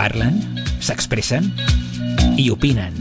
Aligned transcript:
Parlen, 0.00 0.38
s'expressen 0.80 1.50
i 2.40 2.46
opinen. 2.48 2.94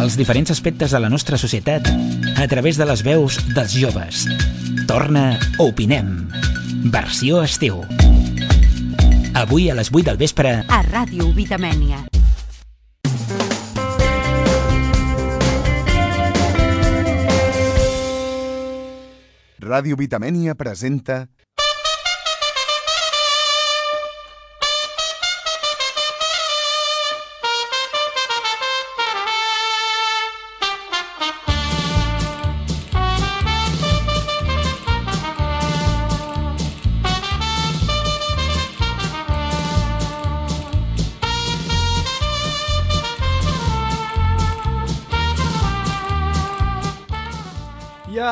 Els 0.00 0.14
diferents 0.16 0.48
aspectes 0.54 0.94
de 0.96 1.00
la 1.04 1.10
nostra 1.12 1.36
societat 1.36 1.84
a 2.40 2.46
través 2.48 2.78
de 2.80 2.86
les 2.88 3.02
veus 3.04 3.36
dels 3.52 3.74
joves. 3.76 4.22
Torna 4.88 5.36
Opinem. 5.60 6.30
Versió 6.88 7.42
estiu. 7.44 7.82
Avui 9.36 9.68
a 9.68 9.76
les 9.76 9.92
8 9.92 10.06
del 10.08 10.16
vespre 10.22 10.54
a 10.64 10.80
Ràdio 10.88 11.28
Vitamènia. 11.36 12.06
Ràdio 19.60 20.00
Vitamènia 20.00 20.56
presenta 20.56 21.26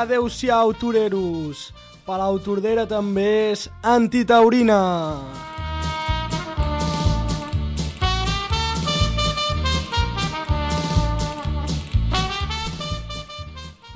adeu-siau, 0.08 0.72
toreros! 0.72 1.68
Palau 2.08 2.38
Tordera 2.40 2.86
també 2.88 3.52
és 3.52 3.68
antitaurina! 3.84 4.80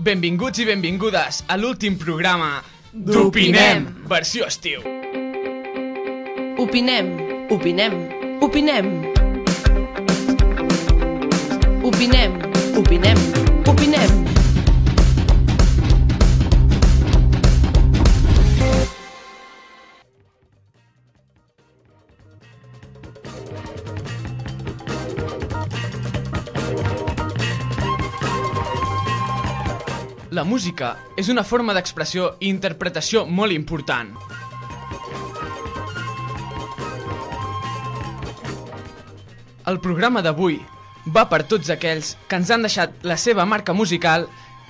Benvinguts 0.02 0.60
i 0.60 0.66
benvingudes 0.68 1.44
a 1.48 1.56
l'últim 1.56 1.96
programa 1.96 2.58
d'Opinem, 2.92 3.86
versió 4.10 4.44
estiu. 4.50 4.82
Opinem, 6.60 7.14
opinem, 7.54 7.96
opinem. 8.42 8.90
Opinem, 11.82 12.36
opinem, 12.36 12.36
opinem. 12.82 13.41
La 30.32 30.44
música 30.48 30.94
és 31.20 31.28
una 31.28 31.42
forma 31.44 31.74
d'expressió 31.76 32.30
i 32.40 32.48
interpretació 32.48 33.26
molt 33.28 33.52
important. 33.52 34.14
El 39.68 39.76
programa 39.84 40.22
d'avui 40.24 40.56
va 41.12 41.26
per 41.28 41.42
tots 41.50 41.68
aquells 41.74 42.14
que 42.30 42.40
ens 42.40 42.48
han 42.48 42.64
deixat 42.64 43.04
la 43.04 43.18
seva 43.20 43.44
marca 43.44 43.76
musical 43.76 44.24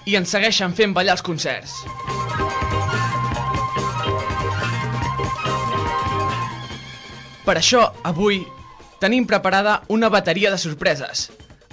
i 0.04 0.18
ens 0.18 0.34
segueixen 0.34 0.74
fent 0.74 0.96
ballar 0.98 1.14
els 1.14 1.22
concerts. 1.22 1.76
Per 7.46 7.54
això, 7.54 7.86
avui, 8.02 8.42
tenim 8.98 9.30
preparada 9.30 9.78
una 9.94 10.10
bateria 10.10 10.50
de 10.50 10.58
sorpreses 10.58 11.28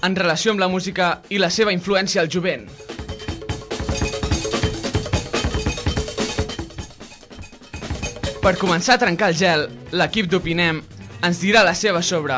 en 0.06 0.16
relació 0.16 0.54
amb 0.54 0.62
la 0.62 0.70
música 0.70 1.24
i 1.34 1.42
la 1.42 1.50
seva 1.50 1.74
influència 1.74 2.22
al 2.22 2.30
jovent. 2.30 2.70
Per 8.40 8.54
començar 8.56 8.96
a 8.96 9.00
trencar 9.02 9.28
el 9.34 9.36
gel, 9.36 9.66
l'equip 9.92 10.30
d'Opinem 10.32 10.78
ens 11.28 11.42
dirà 11.44 11.60
la 11.68 11.74
seva 11.76 12.00
sobre... 12.00 12.38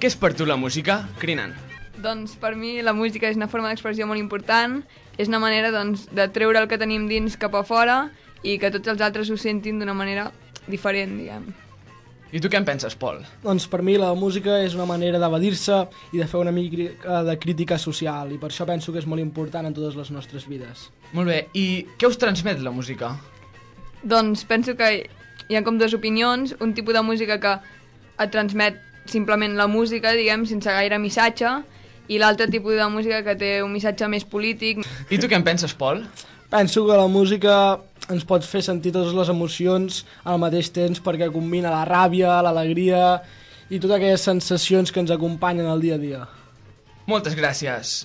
Què 0.00 0.08
és 0.08 0.14
per 0.16 0.30
tu 0.32 0.46
la 0.48 0.56
música, 0.56 1.02
Crinan? 1.20 1.52
Doncs 2.00 2.32
per 2.40 2.54
mi 2.56 2.78
la 2.80 2.94
música 2.96 3.28
és 3.28 3.36
una 3.36 3.50
forma 3.52 3.68
d'expressió 3.68 4.06
molt 4.08 4.22
important, 4.22 4.78
és 5.20 5.28
una 5.28 5.38
manera 5.42 5.68
doncs, 5.74 6.06
de 6.16 6.24
treure 6.32 6.62
el 6.62 6.68
que 6.70 6.78
tenim 6.80 7.04
dins 7.10 7.36
cap 7.36 7.52
a 7.52 7.60
fora 7.62 7.98
i 8.40 8.56
que 8.56 8.70
tots 8.72 8.88
els 8.88 9.04
altres 9.04 9.28
ho 9.28 9.36
sentin 9.36 9.82
d'una 9.82 9.92
manera 9.92 10.30
diferent, 10.64 11.12
diguem. 11.20 11.44
I 12.32 12.40
tu 12.40 12.48
què 12.48 12.56
en 12.56 12.64
penses, 12.64 12.96
Pol? 12.96 13.20
Doncs 13.44 13.68
per 13.68 13.82
mi 13.84 13.98
la 14.00 14.14
música 14.16 14.62
és 14.64 14.72
una 14.72 14.88
manera 14.88 15.20
d'evadir-se 15.20 15.82
i 16.16 16.22
de 16.22 16.30
fer 16.30 16.40
una 16.40 16.56
mica 16.56 17.20
de 17.28 17.36
crítica 17.36 17.76
social 17.76 18.32
i 18.32 18.40
per 18.40 18.48
això 18.48 18.64
penso 18.64 18.96
que 18.96 19.04
és 19.04 19.10
molt 19.12 19.20
important 19.20 19.68
en 19.68 19.76
totes 19.76 20.00
les 20.00 20.08
nostres 20.16 20.48
vides. 20.48 20.88
Molt 21.12 21.28
bé, 21.28 21.38
i 21.52 21.84
què 22.00 22.08
us 22.08 22.16
transmet 22.16 22.64
la 22.64 22.72
música? 22.72 23.12
Doncs 24.02 24.44
penso 24.48 24.74
que 24.78 24.88
hi 25.48 25.56
ha 25.56 25.62
com 25.66 25.78
dues 25.78 25.94
opinions, 25.94 26.56
un 26.60 26.74
tipus 26.74 26.94
de 26.94 27.02
música 27.06 27.38
que 27.42 27.54
et 28.22 28.32
transmet 28.34 28.78
simplement 29.10 29.54
la 29.58 29.68
música, 29.70 30.12
diguem, 30.16 30.46
sense 30.46 30.70
gaire 30.70 30.98
missatge, 31.02 31.50
i 32.10 32.18
l'altre 32.18 32.48
tipus 32.50 32.76
de 32.78 32.88
música 32.90 33.22
que 33.26 33.36
té 33.38 33.52
un 33.62 33.72
missatge 33.72 34.08
més 34.10 34.26
polític. 34.28 34.82
I 35.10 35.18
tu 35.18 35.30
què 35.30 35.38
en 35.38 35.46
penses, 35.46 35.74
Pol? 35.74 36.04
Penso 36.52 36.84
que 36.86 36.98
la 36.98 37.08
música 37.08 37.54
ens 38.12 38.26
pot 38.28 38.44
fer 38.44 38.60
sentir 38.66 38.92
totes 38.92 39.14
les 39.16 39.30
emocions 39.32 40.02
al 40.28 40.40
mateix 40.42 40.68
temps 40.74 41.00
perquè 41.00 41.30
combina 41.32 41.72
la 41.72 41.86
ràbia, 41.88 42.40
l'alegria 42.44 43.22
i 43.70 43.78
totes 43.78 43.96
aquelles 43.96 44.26
sensacions 44.28 44.92
que 44.92 45.00
ens 45.00 45.14
acompanyen 45.14 45.70
al 45.70 45.80
dia 45.80 45.96
a 45.96 46.02
dia. 46.02 46.26
Moltes 47.08 47.38
gràcies. 47.38 48.02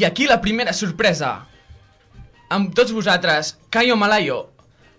I 0.00 0.04
aquí 0.06 0.24
la 0.26 0.38
primera 0.40 0.72
sorpresa. 0.72 1.30
Amb 2.56 2.70
tots 2.72 2.94
vosaltres, 2.96 3.50
Caio 3.68 3.98
Malayo, 4.00 4.38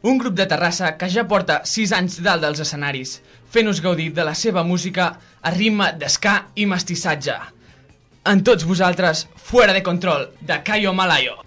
un 0.05 0.19
grup 0.21 0.35
de 0.37 0.45
Terrassa 0.45 0.91
que 0.99 1.09
ja 1.09 1.23
porta 1.31 1.55
6 1.65 1.95
anys 1.97 2.19
dalt 2.21 2.45
dels 2.45 2.61
escenaris, 2.61 3.15
fent-nos 3.49 3.81
gaudir 3.81 4.11
de 4.13 4.27
la 4.27 4.35
seva 4.37 4.61
música 4.61 5.07
a 5.41 5.55
ritme 5.57 5.89
d'esca 5.97 6.35
i 6.53 6.67
mestissatge. 6.69 7.39
En 8.29 8.45
tots 8.45 8.67
vosaltres, 8.69 9.25
Fuera 9.49 9.73
de 9.73 9.81
Control, 9.81 10.29
de 10.37 10.61
Caio 10.69 10.93
Malayo. 10.93 11.39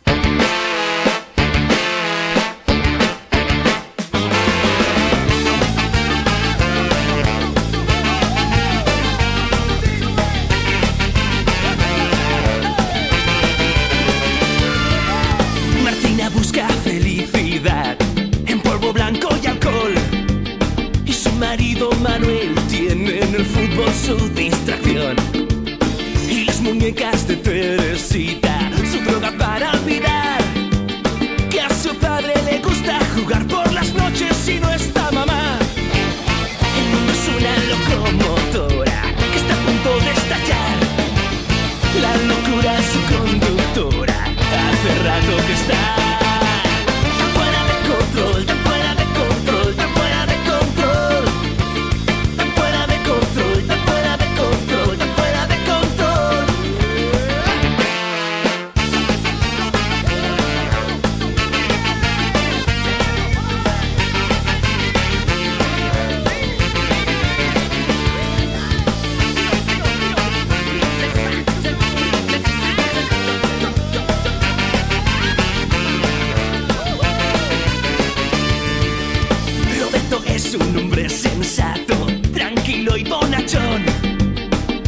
un 80.57 80.77
hombre 80.77 81.09
sensato, 81.09 82.07
tranquilo 82.33 82.97
y 82.97 83.05
bonachón. 83.05 83.85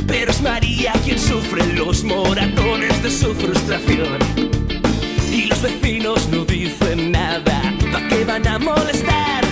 Pero 0.07 0.31
es 0.31 0.43
María 0.43 0.93
quien 1.05 1.19
sufre 1.19 1.65
los 1.75 2.05
moratones 2.05 3.03
de 3.03 3.11
su 3.11 3.35
frustración. 3.35 4.19
Y 5.33 5.47
los 5.47 5.63
vecinos 5.63 6.29
no 6.31 6.45
dicen 6.45 7.13
nada, 7.13 7.63
¿pa' 7.93 8.09
qué 8.09 8.25
van 8.25 8.47
a 8.47 8.59
molestar? 8.59 9.46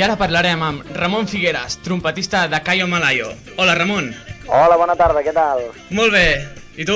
I 0.00 0.02
ara 0.02 0.14
parlarem 0.16 0.62
amb 0.64 0.86
Ramon 0.96 1.26
Figueres, 1.28 1.74
trompetista 1.84 2.46
de 2.48 2.56
Cayo 2.64 2.86
Malayo. 2.88 3.26
Hola, 3.58 3.74
Ramon. 3.76 4.06
Hola, 4.48 4.78
bona 4.80 4.94
tarda, 4.96 5.20
què 5.20 5.34
tal? 5.36 5.58
Molt 5.92 6.14
bé. 6.14 6.22
I 6.80 6.86
tu? 6.88 6.94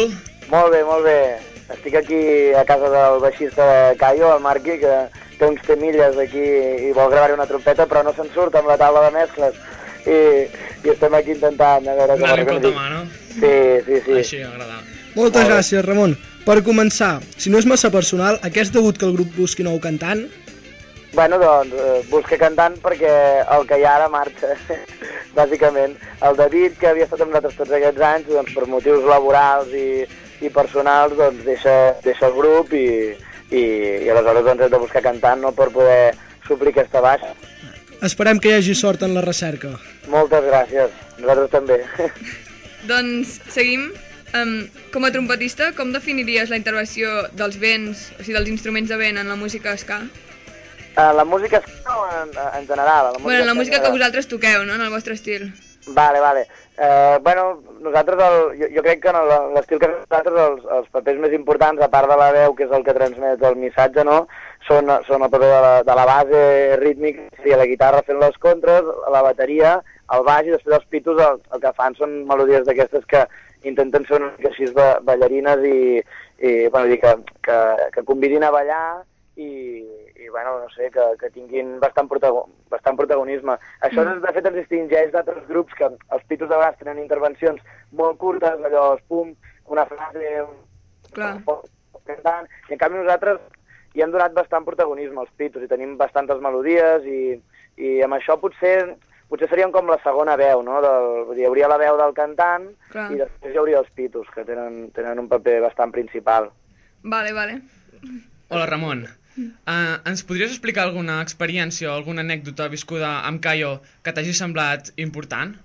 Molt 0.48 0.72
bé, 0.72 0.78
molt 0.88 1.04
bé. 1.04 1.18
Estic 1.74 1.98
aquí 2.00 2.20
a 2.56 2.62
casa 2.64 2.88
del 2.88 3.18
baixista 3.20 3.66
de 3.68 3.98
Caio, 4.00 4.30
el 4.32 4.40
Marqui, 4.40 4.78
que 4.80 4.94
té 5.36 5.44
uns 5.44 5.60
temilles 5.66 6.16
aquí 6.22 6.46
i 6.86 6.94
vol 6.96 7.10
gravar 7.12 7.34
una 7.34 7.44
trompeta, 7.50 7.84
però 7.90 8.00
no 8.06 8.14
se'n 8.16 8.30
surt 8.32 8.56
amb 8.56 8.72
la 8.72 8.78
taula 8.80 9.02
de 9.04 9.10
mescles. 9.18 9.58
I, 10.08 10.16
i 10.88 10.92
estem 10.94 11.18
aquí 11.18 11.34
intentant 11.36 11.84
a 11.84 11.98
veure 11.98 12.16
com 12.16 12.24
Anar-li 12.24 12.62
de 12.64 12.70
mà, 12.72 12.86
no? 12.94 13.02
Sí, 13.34 13.52
sí, 13.84 13.98
sí. 14.06 14.16
Així 14.22 14.40
m'agrada. 14.46 14.80
Moltes 15.12 15.44
gràcies, 15.50 15.84
Ramon. 15.84 16.16
Per 16.48 16.56
començar, 16.64 17.18
si 17.36 17.52
no 17.52 17.60
és 17.60 17.68
massa 17.68 17.92
personal, 17.92 18.40
a 18.40 18.48
què 18.48 18.64
és 18.64 18.72
degut 18.72 18.96
que 18.96 19.04
el 19.04 19.12
grup 19.18 19.36
busqui 19.36 19.68
nou 19.68 19.76
cantant? 19.84 20.24
Bueno, 21.14 21.38
doncs, 21.38 21.72
eh, 21.78 22.02
busca 22.10 22.36
cantant 22.40 22.74
perquè 22.82 23.10
el 23.54 23.64
que 23.68 23.76
hi 23.78 23.84
ha 23.86 23.92
ara 24.00 24.08
marxa, 24.10 24.56
bàsicament. 25.38 25.94
El 26.26 26.38
David, 26.40 26.74
que 26.80 26.88
havia 26.90 27.06
estat 27.06 27.22
amb 27.22 27.30
nosaltres 27.30 27.58
tots 27.60 27.74
aquests 27.76 28.02
anys, 28.02 28.30
doncs, 28.32 28.54
per 28.56 28.66
motius 28.66 29.06
laborals 29.06 29.70
i, 29.78 30.02
i 30.42 30.50
personals, 30.50 31.14
doncs, 31.20 31.44
deixa, 31.46 31.74
deixa 32.02 32.26
el 32.26 32.34
grup 32.34 32.74
i, 32.74 32.88
i, 33.54 33.62
i 33.62 34.10
aleshores 34.10 34.48
doncs, 34.48 34.64
hem 34.66 34.72
de 34.74 34.82
buscar 34.82 35.04
cantant 35.06 35.44
no, 35.46 35.54
per 35.54 35.68
poder 35.76 36.16
suplir 36.48 36.74
aquesta 36.74 37.04
baixa. 37.04 37.30
Esperem 38.02 38.42
que 38.42 38.50
hi 38.50 38.58
hagi 38.58 38.74
sort 38.74 39.06
en 39.06 39.14
la 39.14 39.22
recerca. 39.22 39.76
Moltes 40.10 40.42
gràcies, 40.50 40.98
nosaltres 41.20 41.54
també. 41.54 41.78
Doncs 42.90 43.38
seguim. 43.54 43.92
Um, 44.34 44.64
com 44.90 45.04
a 45.06 45.12
trompetista, 45.14 45.70
com 45.78 45.92
definiries 45.94 46.50
la 46.50 46.58
intervenció 46.58 47.28
dels 47.38 47.54
vents, 47.62 48.08
o 48.18 48.24
sigui, 48.24 48.34
dels 48.34 48.50
instruments 48.50 48.90
de 48.90 48.98
vent 48.98 49.20
en 49.22 49.30
la 49.30 49.38
música 49.38 49.76
ska? 49.78 50.00
Uh, 50.94 51.10
la 51.16 51.24
música 51.26 51.58
és 51.58 51.70
no, 51.86 52.02
en, 52.22 52.30
en 52.60 52.66
general. 52.68 53.12
La 53.12 53.18
Bueno, 53.22 53.40
en 53.40 53.46
la 53.46 53.54
música 53.54 53.82
que 53.82 53.90
vosaltres 53.90 54.28
toqueu, 54.30 54.62
no?, 54.64 54.76
en 54.78 54.84
el 54.86 54.92
vostre 54.94 55.14
estil. 55.14 55.48
Vale, 55.86 56.20
vale. 56.20 56.46
Uh, 56.78 57.18
bueno, 57.22 57.62
nosaltres, 57.82 58.18
el, 58.18 58.58
jo, 58.60 58.68
jo 58.76 58.82
crec 58.82 59.02
que 59.02 59.10
en 59.10 59.54
l'estil 59.54 59.78
que 59.82 59.90
nosaltres, 59.90 60.38
els, 60.46 60.64
els 60.78 60.88
papers 60.94 61.18
més 61.22 61.34
importants, 61.36 61.82
a 61.82 61.90
part 61.90 62.08
de 62.10 62.16
la 62.18 62.30
veu, 62.34 62.54
que 62.54 62.64
és 62.68 62.72
el 62.72 62.86
que 62.86 62.94
transmet 62.96 63.42
el 63.42 63.58
missatge, 63.58 64.04
no? 64.06 64.24
són, 64.68 64.88
són 65.06 65.22
el 65.22 65.30
paper 65.30 65.50
de 65.50 65.60
la, 65.66 65.72
de 65.84 65.94
la 65.98 66.04
base 66.08 66.42
rítmica, 66.80 67.26
seria 67.36 67.58
la 67.60 67.66
guitarra 67.68 68.02
fent 68.06 68.20
les 68.22 68.38
contres, 68.40 68.86
la 69.12 69.20
bateria, 69.26 69.74
el 70.14 70.22
baix 70.24 70.48
i 70.48 70.54
després 70.54 70.78
els 70.78 70.86
pitos 70.92 71.20
el, 71.20 71.40
el 71.52 71.60
que 71.60 71.72
fan 71.76 71.96
són 71.98 72.14
melodies 72.28 72.64
d'aquestes 72.64 73.04
que 73.10 73.26
intenten 73.68 74.06
ser 74.08 74.20
una 74.20 74.30
mica 74.36 74.50
així 74.50 74.70
ba- 74.76 74.98
ballarines 75.04 75.62
i, 75.68 76.00
i 76.40 76.54
bueno, 76.72 76.86
dir, 76.88 76.98
que, 77.02 77.12
que, 77.44 77.58
que 77.92 78.04
convidin 78.08 78.44
a 78.44 78.50
ballar 78.54 79.02
i, 79.36 79.48
i 79.84 80.03
bueno, 80.34 80.58
no 80.58 80.68
sé, 80.74 80.90
que, 80.90 81.04
que 81.20 81.30
tinguin 81.30 81.76
bastant, 81.78 82.08
protago 82.10 82.48
bastant 82.72 82.98
protagonisme. 82.98 83.54
Això, 83.86 84.02
mm. 84.02 84.22
de 84.24 84.32
fet, 84.34 84.48
ens 84.50 84.58
distingeix 84.58 85.12
d'altres 85.14 85.44
grups 85.46 85.76
que 85.78 85.86
els 85.86 86.24
pitos 86.26 86.50
de 86.50 86.56
vegades 86.56 86.80
tenen 86.80 86.98
intervencions 86.98 87.62
molt 87.94 88.18
curtes, 88.18 88.58
allò, 88.66 88.88
es 88.96 89.04
pum, 89.06 89.30
una 89.70 89.86
frase, 89.86 90.32
un... 90.42 90.58
Clar. 91.14 91.36
cantant, 92.04 92.48
i 92.68 92.74
en 92.74 92.80
canvi 92.80 92.98
nosaltres 92.98 93.38
hi 93.94 94.02
hem 94.02 94.10
donat 94.10 94.34
bastant 94.34 94.66
protagonisme 94.66 95.22
als 95.22 95.30
pitos 95.38 95.62
i 95.62 95.70
tenim 95.70 95.94
bastantes 95.96 96.42
melodies 96.42 97.06
i, 97.06 97.20
i 97.78 97.92
amb 98.04 98.18
això 98.18 98.34
potser 98.42 98.96
potser 99.30 99.48
serien 99.48 99.72
com 99.72 99.88
la 99.88 100.00
segona 100.02 100.34
veu, 100.36 100.66
no? 100.66 100.82
Del, 100.82 101.08
vull 101.28 101.38
dir, 101.38 101.46
hi 101.46 101.48
hauria 101.48 101.70
la 101.70 101.78
veu 101.80 101.96
del 102.02 102.12
cantant 102.18 102.68
Clar. 102.90 103.08
i 103.14 103.22
després 103.22 103.54
hi 103.54 103.62
hauria 103.62 103.80
els 103.80 103.94
pitos, 103.96 104.28
que 104.34 104.44
tenen, 104.44 104.88
tenen 104.98 105.22
un 105.22 105.30
paper 105.30 105.60
bastant 105.64 105.94
principal. 105.94 106.50
Vale, 107.06 107.32
vale. 107.36 107.60
Hola, 108.50 108.66
Ramon. 108.66 109.06
Uh, 109.34 109.98
ens 110.06 110.22
podries 110.22 110.52
explicar 110.52 110.84
alguna 110.86 111.18
experiència 111.24 111.88
o 111.90 111.94
alguna 111.96 112.22
anècdota 112.22 112.68
viscuda 112.70 113.16
amb 113.26 113.42
Cayo 113.42 113.80
que 114.06 114.12
t'hagi 114.14 114.34
semblat 114.36 114.92
important? 115.02 115.56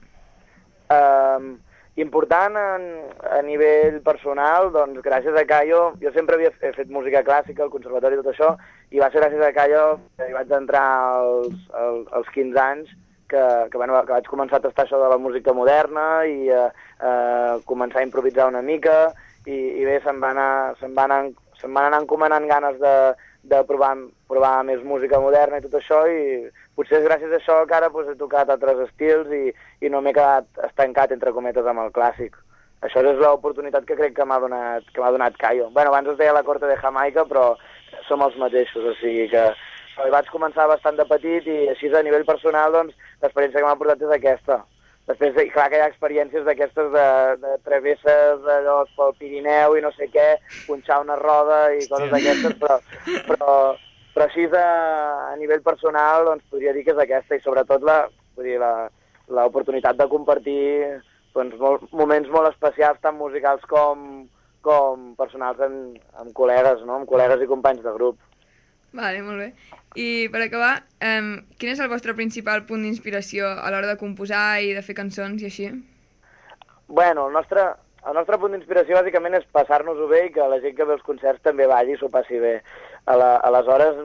Um, 0.89 1.51
important 2.01 2.57
en, 2.57 2.87
a 3.29 3.41
nivell 3.45 3.99
personal, 4.05 4.71
doncs 4.73 5.03
gràcies 5.05 5.37
a 5.37 5.45
Cayo, 5.45 5.83
jo 6.01 6.13
sempre 6.15 6.39
havia 6.39 6.49
fet 6.57 6.89
música 6.89 7.21
clàssica, 7.27 7.65
al 7.65 7.73
conservatori 7.73 8.17
i 8.17 8.23
tot 8.23 8.31
això, 8.33 8.55
i 8.89 9.03
va 9.03 9.11
ser 9.13 9.21
gràcies 9.21 9.45
a 9.45 9.53
Cayo 9.53 9.83
que 10.17 10.31
hi 10.31 10.33
vaig 10.33 10.57
entrar 10.57 10.87
als, 11.19 11.61
als, 11.77 12.09
als 12.17 12.33
15 12.33 12.61
anys, 12.65 12.97
que, 13.29 13.45
que, 13.69 13.77
bueno, 13.77 13.99
que 14.01 14.15
vaig 14.15 14.25
començar 14.31 14.57
a 14.57 14.65
tastar 14.65 14.87
això 14.87 14.97
de 14.97 15.13
la 15.13 15.21
música 15.21 15.53
moderna 15.53 16.25
i 16.25 16.49
a, 16.49 16.65
a 17.05 17.11
començar 17.69 18.01
a 18.01 18.07
improvisar 18.07 18.49
una 18.49 18.65
mica, 18.65 19.11
i, 19.45 19.53
i 19.53 19.85
bé, 19.85 19.99
se'm 20.01 20.17
va 20.23 20.33
anar, 20.33 20.51
se'm 20.81 20.97
va 20.97 21.05
anar, 21.05 21.21
se'm 21.61 21.75
van 21.75 21.91
anar 21.91 22.01
encomanant 22.01 22.49
ganes 22.49 22.81
de, 22.81 22.95
de 23.43 23.61
provar, 23.63 23.93
provar 24.27 24.63
més 24.67 24.83
música 24.83 25.19
moderna 25.21 25.59
i 25.59 25.63
tot 25.63 25.79
això, 25.79 26.01
i 26.07 26.49
potser 26.75 26.99
és 26.99 27.07
gràcies 27.07 27.31
a 27.31 27.39
això 27.39 27.57
que 27.67 27.75
ara 27.77 27.89
doncs, 27.93 28.11
he 28.11 28.19
tocat 28.19 28.49
altres 28.49 28.83
estils 28.87 29.31
i, 29.31 29.53
i 29.85 29.89
no 29.89 30.01
m'he 30.01 30.13
quedat 30.13 30.47
estancat, 30.69 31.11
entre 31.15 31.33
cometes, 31.35 31.65
amb 31.65 31.85
el 31.85 31.93
clàssic. 31.95 32.35
Això 32.85 33.03
és 33.03 33.19
l'oportunitat 33.19 33.87
que 33.87 33.97
crec 33.99 34.13
que 34.15 34.25
m'ha 34.27 34.39
donat, 34.39 34.85
que 34.93 35.01
m'ha 35.01 35.11
donat 35.11 35.35
Cayo. 35.39 35.69
Bueno, 35.75 35.91
abans 35.91 36.13
es 36.13 36.19
deia 36.19 36.35
la 36.35 36.45
Corte 36.47 36.67
de 36.67 36.77
Jamaica, 36.79 37.25
però 37.27 37.55
som 38.07 38.23
els 38.23 38.37
mateixos, 38.39 38.85
o 38.85 38.95
sigui 39.01 39.27
que 39.31 39.49
vaig 40.13 40.29
començar 40.31 40.69
bastant 40.71 40.95
de 40.95 41.05
petit 41.07 41.47
i 41.47 41.57
així 41.73 41.91
a 41.91 42.03
nivell 42.03 42.27
personal, 42.27 42.71
doncs, 42.71 42.95
l'experiència 43.21 43.59
que 43.59 43.67
m'ha 43.67 43.79
portat 43.79 44.05
és 44.07 44.15
aquesta. 44.15 44.61
Després, 45.09 45.51
clar 45.55 45.69
que 45.71 45.79
hi 45.79 45.81
ha 45.81 45.89
experiències 45.89 46.43
d'aquestes 46.45 46.91
de, 46.93 47.05
de 47.41 47.55
travesses 47.65 48.43
allò 48.55 48.83
pel 48.93 49.15
Pirineu 49.17 49.73
i 49.73 49.81
no 49.81 49.89
sé 49.95 50.05
què, 50.13 50.27
punxar 50.67 50.99
una 51.01 51.17
roda 51.17 51.71
i 51.73 51.87
coses 51.89 52.11
d'aquestes, 52.13 52.53
però, 52.61 52.77
però, 53.25 53.55
però 54.13 54.27
així 54.27 54.45
a, 54.53 54.67
a 55.31 55.35
nivell 55.41 55.65
personal 55.65 56.29
doncs, 56.29 56.45
podria 56.53 56.75
dir 56.77 56.85
que 56.85 56.93
és 56.93 57.01
aquesta 57.01 57.39
i 57.39 57.41
sobretot 57.41 57.87
la, 57.89 58.03
vull 58.37 58.51
dir, 58.51 58.59
la, 58.61 58.73
l'oportunitat 59.33 59.97
de 59.97 60.09
compartir 60.13 60.61
doncs, 61.33 61.57
molt, 61.57 61.89
moments 61.89 62.29
molt 62.29 62.53
especials, 62.53 63.01
tant 63.01 63.17
musicals 63.17 63.65
com, 63.71 64.27
com 64.65 65.13
personals 65.17 65.65
amb, 65.65 65.97
amb 66.21 66.37
col·legues, 66.37 66.85
no? 66.85 66.99
amb 66.99 67.09
col·legues 67.09 67.41
i 67.41 67.49
companys 67.49 67.81
de 67.85 67.97
grup. 67.97 68.21
Vale, 68.93 69.21
molt 69.21 69.43
bé. 69.43 69.49
I 69.97 70.29
per 70.33 70.41
acabar, 70.45 70.83
um, 71.01 71.35
quin 71.57 71.73
és 71.73 71.81
el 71.81 71.89
vostre 71.91 72.15
principal 72.17 72.63
punt 72.69 72.85
d'inspiració 72.85 73.49
a 73.49 73.69
l'hora 73.73 73.89
de 73.89 73.97
composar 74.01 74.61
i 74.61 74.73
de 74.77 74.83
fer 74.85 74.95
cançons 74.97 75.41
i 75.41 75.49
així? 75.49 75.69
Bueno, 76.87 77.27
el 77.29 77.33
nostre, 77.33 77.65
el 78.05 78.17
nostre 78.17 78.39
punt 78.41 78.55
d'inspiració 78.55 78.97
bàsicament 78.97 79.37
és 79.37 79.49
passar-nos-ho 79.53 80.07
bé 80.09 80.25
i 80.27 80.31
que 80.33 80.47
la 80.49 80.61
gent 80.63 80.77
que 80.77 80.87
ve 80.89 80.97
als 80.97 81.05
concerts 81.05 81.45
també 81.45 81.69
balli 81.69 81.93
i 81.93 81.99
s'ho 81.99 82.09
passi 82.13 82.41
bé. 82.41 82.59
A 83.05 83.17
la, 83.17 83.35
aleshores, 83.49 84.01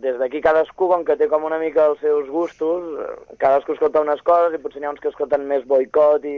des 0.00 0.18
d'aquí 0.20 0.40
cadascú, 0.40 0.88
com 0.88 1.04
que 1.04 1.16
té 1.20 1.28
com 1.28 1.44
una 1.44 1.58
mica 1.60 1.86
els 1.90 2.00
seus 2.00 2.28
gustos, 2.32 2.84
eh, 3.00 3.36
cadascú 3.40 3.76
escolta 3.76 4.00
unes 4.04 4.20
coses 4.24 4.56
i 4.56 4.60
potser 4.62 4.80
n'hi 4.80 4.88
ha 4.88 4.92
uns 4.94 5.00
que 5.00 5.10
escolten 5.12 5.44
més 5.48 5.64
boicot 5.68 6.24
i, 6.28 6.36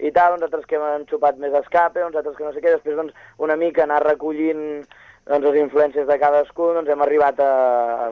i 0.00 0.12
tal, 0.16 0.36
uns 0.36 0.44
altres 0.46 0.64
que 0.68 0.80
han 0.80 1.04
xupat 1.10 1.40
més 1.40 1.56
escape, 1.60 2.04
uns 2.04 2.16
altres 2.16 2.36
que 2.36 2.44
no 2.46 2.52
sé 2.52 2.64
què, 2.64 2.72
després 2.72 2.96
doncs, 3.00 3.16
una 3.44 3.56
mica 3.60 3.84
anar 3.84 4.02
recollint 4.04 4.84
doncs, 5.28 5.46
les 5.46 5.60
influències 5.62 6.06
de 6.08 6.18
cadascú, 6.20 6.72
doncs 6.76 6.90
hem 6.92 7.02
arribat 7.04 7.40
a, 7.40 7.54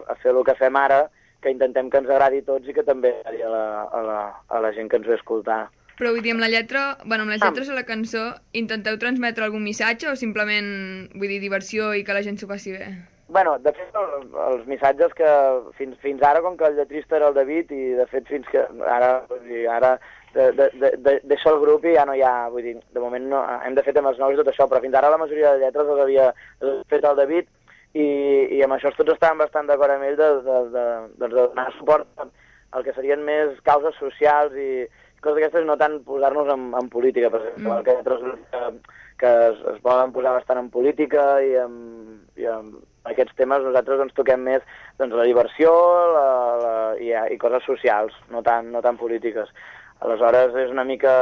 a 0.09 0.17
fer 0.23 0.33
el 0.33 0.43
que 0.49 0.57
fem 0.61 0.79
ara, 0.81 1.05
que 1.43 1.53
intentem 1.53 1.91
que 1.91 2.01
ens 2.01 2.11
agradi 2.11 2.41
a 2.43 2.49
tots 2.49 2.69
i 2.71 2.75
que 2.75 2.85
també 2.87 3.13
agradi 3.19 3.45
a 3.45 3.53
la, 3.53 3.65
a 3.85 4.03
la, 4.07 4.19
a 4.49 4.61
la 4.65 4.73
gent 4.77 4.91
que 4.91 5.01
ens 5.01 5.09
ve 5.09 5.17
a 5.17 5.21
escoltar. 5.21 5.63
Però 5.99 6.13
vull 6.15 6.25
dir, 6.25 6.33
amb 6.35 6.43
la 6.43 6.51
lletra, 6.51 6.83
bueno, 7.05 7.27
amb 7.27 7.35
les 7.35 7.43
lletres 7.43 7.69
de 7.69 7.77
la 7.77 7.85
cançó, 7.87 8.25
intenteu 8.59 8.97
transmetre 8.99 9.45
algun 9.45 9.65
missatge 9.67 10.09
o 10.11 10.17
simplement, 10.19 10.69
vull 11.15 11.29
dir, 11.29 11.41
diversió 11.43 11.93
i 11.95 12.07
que 12.07 12.17
la 12.17 12.25
gent 12.25 12.41
s'ho 12.41 12.49
passi 12.51 12.73
bé? 12.75 12.89
Bueno, 13.33 13.55
de 13.65 13.73
fet, 13.77 13.93
el, 13.97 14.25
els 14.47 14.65
missatges 14.69 15.13
que 15.17 15.29
fins, 15.79 15.95
fins 16.05 16.25
ara, 16.27 16.43
com 16.45 16.57
que 16.57 16.67
el 16.69 16.77
lletrista 16.77 17.17
era 17.17 17.31
el 17.31 17.37
David, 17.37 17.71
i 17.73 17.93
de 18.01 18.09
fet 18.11 18.29
fins 18.29 18.49
que 18.53 18.65
ara, 18.89 19.13
vull 19.29 19.45
dir, 19.49 19.67
ara 19.73 19.95
de, 20.35 20.51
de, 20.59 20.69
de, 20.81 20.91
de, 21.07 21.17
deixa 21.31 21.51
el 21.53 21.61
grup 21.61 21.85
i 21.85 21.97
ja 21.97 22.05
no 22.09 22.15
hi 22.17 22.23
ha, 22.27 22.49
vull 22.53 22.65
dir, 22.67 22.77
de 22.95 23.03
moment 23.03 23.27
no, 23.33 23.43
hem 23.67 23.75
de 23.77 23.85
fer 23.87 23.95
temes 23.97 24.21
nous 24.21 24.35
i 24.35 24.41
tot 24.41 24.53
això, 24.53 24.69
però 24.69 24.81
fins 24.85 24.97
ara 24.99 25.11
la 25.13 25.21
majoria 25.21 25.55
de 25.55 25.65
lletres 25.65 25.89
les 25.89 26.05
havia 26.05 26.31
les 26.65 26.81
fet 26.93 27.05
el 27.09 27.19
David 27.19 27.51
i, 27.93 28.07
i 28.57 28.63
amb 28.65 28.77
això 28.79 28.93
tots 28.97 29.15
estàvem 29.15 29.45
bastant 29.45 29.69
d'acord 29.69 29.97
amb 29.97 30.09
ell 30.09 30.19
de, 30.21 30.31
de, 30.47 30.59
de, 30.75 30.87
de, 31.21 31.29
de 31.29 31.33
donar 31.37 31.69
suport 31.77 32.25
al 32.73 32.85
que 32.87 32.95
serien 32.97 33.25
més 33.25 33.59
causes 33.69 33.97
socials 34.01 34.57
i 34.57 34.87
coses 35.23 35.39
d'aquestes, 35.39 35.67
no 35.69 35.77
tant 35.79 36.01
posar-nos 36.07 36.49
en, 36.51 36.71
en 36.75 36.89
política, 36.91 37.31
per 37.31 37.43
exemple, 37.45 37.77
mm. 37.77 37.85
que 37.87 37.95
altres 37.95 38.23
grups 38.25 38.49
que, 38.51 38.97
que 39.23 39.35
es, 39.51 39.61
es 39.75 39.83
volen 39.85 40.15
posar 40.15 40.33
bastant 40.35 40.59
en 40.59 40.71
política 40.73 41.27
i 41.47 41.53
en, 41.63 41.77
i 42.41 42.49
en 42.51 42.73
aquests 43.11 43.37
temes 43.39 43.63
nosaltres 43.63 44.01
doncs, 44.01 44.17
toquem 44.19 44.43
més 44.49 44.65
doncs, 44.99 45.15
la 45.19 45.29
diversió 45.29 45.71
la, 46.17 46.27
la, 46.63 46.75
i, 46.99 47.13
i 47.35 47.39
coses 47.43 47.65
socials, 47.69 48.17
no 48.35 48.43
tan, 48.47 48.73
no 48.75 48.83
tan 48.85 48.99
polítiques. 48.99 49.53
Aleshores, 50.03 50.55
és 50.65 50.71
una 50.75 50.85
mica... 50.85 51.13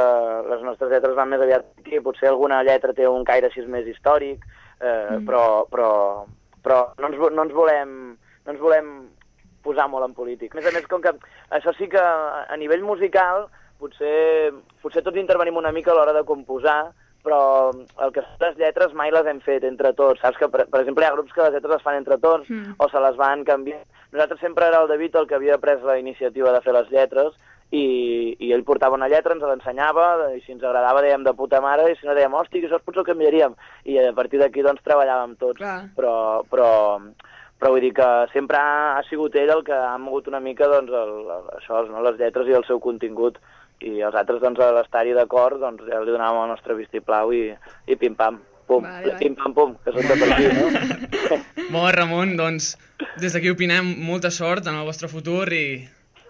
Les 0.49 0.63
nostres 0.65 0.91
lletres 0.91 1.15
van 1.17 1.29
més 1.29 1.41
aviat 1.43 1.65
aquí, 1.79 1.99
potser 2.03 2.31
alguna 2.31 2.61
lletra 2.67 2.95
té 2.97 3.07
un 3.07 3.25
caire 3.27 3.51
així 3.51 3.63
més 3.69 3.87
històric, 3.87 4.43
eh, 4.79 5.17
mm. 5.17 5.25
però, 5.27 5.43
però, 5.71 5.89
però 6.65 6.81
no, 6.97 7.11
ens, 7.11 7.19
no, 7.21 7.45
ens 7.45 7.53
volem, 7.55 7.91
no 8.45 8.55
ens 8.55 8.61
volem 8.61 8.93
posar 9.65 9.87
molt 9.91 10.07
en 10.07 10.15
polític. 10.17 10.55
A 10.55 10.59
més 10.59 10.69
a 10.69 10.73
més, 10.73 10.87
com 10.89 11.03
que 11.03 11.13
això 11.53 11.73
sí 11.77 11.89
que 11.91 12.01
a 12.01 12.57
nivell 12.57 12.81
musical 12.85 13.45
potser, 13.81 14.51
potser 14.81 15.05
tots 15.05 15.21
intervenim 15.21 15.57
una 15.61 15.73
mica 15.73 15.93
a 15.93 15.97
l'hora 15.97 16.15
de 16.17 16.25
composar, 16.25 16.91
però 17.21 17.69
el 18.01 18.13
que 18.15 18.23
les 18.41 18.57
lletres 18.57 18.93
mai 18.97 19.11
les 19.13 19.27
hem 19.29 19.39
fet 19.45 19.65
entre 19.67 19.93
tots, 19.97 20.21
saps? 20.23 20.39
Que, 20.41 20.49
per, 20.49 20.65
per 20.73 20.81
exemple, 20.81 21.05
hi 21.05 21.09
ha 21.09 21.13
grups 21.13 21.33
que 21.35 21.43
les 21.45 21.53
lletres 21.53 21.75
les 21.75 21.85
fan 21.85 21.99
entre 21.99 22.17
tots 22.17 22.49
Mm. 22.49 22.75
o 22.77 22.89
se 22.89 22.99
les 22.99 23.15
van 23.17 23.45
canviar. 23.45 23.83
nosaltres 24.11 24.41
sempre 24.41 24.65
era 24.67 24.81
el 24.81 24.89
David 24.89 25.15
el 25.15 25.27
que 25.27 25.35
havia 25.35 25.57
pres 25.57 25.83
la 25.83 25.97
iniciativa 25.99 26.51
de 26.51 26.61
fer 26.61 26.73
les 26.73 26.89
lletres 26.91 27.37
i, 27.71 27.83
i 28.39 28.51
ell 28.51 28.65
portava 28.67 28.97
una 28.97 29.07
lletra, 29.11 29.35
ens 29.35 29.45
l'ensenyava, 29.47 30.07
i 30.35 30.41
si 30.43 30.51
ens 30.55 30.63
agradava 30.63 31.03
dèiem 31.03 31.23
de 31.23 31.33
puta 31.37 31.61
mare, 31.63 31.87
i 31.91 31.97
si 31.97 32.07
no 32.07 32.15
dèiem, 32.17 32.35
hòstia, 32.35 32.59
que 32.59 32.67
això 32.69 32.81
potser 32.83 33.03
ho 33.03 33.07
canviaríem. 33.07 33.55
I 33.87 33.97
a 34.03 34.11
partir 34.17 34.41
d'aquí 34.41 34.65
doncs 34.65 34.83
treballàvem 34.85 35.37
tots. 35.39 35.61
Clar. 35.61 35.77
Però, 35.95 36.15
però, 36.51 36.67
però 37.61 37.71
vull 37.71 37.85
dir 37.85 37.93
que 37.95 38.09
sempre 38.33 38.59
ha, 38.59 38.97
ha 38.97 39.05
sigut 39.07 39.35
ell 39.39 39.55
el 39.55 39.63
que 39.67 39.77
ha 39.77 39.95
mogut 40.01 40.27
una 40.27 40.43
mica 40.43 40.67
doncs, 40.71 40.91
el, 40.91 41.15
el, 41.37 41.49
això, 41.61 41.85
no, 41.87 42.03
les 42.03 42.19
lletres 42.19 42.51
i 42.51 42.57
el 42.59 42.67
seu 42.67 42.83
contingut 42.83 43.39
i 43.81 44.01
els 44.05 44.15
altres 44.17 44.41
doncs, 44.43 44.59
a 44.61 44.71
l'estar-hi 44.75 45.15
d'acord 45.17 45.61
doncs, 45.61 45.87
ja 45.89 46.01
li 46.03 46.13
donàvem 46.13 46.43
el 46.43 46.51
nostre 46.53 46.75
vistiplau 46.77 47.31
i, 47.33 47.47
i 47.87 47.97
pim-pam, 47.97 48.37
pum, 48.69 48.83
Vale, 48.83 49.07
vale. 49.07 49.17
pim-pam-pum, 49.21 49.73
que 49.85 49.95
són 49.95 50.11
de 50.11 50.19
per 50.19 50.29
aquí, 50.35 50.51
no? 50.57 51.39
Molt 51.75 51.95
Ramon, 51.97 52.35
doncs 52.37 52.75
des 53.21 53.33
d'aquí 53.33 53.49
opinem 53.53 53.95
molta 54.05 54.29
sort 54.33 54.67
en 54.67 54.77
el 54.77 54.87
vostre 54.89 55.09
futur 55.11 55.47
i... 55.55 55.65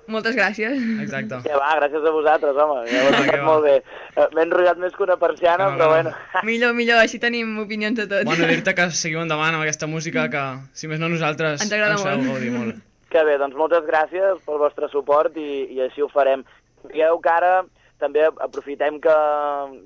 Moltes 0.08 0.36
gràcies. 0.36 0.78
Exacte. 1.04 1.38
Que 1.46 1.56
va, 1.56 1.70
gràcies 1.80 2.06
a 2.08 2.12
vosaltres, 2.12 2.58
home, 2.58 2.86
ja 2.90 3.02
ho 3.06 3.44
molt 3.46 3.64
bé. 3.64 3.76
Eh, 4.16 4.28
M'he 4.36 4.44
enrotllat 4.48 4.78
més 4.82 4.94
que 4.98 5.04
una 5.06 5.18
persiana, 5.22 5.70
No, 5.70 5.78
però 5.78 5.86
no. 5.86 5.90
bueno. 5.94 6.14
millor, 6.50 6.74
millor, 6.74 6.98
així 7.04 7.20
tenim 7.20 7.58
opinions 7.62 7.98
de 8.00 8.08
tot. 8.08 8.26
Bueno, 8.26 8.48
dir-te 8.50 8.74
que 8.76 8.90
seguiu 8.92 9.22
endavant 9.22 9.54
amb 9.56 9.64
aquesta 9.64 9.88
música 9.88 10.28
que, 10.30 10.46
si 10.74 10.88
més 10.92 11.00
no 11.00 11.08
nosaltres, 11.10 11.62
Ens 11.62 11.72
agrada 11.72 11.96
ens 12.00 12.04
molt. 12.06 12.26
gaudir 12.34 12.52
molt. 12.56 12.82
Que 13.12 13.24
bé, 13.28 13.38
doncs 13.38 13.56
moltes 13.60 13.84
gràcies 13.86 14.40
pel 14.48 14.58
vostre 14.60 14.88
suport 14.90 15.36
i, 15.38 15.68
i 15.76 15.82
així 15.86 16.02
ho 16.02 16.08
farem. 16.10 16.44
Digueu 16.88 17.20
que 17.22 17.30
ara 17.30 17.54
també 18.02 18.24
aprofitem 18.26 18.98
que, 19.00 19.14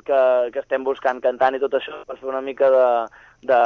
que, 0.07 0.19
que 0.53 0.59
estem 0.61 0.85
buscant 0.87 1.19
cantant 1.19 1.57
i 1.57 1.59
tot 1.59 1.73
això 1.75 1.97
per 2.07 2.15
fer 2.15 2.29
una 2.29 2.39
mica 2.41 2.69
de, 2.71 2.85
de, 3.49 3.57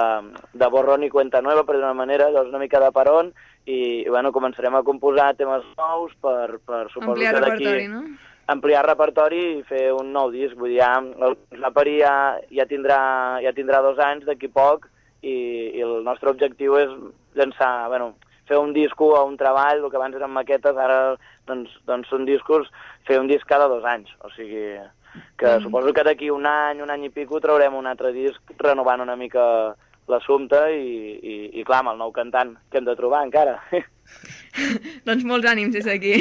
de 0.58 0.70
borrón 0.74 1.04
i 1.06 1.10
cuenta 1.14 1.42
nueva, 1.46 1.64
per 1.68 1.76
d'una 1.78 1.94
manera, 1.94 2.32
llavors 2.32 2.50
una 2.50 2.58
mica 2.64 2.80
de 2.82 2.90
peron 2.96 3.30
i, 3.66 4.08
bueno, 4.10 4.32
començarem 4.32 4.76
a 4.76 4.84
composar 4.84 5.34
temes 5.38 5.66
nous 5.78 6.16
per, 6.22 6.60
per 6.66 6.88
suposo 6.94 7.12
Ampliar 7.12 7.36
que 7.36 7.46
d'aquí 7.46 7.88
no? 7.92 8.04
ampliar 8.50 8.86
repertori 8.86 9.42
i 9.60 9.64
fer 9.68 9.90
un 9.94 10.12
nou 10.14 10.32
disc. 10.34 10.56
Vull 10.58 10.74
dir, 10.74 10.80
ja, 10.82 10.96
el 10.98 11.38
Snappery 11.54 12.00
ja, 12.02 12.14
ja, 12.56 12.66
tindrà, 12.70 13.02
ja 13.46 13.54
tindrà 13.54 13.84
dos 13.86 14.00
anys 14.02 14.26
d'aquí 14.26 14.50
poc 14.50 14.88
i, 15.22 15.36
i 15.78 15.84
el 15.86 16.00
nostre 16.08 16.32
objectiu 16.34 16.80
és 16.80 16.96
llançar, 17.38 17.88
bueno, 17.94 18.16
fer 18.50 18.58
un 18.58 18.74
disco 18.74 19.12
o 19.14 19.26
un 19.28 19.38
treball, 19.38 19.84
el 19.84 19.92
que 19.92 20.00
abans 20.00 20.18
eren 20.18 20.34
maquetes, 20.34 20.78
ara 20.78 21.18
doncs, 21.50 21.76
doncs 21.86 22.10
són 22.10 22.26
discos, 22.26 22.72
fer 23.06 23.20
un 23.22 23.30
disc 23.30 23.46
cada 23.46 23.70
dos 23.70 23.86
anys. 23.86 24.10
O 24.26 24.34
sigui, 24.34 24.80
que 25.38 25.46
Mm. 25.46 25.64
suposo 25.64 25.94
que 25.94 26.04
d'aquí 26.04 26.30
un 26.30 26.46
any, 26.46 26.82
un 26.82 26.90
any 26.90 27.06
i 27.06 27.10
pico, 27.10 27.40
traurem 27.40 27.76
un 27.76 27.88
altre 27.88 28.12
disc 28.12 28.42
renovant 28.58 29.02
una 29.02 29.16
mica 29.16 29.76
l'assumpte 30.10 30.60
i, 30.76 30.90
i, 31.22 31.36
i 31.60 31.64
clar, 31.68 31.80
amb 31.84 31.94
el 31.94 31.98
nou 32.02 32.12
cantant 32.16 32.56
que 32.72 32.80
hem 32.82 32.86
de 32.88 32.96
trobar 33.00 33.24
encara. 33.28 33.58
Doncs 35.08 35.24
molts 35.28 35.48
ànims 35.50 35.74
des 35.76 35.86
d'aquí. 35.86 36.14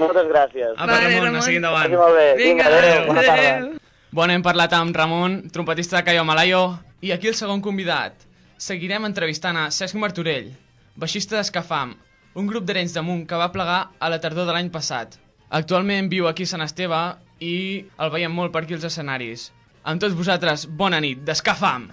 Moltes 0.00 0.26
gràcies. 0.30 0.72
Apa, 0.76 0.86
Vale, 0.92 1.08
Ramon, 1.10 1.24
Ramon. 1.26 1.36
a 1.38 1.42
seguir 1.46 1.60
Que 1.60 1.66
vagi 1.68 1.90
endavant. 1.90 1.96
molt 2.00 2.16
bé. 2.16 2.26
Vinga, 2.40 2.66
adéu. 2.70 3.06
Bona 3.08 3.22
tarda. 3.22 3.48
adéu. 3.48 3.72
Bueno, 4.14 4.32
hem 4.32 4.42
parlat 4.46 4.72
amb 4.72 4.96
Ramon, 4.96 5.36
trompetista 5.50 5.96
de 5.98 6.04
Cayo 6.04 6.24
Malayo, 6.24 6.62
i 7.02 7.10
aquí 7.12 7.28
el 7.28 7.34
segon 7.34 7.60
convidat. 7.60 8.14
Seguirem 8.56 9.04
entrevistant 9.04 9.56
a 9.58 9.70
Cesc 9.74 9.96
Martorell, 9.98 10.52
baixista 10.96 11.36
d'Escafam, 11.36 11.96
un 12.38 12.46
grup 12.46 12.64
d'arenys 12.64 12.94
de 12.94 13.02
munt 13.02 13.26
que 13.26 13.36
va 13.36 13.50
plegar 13.52 13.90
a 13.98 14.08
la 14.10 14.20
tardor 14.22 14.46
de 14.46 14.54
l'any 14.54 14.70
passat. 14.70 15.18
Actualment 15.50 16.08
viu 16.08 16.28
aquí 16.30 16.46
a 16.46 16.52
Sant 16.54 16.62
Esteve 16.62 17.02
i 17.40 17.84
el 17.98 18.10
veiem 18.14 18.32
molt 18.32 18.52
per 18.54 18.62
aquí 18.64 18.74
als 18.78 18.86
escenaris. 18.88 19.50
Amb 19.84 20.00
tots 20.00 20.14
vosaltres, 20.16 20.64
bona 20.70 21.00
nit, 21.02 21.18
d'Escafam! 21.26 21.90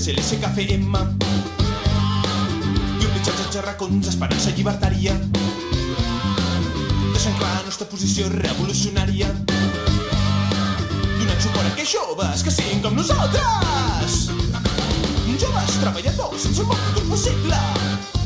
És 0.00 0.14
l'SKFM. 0.16 0.94
I 3.00 3.04
un 3.04 3.12
missatge 3.12 3.50
de 3.52 3.64
racons, 3.66 4.06
esperança 4.08 4.52
llibertària. 4.56 5.12
Deixant 7.12 7.36
clar 7.36 7.50
la 7.58 7.66
nostra 7.66 7.88
posició 7.90 8.30
revolucionària. 8.32 9.28
Donant 9.50 11.42
suport 11.44 11.66
a 11.66 11.72
aquells 11.74 11.92
joves 11.92 12.46
que 12.46 12.54
siguin 12.54 12.80
com 12.86 12.96
nosaltres. 12.96 14.22
Joves 15.40 15.76
treballadors 15.80 16.42
sense 16.44 16.64
un 16.64 16.72
bon 16.72 16.82
futur 16.86 17.04
possible. 17.12 18.19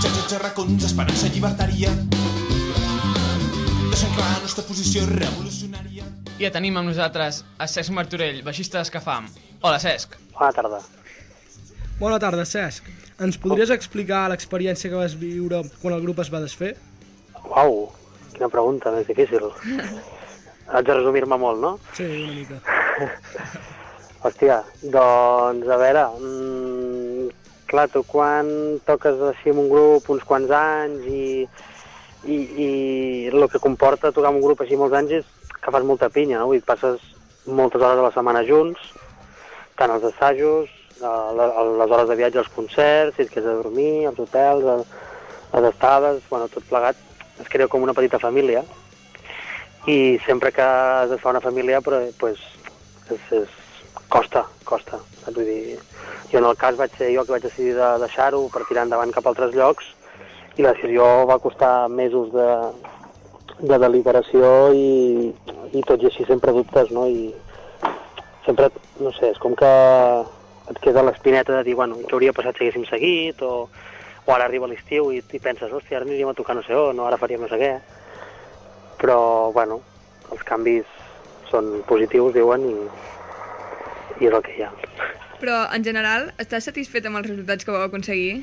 De 0.00 0.38
racons, 0.40 0.84
esperança 0.86 1.28
llibertària. 1.28 1.90
Deixant 3.90 4.14
clar 4.14 4.28
la 4.30 4.38
nostra 4.40 4.62
posició 4.64 5.02
revolucionària. 5.10 6.06
I 6.38 6.46
ja 6.46 6.50
tenim 6.54 6.78
amb 6.80 6.88
nosaltres 6.88 7.42
a 7.60 7.66
Cesc 7.68 7.92
Martorell, 7.92 8.38
baixista 8.46 8.78
d'Escafam. 8.78 9.26
Hola, 9.60 9.76
Cesc. 9.82 10.16
Bona 10.38 10.54
tarda. 10.56 10.78
Bona 11.98 12.20
tarda, 12.22 12.46
Cesc. 12.48 12.88
Ens 13.20 13.36
podries 13.42 13.74
explicar 13.74 14.22
l'experiència 14.32 14.88
que 14.88 14.96
vas 14.96 15.18
viure 15.20 15.60
quan 15.82 15.98
el 15.98 16.00
grup 16.06 16.24
es 16.24 16.32
va 16.32 16.40
desfer? 16.46 16.72
Uau, 17.42 17.90
quina 18.32 18.48
pregunta 18.48 18.94
més 18.96 19.04
difícil. 19.10 19.50
Haig 20.70 20.88
de 20.88 20.96
resumir-me 20.96 21.36
molt, 21.44 21.60
no? 21.60 21.74
Sí, 21.92 22.08
una 22.08 22.38
mica. 22.38 22.62
Hòstia, 24.24 24.62
doncs, 24.96 25.68
a 25.68 25.76
veure, 25.84 26.08
mm, 26.22 27.39
clar, 27.70 27.86
tu 27.92 28.02
quan 28.06 28.48
toques 28.86 29.20
així 29.30 29.52
amb 29.52 29.64
un 29.64 29.70
grup 29.70 30.08
uns 30.12 30.26
quants 30.26 30.50
anys 30.54 31.06
i, 31.06 31.28
i, 32.26 32.36
i 32.36 32.70
el 33.30 33.46
que 33.52 33.62
comporta 33.62 34.12
tocar 34.12 34.32
amb 34.32 34.40
un 34.40 34.46
grup 34.48 34.64
així 34.64 34.78
molts 34.80 34.96
anys 34.98 35.20
és 35.20 35.30
que 35.60 35.72
fas 35.72 35.86
molta 35.86 36.10
pinya, 36.12 36.40
no? 36.40 36.50
Vull 36.50 36.58
dir, 36.60 36.66
passes 36.66 37.00
moltes 37.46 37.80
hores 37.82 38.00
a 38.00 38.06
la 38.08 38.12
setmana 38.14 38.42
junts, 38.48 38.80
tant 39.78 39.92
als 39.92 40.06
assajos, 40.10 40.68
a 41.02 41.32
les 41.32 41.90
hores 41.90 42.08
de 42.08 42.16
viatge 42.16 42.40
als 42.42 42.52
concerts, 42.54 43.16
si 43.16 43.24
et 43.24 43.32
quedes 43.32 43.48
a 43.48 43.60
dormir, 43.62 44.06
als 44.08 44.20
hotels, 44.20 44.66
les 45.52 45.70
estades, 45.72 46.22
bueno, 46.28 46.48
tot 46.52 46.66
plegat, 46.68 46.96
es 47.40 47.48
crea 47.48 47.68
com 47.68 47.82
una 47.82 47.96
petita 47.96 48.20
família. 48.20 48.64
I 49.88 50.18
sempre 50.26 50.52
que 50.52 50.62
has 50.62 51.08
de 51.10 51.16
fer 51.18 51.30
una 51.32 51.40
família, 51.40 51.80
però, 51.80 52.02
pues, 52.20 52.40
és, 53.08 53.32
és, 53.40 53.59
costa, 54.10 54.44
costa. 54.66 54.98
Vull 55.30 55.46
dir, 55.46 55.78
jo 56.32 56.38
en 56.42 56.48
el 56.50 56.58
cas 56.58 56.76
vaig 56.76 56.92
ser 56.98 57.12
jo 57.14 57.24
que 57.24 57.36
vaig 57.36 57.46
decidir 57.46 57.76
de 57.78 57.90
deixar-ho 58.02 58.42
per 58.52 58.66
tirar 58.68 58.84
endavant 58.86 59.14
cap 59.14 59.26
a 59.26 59.32
altres 59.32 59.54
llocs 59.54 59.86
i 60.58 60.66
la 60.66 60.74
decisió 60.74 61.06
va 61.30 61.38
costar 61.42 61.88
mesos 61.88 62.32
de, 62.34 62.48
de 63.70 63.78
deliberació 63.78 64.50
i, 64.74 65.30
i 65.72 65.84
tot 65.86 66.02
i 66.02 66.10
així 66.10 66.26
sempre 66.28 66.52
dubtes, 66.56 66.90
no? 66.96 67.06
I 67.06 67.30
sempre, 68.46 68.70
no 69.00 69.14
sé, 69.16 69.30
és 69.30 69.38
com 69.40 69.54
que 69.56 69.70
et 70.70 70.82
queda 70.82 71.04
l'espineta 71.06 71.54
de 71.56 71.62
dir, 71.70 71.76
bueno, 71.78 71.98
què 72.02 72.16
hauria 72.16 72.34
passat 72.34 72.58
si 72.58 72.66
haguéssim 72.66 72.86
seguit, 72.90 73.42
o, 73.42 73.68
o 74.26 74.34
ara 74.34 74.46
arriba 74.46 74.68
l'estiu 74.70 75.10
i, 75.14 75.22
i 75.22 75.42
penses, 75.42 75.70
hòstia, 75.70 75.98
ara 75.98 76.06
aniríem 76.08 76.30
a 76.30 76.36
tocar 76.38 76.58
no 76.58 76.66
sé 76.66 76.74
on, 76.76 76.98
no, 76.98 77.06
ara 77.06 77.18
faríem 77.20 77.46
no 77.46 77.50
sé 77.50 77.58
què. 77.62 77.72
Però, 79.00 79.20
bueno, 79.56 79.80
els 80.34 80.42
canvis 80.46 80.98
són 81.50 81.80
positius, 81.88 82.34
diuen, 82.36 82.66
i, 82.68 82.76
i 84.20 84.28
és 84.28 84.36
el 84.36 84.44
que 84.44 84.56
hi 84.56 84.64
ha. 84.66 84.70
Però, 85.40 85.56
en 85.72 85.84
general, 85.84 86.28
estàs 86.42 86.68
satisfet 86.68 87.06
amb 87.08 87.20
els 87.20 87.30
resultats 87.30 87.64
que 87.64 87.72
vau 87.72 87.86
aconseguir? 87.86 88.42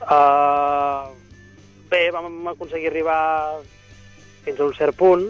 Uh, 0.00 1.10
bé, 1.90 2.06
vam 2.14 2.48
aconseguir 2.54 2.90
arribar 2.92 3.20
fins 4.44 4.60
a 4.60 4.68
un 4.68 4.76
cert 4.78 4.96
punt 4.96 5.26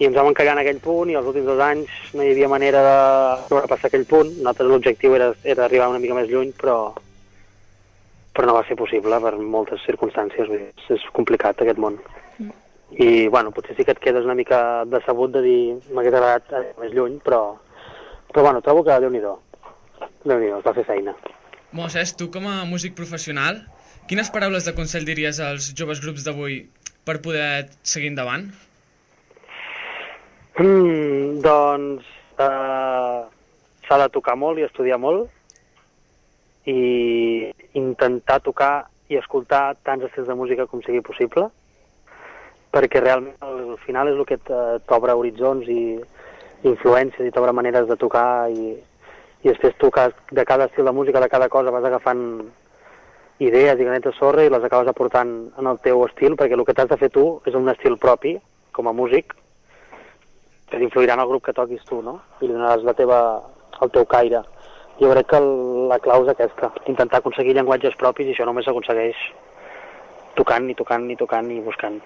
i 0.00 0.08
ens 0.08 0.16
vam 0.16 0.30
encallar 0.30 0.56
en 0.56 0.62
aquell 0.62 0.80
punt 0.80 1.12
i 1.12 1.16
els 1.18 1.28
últims 1.28 1.46
dos 1.46 1.60
anys 1.60 1.92
no 2.16 2.24
hi 2.24 2.32
havia 2.32 2.48
manera 2.48 2.80
de 2.86 2.96
sobrepassar 3.50 3.90
aquell 3.90 4.08
punt. 4.08 4.32
Nosaltres 4.38 4.70
l'objectiu 4.72 5.14
era, 5.18 5.28
era 5.44 5.66
arribar 5.66 5.90
una 5.92 6.00
mica 6.00 6.16
més 6.16 6.30
lluny, 6.30 6.54
però, 6.56 6.78
però 8.32 8.48
no 8.48 8.56
va 8.56 8.64
ser 8.64 8.78
possible 8.80 9.20
per 9.20 9.34
moltes 9.36 9.84
circumstàncies. 9.84 10.48
Vull 10.48 10.62
dir, 10.64 10.72
és 10.96 11.04
complicat 11.12 11.60
aquest 11.60 11.82
món. 11.84 12.00
I, 12.90 13.28
bueno, 13.28 13.52
potser 13.54 13.76
sí 13.76 13.84
que 13.84 13.92
et 13.92 14.00
quedes 14.02 14.24
una 14.24 14.34
mica 14.34 14.86
decebut 14.88 15.36
de 15.36 15.44
dir 15.44 15.60
m'hagués 15.92 16.16
agradat 16.16 16.80
més 16.80 16.96
lluny, 16.96 17.20
però, 17.22 17.42
però 18.32 18.46
bueno, 18.46 18.62
trobo 18.62 18.84
que 18.86 18.96
Déu-n'hi-do. 19.02 19.34
Déu-n'hi-do, 20.24 20.58
es 20.58 20.64
va 20.66 20.74
fer 20.76 20.84
feina. 20.88 21.14
Moses, 21.72 22.16
tu 22.16 22.30
com 22.34 22.46
a 22.50 22.64
músic 22.66 22.96
professional, 22.98 23.62
quines 24.10 24.30
paraules 24.34 24.64
de 24.66 24.74
consell 24.74 25.04
diries 25.06 25.38
als 25.40 25.70
joves 25.78 26.00
grups 26.02 26.24
d'avui 26.26 26.64
per 27.06 27.20
poder 27.22 27.68
seguir 27.82 28.10
endavant? 28.10 28.48
Mm, 30.58 31.40
doncs 31.44 32.04
eh, 32.42 33.20
s'ha 33.86 33.98
de 34.02 34.08
tocar 34.12 34.34
molt 34.36 34.58
i 34.60 34.66
estudiar 34.66 34.98
molt 35.00 35.30
i 36.68 37.50
intentar 37.78 38.40
tocar 38.44 38.88
i 39.08 39.16
escoltar 39.16 39.76
tants 39.86 40.04
estils 40.10 40.28
de 40.28 40.36
música 40.36 40.66
com 40.70 40.82
sigui 40.84 41.00
possible 41.06 41.48
perquè 42.74 43.00
realment 43.02 43.34
al 43.42 43.78
final 43.86 44.10
és 44.10 44.18
el 44.18 44.26
que 44.28 44.36
t- 44.38 44.58
t'obre 44.86 45.14
horitzons 45.16 45.66
i 45.72 45.80
influències 46.68 47.26
i 47.26 47.32
t'obre 47.32 47.52
maneres 47.56 47.88
de 47.88 47.96
tocar 47.96 48.50
i, 48.52 48.74
i 49.42 49.48
després 49.48 49.76
tu 49.80 49.90
de 49.90 50.44
cada 50.44 50.66
estil 50.66 50.84
de 50.84 50.92
música, 50.92 51.20
de 51.20 51.28
cada 51.28 51.48
cosa 51.48 51.70
vas 51.70 51.84
agafant 51.84 52.42
idees 53.40 53.80
i 53.80 53.84
granet 53.84 54.04
de 54.04 54.12
sorra 54.12 54.44
i 54.44 54.50
les 54.52 54.64
acabes 54.64 54.88
aportant 54.88 55.30
en 55.58 55.66
el 55.66 55.78
teu 55.80 56.04
estil 56.04 56.36
perquè 56.36 56.58
el 56.58 56.64
que 56.68 56.74
t'has 56.76 56.90
de 56.90 56.98
fer 57.00 57.08
tu 57.10 57.40
és 57.48 57.56
un 57.56 57.68
estil 57.72 57.96
propi 57.96 58.36
com 58.72 58.88
a 58.88 58.92
músic 58.92 59.32
que 60.70 60.78
influirà 60.84 61.16
en 61.16 61.24
el 61.24 61.28
grup 61.28 61.44
que 61.46 61.56
toquis 61.56 61.82
tu, 61.88 62.02
no? 62.02 62.20
I 62.40 62.46
li 62.46 62.54
donaràs 62.54 62.84
la 62.86 62.94
teva, 62.94 63.18
el 63.82 63.90
teu 63.90 64.06
caire. 64.06 64.44
Jo 65.00 65.10
crec 65.10 65.32
que 65.32 65.40
la 65.90 65.98
clau 66.04 66.22
és 66.22 66.30
aquesta, 66.30 66.70
intentar 66.86 67.18
aconseguir 67.18 67.56
llenguatges 67.56 67.98
propis 67.98 68.28
i 68.28 68.36
això 68.36 68.46
només 68.46 68.68
s'aconsegueix 68.68 69.18
tocant 70.38 70.70
i 70.70 70.78
tocant 70.78 71.10
i 71.10 71.18
tocant 71.18 71.50
i 71.50 71.60
buscant 71.64 71.98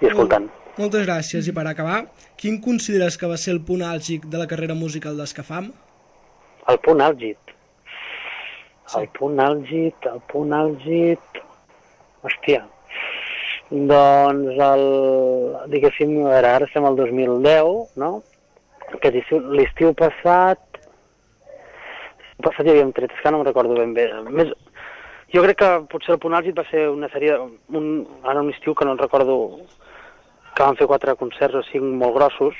i 0.00 0.12
escoltant. 0.12 0.46
Moltes 0.78 1.06
gràcies. 1.06 1.48
I 1.50 1.54
per 1.56 1.66
acabar, 1.66 2.00
quin 2.40 2.60
consideres 2.62 3.18
que 3.18 3.28
va 3.30 3.38
ser 3.40 3.54
el 3.56 3.62
punt 3.66 3.82
àlgid 3.86 4.26
de 4.30 4.38
la 4.40 4.46
carrera 4.50 4.76
musical 4.78 5.16
d'Escafam? 5.18 5.70
El 6.70 6.78
punt 6.84 7.02
àlgid. 7.02 7.54
El 8.98 9.08
punt 9.16 9.40
àlgid, 9.42 10.10
el 10.12 10.20
punt 10.30 10.54
àlgid... 10.54 11.40
Hòstia. 12.20 12.64
Doncs 13.70 14.58
el... 14.66 14.82
Diguéssim, 15.72 16.16
a 16.24 16.34
veure, 16.34 16.54
ara 16.56 16.66
estem 16.68 16.86
al 16.86 16.98
2010, 16.98 17.94
no? 18.02 18.10
Estiu, 18.98 19.38
l'estiu 19.54 19.94
passat... 19.98 20.62
L'estiu 20.80 22.46
passat 22.48 22.66
hi 22.66 22.74
havíem 22.74 22.90
tret, 22.96 23.14
és 23.14 23.22
que 23.22 23.30
no 23.30 23.40
me'n 23.40 23.50
recordo 23.50 23.78
ben 23.78 23.94
bé. 23.96 24.08
Més... 24.30 24.52
Jo 25.30 25.44
crec 25.46 25.60
que 25.62 25.70
potser 25.92 26.16
el 26.16 26.22
punt 26.22 26.34
àlgid 26.34 26.58
va 26.58 26.66
ser 26.70 26.88
una 26.90 27.10
sèrie... 27.14 27.38
Un... 27.78 27.92
Ara 28.26 28.42
un 28.42 28.50
estiu 28.54 28.74
que 28.74 28.86
no 28.86 28.96
el 28.98 29.02
recordo... 29.02 29.38
Que 30.60 30.66
van 30.68 30.76
fer 30.76 30.84
quatre 30.84 31.14
concerts 31.16 31.56
o 31.56 31.60
cinc 31.64 31.86
molt 31.96 32.12
grossos, 32.12 32.56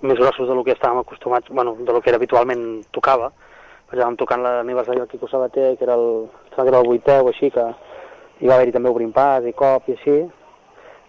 més 0.00 0.16
grossos 0.16 0.48
del 0.48 0.62
que 0.64 0.72
estàvem 0.72 1.02
acostumats, 1.02 1.50
bueno, 1.52 1.74
de 1.76 1.92
lo 1.92 2.00
que 2.00 2.08
era 2.08 2.16
habitualment 2.16 2.62
tocava. 2.96 3.26
Perquè 3.90 4.00
vam 4.00 4.16
tocant 4.16 4.40
l'aniversari 4.40 5.02
del 5.02 5.10
Quico 5.10 5.28
Sabater, 5.28 5.74
que 5.76 5.84
era 5.84 5.92
el, 6.00 6.24
que 6.54 6.64
era 6.64 6.80
el 6.80 6.88
vuitè 6.88 7.18
o 7.20 7.28
així, 7.28 7.50
que 7.52 7.66
hi 8.40 8.48
va 8.48 8.56
haver-hi 8.56 8.72
també 8.72 8.88
Obrim 8.88 9.12
Pas 9.12 9.44
i 9.44 9.52
Cop 9.52 9.90
i 9.90 9.98
així. 9.98 10.16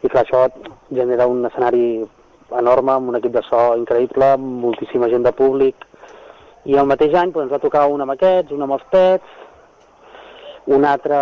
I 0.03 0.11
clar, 0.11 0.25
això 0.25 0.43
genera 0.91 1.29
un 1.31 1.47
escenari 1.47 1.87
enorme, 2.51 2.97
amb 2.97 3.13
un 3.13 3.21
equip 3.21 3.39
de 3.39 3.47
so 3.47 3.63
increïble, 3.79 4.33
moltíssima 4.67 5.07
gent 5.15 5.23
de 5.23 5.31
públic. 5.39 5.87
I 6.67 6.75
el 6.75 6.91
mateix 6.91 7.15
any 7.15 7.31
doncs, 7.31 7.45
ens 7.45 7.55
va 7.55 7.63
tocar 7.63 7.87
un 7.87 8.03
amb 8.03 8.17
aquests, 8.17 8.51
un 8.51 8.67
amb 8.67 8.75
els 8.75 8.83
pets, 8.91 9.36
un 10.75 10.85
altre 10.85 11.17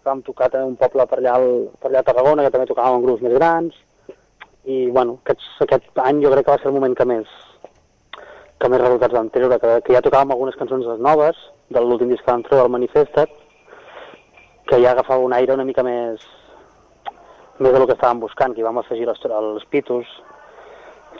que 0.00 0.08
vam 0.10 0.22
tocar 0.24 0.50
també 0.52 0.68
un 0.68 0.76
poble 0.80 1.06
per 1.08 1.20
allà, 1.20 1.36
al, 1.38 1.46
per 1.80 1.90
allà 1.90 2.02
a 2.02 2.08
Tarragona, 2.08 2.44
que 2.44 2.52
també 2.54 2.68
tocàvem 2.68 2.98
en 2.98 3.06
grups 3.06 3.22
més 3.24 3.36
grans, 3.36 3.78
i 4.68 4.82
bueno, 4.92 5.16
aquests, 5.22 5.46
aquest 5.64 6.02
any 6.04 6.20
jo 6.24 6.32
crec 6.34 6.46
que 6.46 6.52
va 6.52 6.58
ser 6.60 6.68
el 6.68 6.76
moment 6.76 6.96
que 6.96 7.08
més 7.08 7.38
que 8.60 8.68
més 8.68 8.82
resultats 8.82 9.16
vam 9.16 9.30
treure, 9.32 9.56
que, 9.56 9.76
que 9.86 9.94
ja 9.96 10.02
tocàvem 10.04 10.34
algunes 10.34 10.58
cançons 10.60 10.84
noves 11.00 11.38
de 11.72 11.80
l'últim 11.80 12.10
disc 12.12 12.26
que 12.26 12.32
vam 12.34 12.44
treure, 12.44 12.66
el 12.68 12.74
Manifestat, 12.74 13.32
que 14.68 14.80
ja 14.82 14.92
agafava 14.92 15.24
un 15.24 15.32
aire 15.32 15.56
una 15.56 15.64
mica 15.64 15.82
més 15.86 16.26
més 17.60 17.72
del 17.76 17.86
que 17.86 17.96
estàvem 17.96 18.20
buscant, 18.20 18.54
que 18.56 18.62
hi 18.62 18.66
vam 18.66 18.80
afegir 18.80 19.08
els, 19.08 19.24
els 19.36 19.64
pitos, 19.72 20.12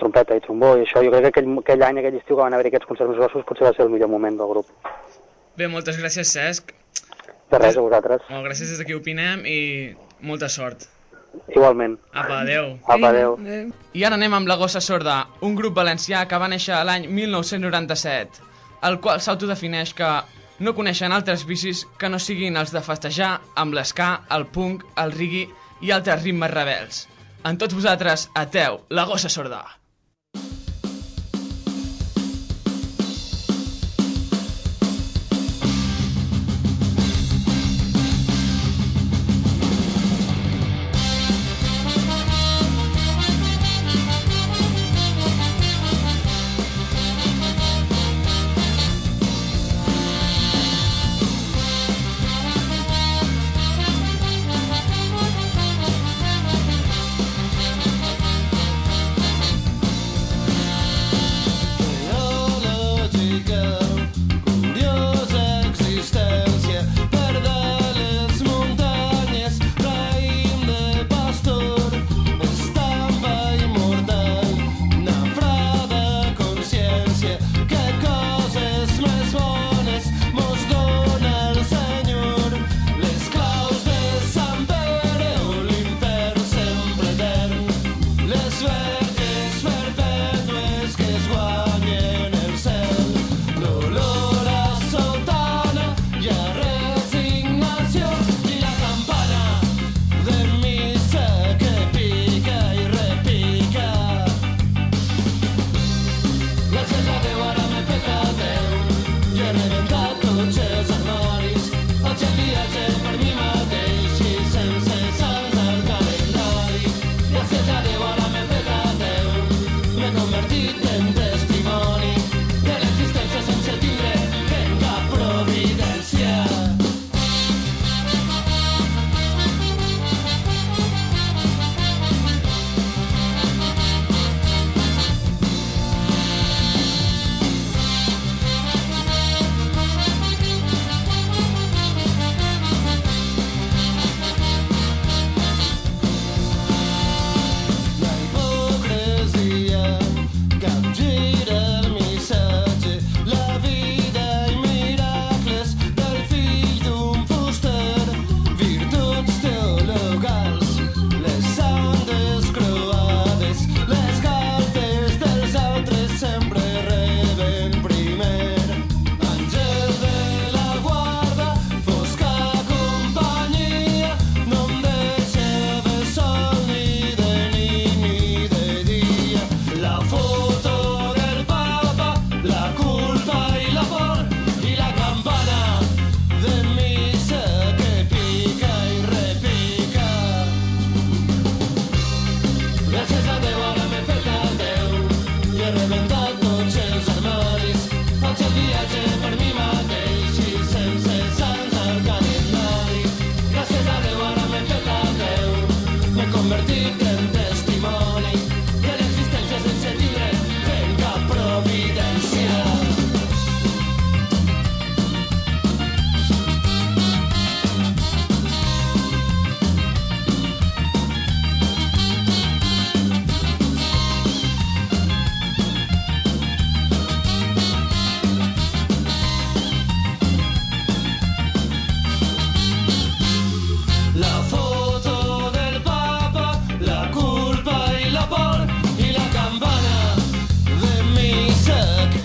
trompeta 0.00 0.36
i 0.36 0.44
trombó, 0.44 0.74
i 0.76 0.84
això, 0.86 1.02
jo 1.04 1.12
crec 1.12 1.26
que 1.26 1.32
aquell, 1.34 1.58
aquell 1.60 1.84
any, 1.84 2.00
aquell 2.00 2.16
estiu 2.20 2.36
que 2.36 2.42
van 2.42 2.56
haver 2.56 2.70
aquests 2.70 2.88
concerts 2.88 3.18
grossos, 3.18 3.44
potser 3.48 3.68
va 3.68 3.74
ser 3.76 3.84
el 3.84 3.92
millor 3.92 4.08
moment 4.12 4.38
del 4.40 4.52
grup. 4.54 4.70
Bé, 5.60 5.66
moltes 5.68 5.98
gràcies, 6.00 6.30
Cesc. 6.32 6.70
De 7.52 7.58
res, 7.60 7.76
a 7.76 7.82
vosaltres. 7.84 8.22
Molt 8.32 8.46
gràcies 8.48 8.70
des 8.72 8.78
d'aquí 8.80 8.94
opinem 8.96 9.42
i 9.44 9.58
molta 10.24 10.48
sort. 10.48 10.86
Igualment. 11.52 11.98
Apa, 12.14 12.38
adeu. 12.46 12.70
Apa, 12.86 13.10
adeu. 13.10 13.34
I 13.92 14.04
ara 14.08 14.16
anem 14.16 14.38
amb 14.38 14.48
la 14.48 14.56
Gossa 14.56 14.80
Sorda, 14.80 15.18
un 15.44 15.58
grup 15.58 15.76
valencià 15.76 16.22
que 16.30 16.38
va 16.40 16.48
néixer 16.48 16.78
l'any 16.88 17.04
1997, 17.12 18.40
el 18.88 18.96
qual 19.04 19.20
s'autodefineix 19.20 19.92
que 19.98 20.08
no 20.64 20.72
coneixen 20.78 21.12
altres 21.12 21.44
vicis 21.50 21.84
que 22.00 22.08
no 22.08 22.18
siguin 22.18 22.56
els 22.56 22.72
de 22.72 22.80
festejar 22.86 23.34
amb 23.60 23.76
l'esca, 23.76 24.08
el 24.32 24.48
punk, 24.54 24.86
el 25.04 25.12
rigui 25.12 25.44
i 25.84 25.92
altres 25.92 26.24
ritmes 26.24 26.54
rebels. 26.56 27.04
En 27.44 27.60
tots 27.60 27.76
vosaltres, 27.76 28.30
ateu, 28.46 28.80
la 28.88 29.04
Gossa 29.12 29.28
Sorda. 29.28 29.60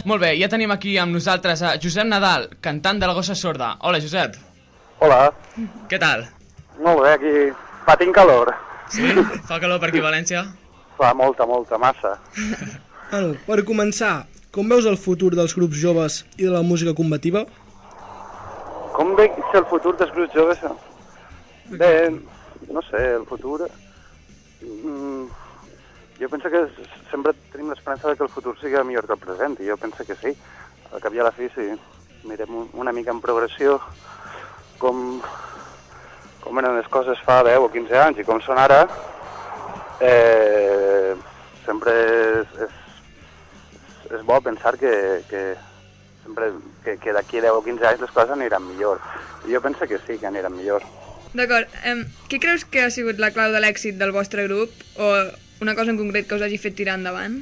Molt 0.06 0.22
bé, 0.22 0.34
ja 0.38 0.48
tenim 0.52 0.70
aquí 0.74 0.98
amb 1.02 1.16
nosaltres 1.16 1.62
a 1.66 1.76
Josep 1.82 2.06
Nadal, 2.06 2.50
cantant 2.62 3.00
de 3.02 3.08
la 3.10 3.16
gossa 3.18 3.34
sorda. 3.36 3.72
Hola, 3.82 4.00
Josep. 4.04 4.36
Hola, 5.02 5.32
Què 5.90 5.98
tal? 6.00 6.28
molt 6.84 7.02
bé, 7.04 7.12
aquí 7.16 7.32
patint 7.88 8.12
calor. 8.14 8.52
Sí? 8.92 9.08
Fa 9.48 9.58
calor 9.64 9.80
per 9.82 9.90
aquí 9.90 10.02
a 10.04 10.06
València? 10.06 10.44
Fa 10.98 11.14
molta, 11.18 11.46
molta, 11.50 11.78
massa. 11.82 12.12
Bueno, 13.12 13.34
per 13.48 13.64
començar, 13.68 14.26
com 14.56 14.70
veus 14.70 14.86
el 14.86 14.98
futur 14.98 15.32
dels 15.36 15.56
grups 15.56 15.80
joves 15.82 16.20
i 16.38 16.44
de 16.46 16.52
la 16.54 16.62
música 16.64 16.94
combativa? 16.96 17.46
Com 18.96 19.16
veig 19.18 19.32
el 19.58 19.66
futur 19.72 19.96
dels 20.00 20.12
grups 20.16 20.36
joves? 20.36 20.62
Bé, 21.72 21.92
no 22.70 22.84
sé, 22.92 23.02
el 23.18 23.26
futur... 23.26 23.66
Mm, 24.62 25.26
jo 26.20 26.30
penso 26.30 26.50
que 26.50 26.62
sempre 27.12 27.34
tenim 27.52 27.70
l'esperança 27.70 28.16
que 28.16 28.24
el 28.24 28.30
futur 28.30 28.56
sigui 28.60 28.82
millor 28.88 29.06
que 29.08 29.14
el 29.14 29.20
present, 29.20 29.58
i 29.60 29.68
jo 29.68 29.78
penso 29.78 30.06
que 30.06 30.16
sí. 30.22 30.32
Al 30.94 31.02
cap 31.02 31.14
i 31.14 31.20
a 31.20 31.24
la 31.28 31.32
fi, 31.36 31.50
si 31.56 31.66
mirem 32.28 32.56
un- 32.56 32.70
una 32.74 32.92
mica 32.94 33.12
en 33.12 33.20
progressió 33.22 33.80
com, 34.80 35.22
com 36.42 36.60
eren 36.60 36.78
les 36.78 36.88
coses 36.88 37.20
fa 37.26 37.42
10 37.44 37.58
o 37.60 37.70
15 37.72 37.98
anys 38.00 38.20
i 38.20 38.24
com 38.24 38.40
són 38.42 38.58
ara, 38.62 38.84
eh, 40.00 41.16
sempre 41.66 41.94
és, 42.42 42.48
és, 42.66 42.74
és 44.20 44.26
bo 44.26 44.40
pensar 44.42 44.78
que, 44.78 45.24
que 45.30 45.56
sempre 46.24 46.52
que, 46.84 46.98
que 47.02 47.14
d'aquí 47.14 47.40
a 47.40 47.48
10 47.50 47.52
o 47.60 47.64
15 47.64 47.88
anys 47.92 48.02
les 48.06 48.12
coses 48.12 48.32
aniran 48.36 48.66
millor. 48.68 49.00
I 49.48 49.54
jo 49.54 49.62
penso 49.62 49.88
que 49.88 50.00
sí, 50.08 50.18
que 50.18 50.28
aniran 50.28 50.56
millor. 50.56 50.84
D'acord, 51.36 51.68
um, 51.92 52.06
què 52.32 52.40
creus 52.40 52.64
que 52.66 52.86
ha 52.86 52.92
sigut 52.94 53.20
la 53.20 53.32
clau 53.36 53.52
de 53.52 53.60
l'èxit 53.60 53.98
del 54.00 54.14
vostre 54.16 54.46
grup 54.48 54.72
o 54.96 55.10
una 55.62 55.76
cosa 55.76 55.92
en 55.92 55.98
concret 55.98 56.28
que 56.28 56.36
us 56.36 56.44
hagi 56.46 56.58
fet 56.62 56.76
tirar 56.76 56.98
endavant? 57.00 57.38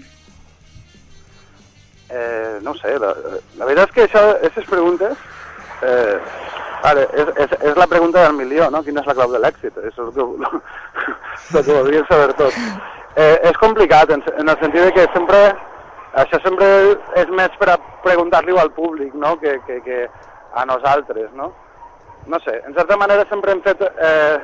Eh, 2.13 2.59
no 2.61 2.75
sé, 2.77 2.93
la, 3.01 3.13
la 3.57 3.65
veritat 3.65 3.89
és 3.89 3.95
que 3.95 4.03
això, 4.05 4.23
aquestes 4.35 4.67
preguntes, 4.69 5.17
eh, 5.81 6.17
ara, 6.89 7.05
és, 7.09 7.31
és, 7.45 7.55
és 7.71 7.79
la 7.79 7.87
pregunta 7.89 8.21
del 8.25 8.35
milió, 8.37 8.69
no? 8.69 8.83
Quina 8.85 9.01
és 9.01 9.09
la 9.09 9.15
clau 9.17 9.33
de 9.33 9.41
l'èxit? 9.41 9.79
Això 9.79 9.89
és 9.89 10.01
el 10.03 10.11
que, 10.17 10.27
el 11.57 11.65
que 11.65 11.77
voldria 11.79 12.03
saber 12.11 12.35
tot. 12.37 12.59
Eh, 13.15 13.37
és 13.49 13.57
complicat, 13.61 14.13
en, 14.13 14.21
en 14.37 14.53
el 14.53 14.61
sentit 14.61 14.93
que 14.93 15.07
sempre, 15.15 15.41
això 16.21 16.41
sempre 16.45 16.69
és 17.21 17.33
més 17.33 17.57
per 17.61 17.71
a 17.73 17.79
preguntar-li 18.05 18.57
al 18.59 18.73
públic, 18.77 19.15
no?, 19.17 19.35
que, 19.41 19.57
que, 19.67 19.79
que 19.85 20.05
a 20.53 20.65
nosaltres, 20.69 21.31
no? 21.33 21.49
No 22.27 22.39
sé, 22.45 22.59
en 22.67 22.77
certa 22.77 22.95
manera 22.97 23.25
sempre 23.29 23.51
hem 23.51 23.61
fet, 23.65 23.81
eh, 23.81 24.37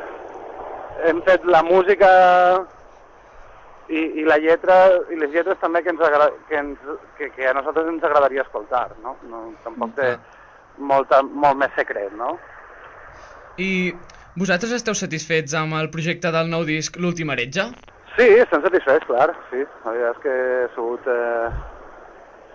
hem 1.08 1.22
fet 1.28 1.46
la 1.46 1.62
música 1.64 2.10
i, 3.90 4.02
i 4.22 4.26
la 4.28 4.38
lletra 4.42 4.78
i 5.10 5.18
les 5.18 5.32
lletres 5.34 5.58
també 5.62 5.82
que, 5.84 5.94
ens 5.94 6.02
agra 6.06 6.30
que, 6.50 6.58
ens, 6.62 6.90
que, 7.18 7.30
que 7.36 7.48
a 7.50 7.56
nosaltres 7.58 7.90
ens 7.90 8.06
agradaria 8.06 8.46
escoltar, 8.46 8.88
no? 9.04 9.16
no 9.30 9.48
tampoc 9.66 9.96
té 9.98 10.14
molta, 10.78 11.22
molt 11.24 11.60
més 11.60 11.74
secret, 11.78 12.14
no? 12.18 12.36
I 13.60 13.92
vosaltres 14.40 14.76
esteu 14.78 14.96
satisfets 14.96 15.56
amb 15.58 15.76
el 15.80 15.90
projecte 15.92 16.32
del 16.36 16.52
nou 16.52 16.64
disc 16.68 16.96
L'última 17.02 17.36
heretge? 17.36 17.66
Sí, 18.16 18.28
estem 18.44 18.64
satisfets, 18.64 19.06
clar, 19.10 19.34
sí. 19.50 19.66
La 19.86 19.96
veritat 19.96 20.16
és 20.16 20.24
que 20.24 20.38
he 20.38 20.70
sigut 20.76 21.10
eh, 21.12 21.50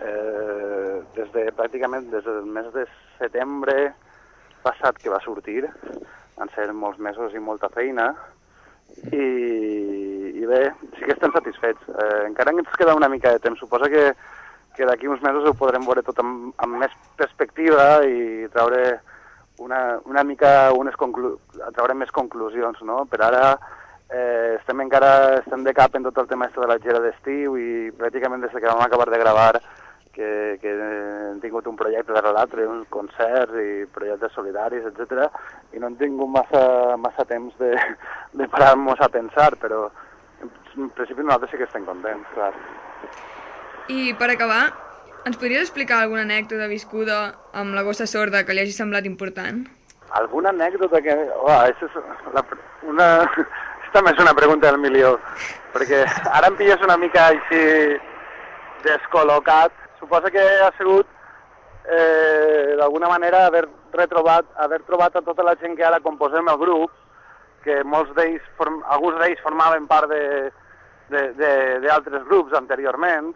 eh, 0.08 0.96
des 1.18 1.30
de, 1.34 1.46
pràcticament 1.58 2.10
des 2.12 2.24
del 2.26 2.48
mes 2.56 2.70
de 2.74 2.86
setembre 3.18 3.92
passat 4.64 4.98
que 5.00 5.12
va 5.12 5.22
sortir, 5.24 5.62
van 6.38 6.50
ser 6.54 6.70
molts 6.72 6.98
mesos 7.02 7.34
i 7.34 7.42
molta 7.42 7.68
feina, 7.74 8.12
i, 9.12 9.26
i 10.40 10.46
bé, 10.46 10.62
sí 10.96 11.04
que 11.04 11.14
estem 11.16 11.32
satisfets. 11.34 11.88
Eh, 11.88 12.22
encara 12.28 12.54
ens 12.54 12.78
queda 12.78 12.96
una 12.96 13.08
mica 13.08 13.32
de 13.32 13.42
temps. 13.42 13.60
Suposa 13.60 13.90
que, 13.92 14.12
que 14.76 14.86
d'aquí 14.88 15.08
uns 15.08 15.22
mesos 15.22 15.48
ho 15.48 15.54
podrem 15.58 15.84
veure 15.86 16.04
tot 16.06 16.18
amb, 16.22 16.52
amb 16.62 16.80
més 16.82 16.94
perspectiva 17.20 18.04
i 18.06 18.48
treure 18.54 18.84
una, 19.58 20.00
una 20.10 20.24
mica 20.24 20.72
unes 20.74 20.96
conclu 20.98 21.36
treure 21.76 21.94
més 21.94 22.10
conclusions, 22.10 22.80
no? 22.82 23.04
Per 23.10 23.20
ara 23.22 23.44
eh, 24.10 24.56
estem 24.58 24.82
encara 24.82 25.40
estem 25.40 25.64
de 25.64 25.74
cap 25.76 25.94
en 25.94 26.06
tot 26.08 26.18
el 26.18 26.28
tema 26.30 26.48
de 26.54 26.68
la 26.70 26.80
gira 26.82 27.00
d'estiu 27.02 27.56
i 27.58 27.68
pràcticament 27.98 28.42
des 28.42 28.54
que 28.54 28.66
vam 28.66 28.82
acabar 28.82 29.10
de 29.10 29.20
gravar 29.22 29.52
que, 30.14 30.30
que 30.62 30.72
hem 30.72 31.40
tingut 31.42 31.66
un 31.66 31.76
projecte 31.76 32.14
de 32.14 32.32
l'altre, 32.32 32.66
uns 32.70 32.88
concerts 32.94 33.58
i 33.60 33.84
projectes 33.94 34.32
solidaris, 34.38 34.86
etc. 34.90 35.26
i 35.74 35.82
no 35.82 35.90
hem 35.90 35.98
tingut 36.00 36.30
massa, 36.30 36.64
massa 37.02 37.26
temps 37.28 37.54
de, 37.60 37.74
de 38.38 38.48
parar-nos 38.54 39.02
a 39.02 39.10
pensar, 39.12 39.50
però 39.60 39.88
en 40.44 40.90
principi 40.96 41.22
nosaltres 41.22 41.52
sí 41.52 41.60
que 41.60 41.68
estem 41.68 41.84
contents, 41.88 42.30
clar. 42.34 42.52
I 43.92 44.14
per 44.18 44.30
acabar, 44.32 44.62
ens 45.28 45.38
podries 45.40 45.66
explicar 45.66 46.00
alguna 46.02 46.24
anècdota 46.24 46.70
viscuda 46.70 47.18
amb 47.52 47.76
la 47.76 47.84
gossa 47.84 48.06
sorda 48.08 48.44
que 48.44 48.56
li 48.56 48.64
hagi 48.64 48.74
semblat 48.76 49.06
important? 49.10 49.64
Alguna 50.14 50.54
anècdota 50.54 51.02
que... 51.04 51.14
Oh, 51.42 51.60
és 51.68 52.00
la, 52.32 52.44
una... 52.88 53.08
Aquesta 53.94 54.10
més 54.10 54.20
una 54.24 54.34
pregunta 54.34 54.66
del 54.66 54.80
milió, 54.82 55.12
perquè 55.70 56.00
ara 56.34 56.48
em 56.50 56.56
pilles 56.58 56.80
una 56.82 56.96
mica 56.98 57.28
així 57.30 57.60
descol·locat. 58.82 59.83
Suposa 60.04 60.30
que 60.30 60.40
ha 60.60 60.70
sigut 60.76 61.06
eh, 61.88 62.74
d'alguna 62.76 63.08
manera 63.08 63.46
haver 63.46 63.64
retrobat, 63.92 64.44
haver 64.60 64.82
trobat 64.84 65.16
a 65.16 65.22
tota 65.24 65.42
la 65.42 65.54
gent 65.56 65.78
que 65.78 65.84
ara 65.84 66.02
composem 66.04 66.48
el 66.52 66.58
grup, 66.60 66.90
que 67.64 67.78
molts 67.88 68.12
d'ells, 68.12 68.44
alguns 68.92 69.16
d'ells 69.22 69.40
formaven 69.40 69.86
part 69.88 70.12
d'altres 71.08 72.26
grups 72.28 72.52
anteriorment, 72.58 73.32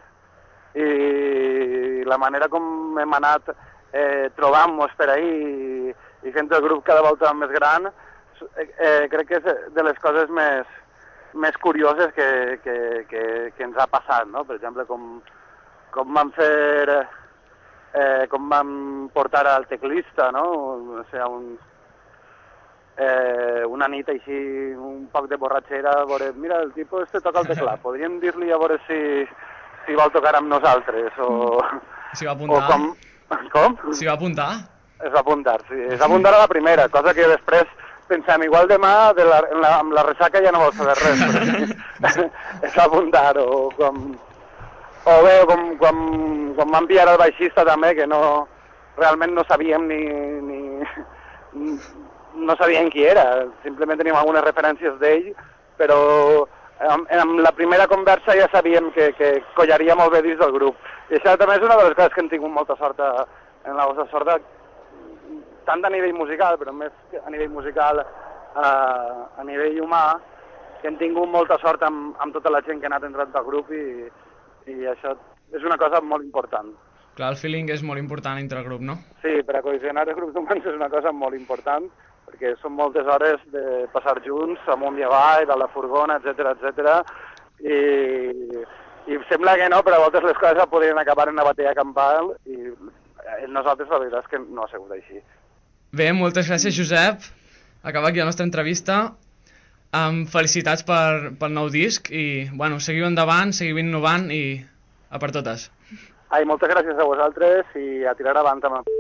i 0.76 2.04
la 2.04 2.20
manera 2.20 2.50
com 2.52 3.00
hem 3.00 3.16
anat 3.16 3.48
eh, 3.48 4.28
trobant-nos 4.37 4.92
per 5.00 5.09
ahir 5.14 5.94
i, 6.20 6.35
fent 6.37 6.52
el 6.52 6.66
grup 6.68 6.85
cada 6.85 7.00
volta 7.07 7.33
més 7.33 7.48
gran, 7.57 7.88
eh, 7.88 9.09
crec 9.09 9.33
que 9.33 9.40
és 9.40 9.72
de 9.72 9.88
les 9.88 10.04
coses 10.04 10.28
més, 10.28 10.68
més 11.33 11.57
curioses 11.64 12.12
que, 12.12 12.31
que, 12.61 12.78
que, 13.09 13.26
que 13.57 13.68
ens 13.70 13.81
ha 13.81 13.88
passat, 13.88 14.28
no? 14.28 14.44
Per 14.44 14.61
exemple, 14.61 14.85
com, 14.85 15.14
com 15.98 16.14
vam 16.14 16.30
fer, 16.37 16.98
eh, 17.98 18.26
com 18.30 18.46
vam 18.50 18.70
portar 19.14 19.46
al 19.50 19.66
teclista, 19.66 20.30
no? 20.34 20.44
O 21.00 21.02
sigui, 21.11 21.26
un, 21.26 21.48
eh, 22.98 23.64
una 23.66 23.88
nit 23.90 24.08
així, 24.14 24.38
un 24.78 25.08
poc 25.12 25.28
de 25.30 25.38
borratxera, 25.40 25.96
a 26.02 26.06
veure, 26.06 26.30
mira, 26.38 26.61
el 26.62 26.72
tipus 26.76 27.06
este 27.08 27.22
toca 27.24 27.42
el 27.42 27.50
teclat, 27.50 27.82
podríem 27.87 28.20
dir-li 28.22 28.52
a 28.54 28.61
veure 28.62 28.78
si, 28.87 29.00
si 29.87 29.98
vol 29.98 30.14
tocar 30.14 30.37
amb 30.38 30.50
nosaltres, 30.54 31.18
o... 31.18 31.58
S'hi 32.14 32.26
va 32.30 32.32
O 32.32 32.38
apuntar? 32.38 32.66
com... 32.70 32.88
Com? 33.52 33.74
S'hi 33.92 34.06
va 34.08 34.14
apuntar? 34.16 34.52
Es 35.04 35.12
va 35.12 35.20
apuntar, 35.20 35.58
sí. 35.68 35.76
Es 35.92 36.00
va 36.00 36.06
apuntar 36.06 36.32
a 36.34 36.38
la 36.40 36.48
primera, 36.50 36.88
cosa 36.88 37.12
que 37.14 37.26
després 37.28 37.68
pensem, 38.08 38.46
igual 38.46 38.70
demà 38.70 39.12
de 39.18 39.26
la, 39.28 39.42
la, 39.61 39.74
amb 39.82 39.92
la 39.92 40.02
ressaca 40.06 40.40
ja 40.42 40.50
no 40.54 40.62
vol 40.62 40.72
saber 40.78 40.94
res. 40.96 41.20
Però 42.00 42.24
es 42.70 42.78
va 42.78 42.87
apuntar, 42.87 43.34
o 43.42 43.68
com... 43.76 44.00
O 45.04 45.22
bé, 45.22 45.34
com, 45.46 45.76
com, 45.78 45.98
com 46.58 46.72
van 46.74 46.87
pillar 46.90 47.06
el 47.12 47.20
baixista 47.20 47.64
també, 47.64 47.94
que 47.94 48.06
no, 48.11 48.20
realment 48.98 49.34
no 49.37 49.44
sabíem 49.48 49.87
ni, 49.88 50.00
ni, 50.48 50.61
no 52.48 52.56
sabíem 52.58 52.90
qui 52.90 53.06
era, 53.06 53.46
simplement 53.62 54.00
teníem 54.00 54.18
algunes 54.18 54.44
referències 54.44 54.98
d'ell, 55.00 55.30
però 55.78 55.98
amb, 56.90 57.08
amb 57.22 57.42
la 57.46 57.54
primera 57.54 57.88
conversa 57.90 58.37
ja 58.38 58.50
sabíem 58.52 58.90
que, 58.96 59.12
que 59.18 59.32
collaria 59.56 59.96
molt 59.98 60.14
bé 60.14 60.22
dins 60.26 60.38
del 60.42 60.54
grup. 60.54 60.76
I 61.11 61.18
això 61.18 61.37
també 61.38 61.58
és 61.58 61.66
una 61.66 61.78
de 61.78 61.88
les 61.88 61.98
coses 61.98 62.14
que 62.14 62.24
hem 62.24 62.30
tingut 62.34 62.52
molta 62.52 62.76
sort 62.78 63.00
a, 63.00 63.12
en 63.64 63.78
la 63.78 63.87
vostra 63.90 64.06
sorda, 64.12 64.38
tant 65.68 65.84
a 65.84 65.92
nivell 65.92 66.16
musical, 66.16 66.58
però 66.61 66.74
més 66.74 66.92
a 67.24 67.30
nivell 67.30 67.52
musical, 67.54 68.02
a, 68.02 68.68
a 69.38 69.44
nivell 69.46 69.80
humà, 69.84 70.04
que 70.80 70.88
hem 70.90 70.98
tingut 71.00 71.30
molta 71.30 71.58
sort 71.62 71.82
amb, 71.87 72.14
amb 72.22 72.34
tota 72.34 72.52
la 72.52 72.62
gent 72.66 72.80
que 72.80 72.87
ha 72.87 72.92
anat 72.92 73.06
entrant 73.08 73.34
al 73.34 73.46
grup 73.46 73.70
i, 73.74 74.08
i 74.66 74.87
això 74.90 75.14
és 75.55 75.64
una 75.64 75.79
cosa 75.81 76.01
molt 76.05 76.25
important. 76.25 76.75
Clar, 77.18 77.33
el 77.33 77.38
feeling 77.40 77.71
és 77.75 77.83
molt 77.83 77.99
important 77.99 78.38
entre 78.38 78.61
el 78.61 78.66
grup, 78.68 78.83
no? 78.85 78.99
Sí, 79.23 79.40
per 79.47 79.57
a 79.59 79.62
cohesionar 79.64 80.07
els 80.07 80.18
grups 80.18 80.37
humans 80.38 80.66
és 80.66 80.77
una 80.77 80.90
cosa 80.92 81.11
molt 81.12 81.35
important, 81.35 81.88
perquè 82.29 82.53
són 82.61 82.77
moltes 82.79 83.09
hores 83.11 83.42
de 83.55 83.64
passar 83.94 84.18
junts, 84.27 84.62
amunt 84.71 85.01
i 85.01 85.07
avall, 85.07 85.51
a 85.51 85.57
la 85.59 85.71
furgona, 85.73 86.21
etc 86.21 86.53
etc. 86.53 87.01
I, 87.59 87.79
i 89.11 89.18
sembla 89.31 89.57
que 89.59 89.66
no, 89.73 89.83
però 89.83 89.99
a 89.99 90.05
voltes 90.05 90.27
les 90.29 90.38
coses 90.38 90.71
podrien 90.71 91.01
acabar 91.01 91.27
en 91.29 91.38
una 91.40 91.49
batalla 91.49 91.75
campal 91.75 92.35
i 92.47 92.61
eh, 92.68 93.49
nosaltres 93.51 93.90
la 93.90 94.03
veritat 94.05 94.29
és 94.29 94.33
que 94.35 94.42
no 94.44 94.62
ha 94.62 94.71
sigut 94.71 94.94
així. 94.94 95.18
Bé, 95.99 96.12
moltes 96.12 96.51
gràcies, 96.51 96.77
Josep. 96.77 97.27
Acaba 97.83 98.12
aquí 98.12 98.21
la 98.21 98.29
nostra 98.29 98.47
entrevista. 98.47 99.16
Um, 99.88 100.27
felicitats 100.29 100.85
per, 100.85 101.33
pel 101.40 101.53
nou 101.57 101.70
disc 101.72 102.11
i, 102.12 102.44
bueno, 102.53 102.77
seguiu 102.77 103.07
endavant, 103.09 103.55
seguiu 103.57 103.79
innovant 103.81 104.27
i 104.29 104.61
a 105.09 105.20
per 105.22 105.31
totes. 105.33 105.70
Ai, 106.29 106.44
moltes 106.44 106.68
gràcies 106.68 106.98
a 107.01 107.07
vosaltres 107.09 107.72
i 107.81 108.05
a 108.05 108.12
tirar 108.18 108.37
avant 108.37 108.61
amb 108.68 108.90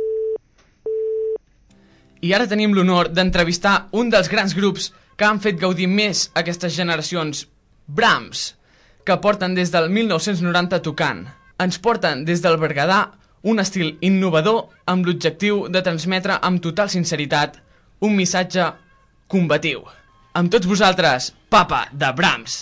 I 2.24 2.32
ara 2.32 2.48
tenim 2.48 2.72
l'honor 2.72 3.12
d'entrevistar 3.12 3.88
un 3.92 4.08
dels 4.10 4.30
grans 4.32 4.56
grups 4.56 4.88
que 5.18 5.26
han 5.28 5.42
fet 5.44 5.60
gaudir 5.60 5.90
més 5.92 6.30
aquestes 6.34 6.72
generacions, 6.74 7.44
Brahms, 7.86 8.56
que 9.04 9.20
porten 9.20 9.54
des 9.54 9.70
del 9.70 9.90
1990 9.92 10.80
tocant. 10.82 11.26
ens 11.58 11.78
porten 11.78 12.24
des 12.24 12.40
del 12.40 12.56
Berguedà 12.56 13.10
un 13.42 13.58
estil 13.58 13.96
innovador 14.00 14.68
amb 14.86 15.06
l'objectiu 15.06 15.66
de 15.68 15.82
transmetre 15.82 16.38
amb 16.40 16.62
total 16.62 16.88
sinceritat 16.88 17.58
un 18.00 18.14
missatge 18.14 18.72
combatiu. 19.26 19.82
Amb 20.38 20.52
tots 20.54 20.68
vosaltres, 20.70 21.32
Papa 21.50 21.88
de 21.90 22.12
Brahms. 22.14 22.58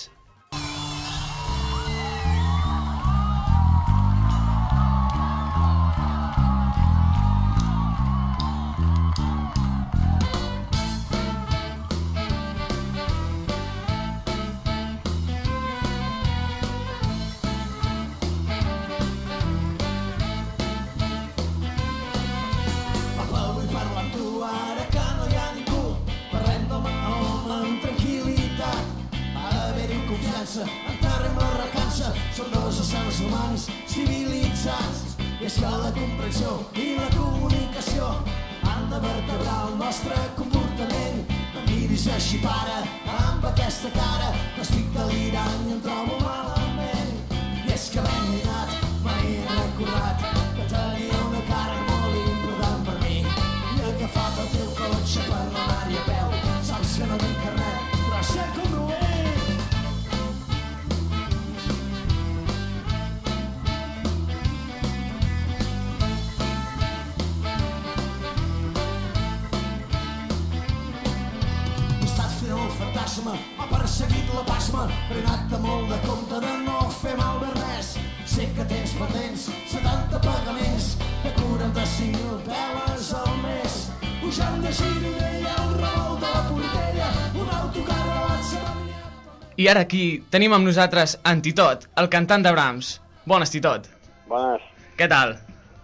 I 89.57 89.65
ara 89.71 89.81
aquí 89.81 90.21
tenim 90.29 90.53
amb 90.53 90.67
nosaltres 90.69 91.15
en 91.25 91.39
Titot, 91.41 91.87
el 91.97 92.07
cantant 92.13 92.43
de 92.45 92.51
Brahms. 92.53 92.91
Bones, 93.25 93.49
Titot. 93.49 93.87
Bones. 94.29 94.61
Què 94.99 95.07
tal? 95.09 95.33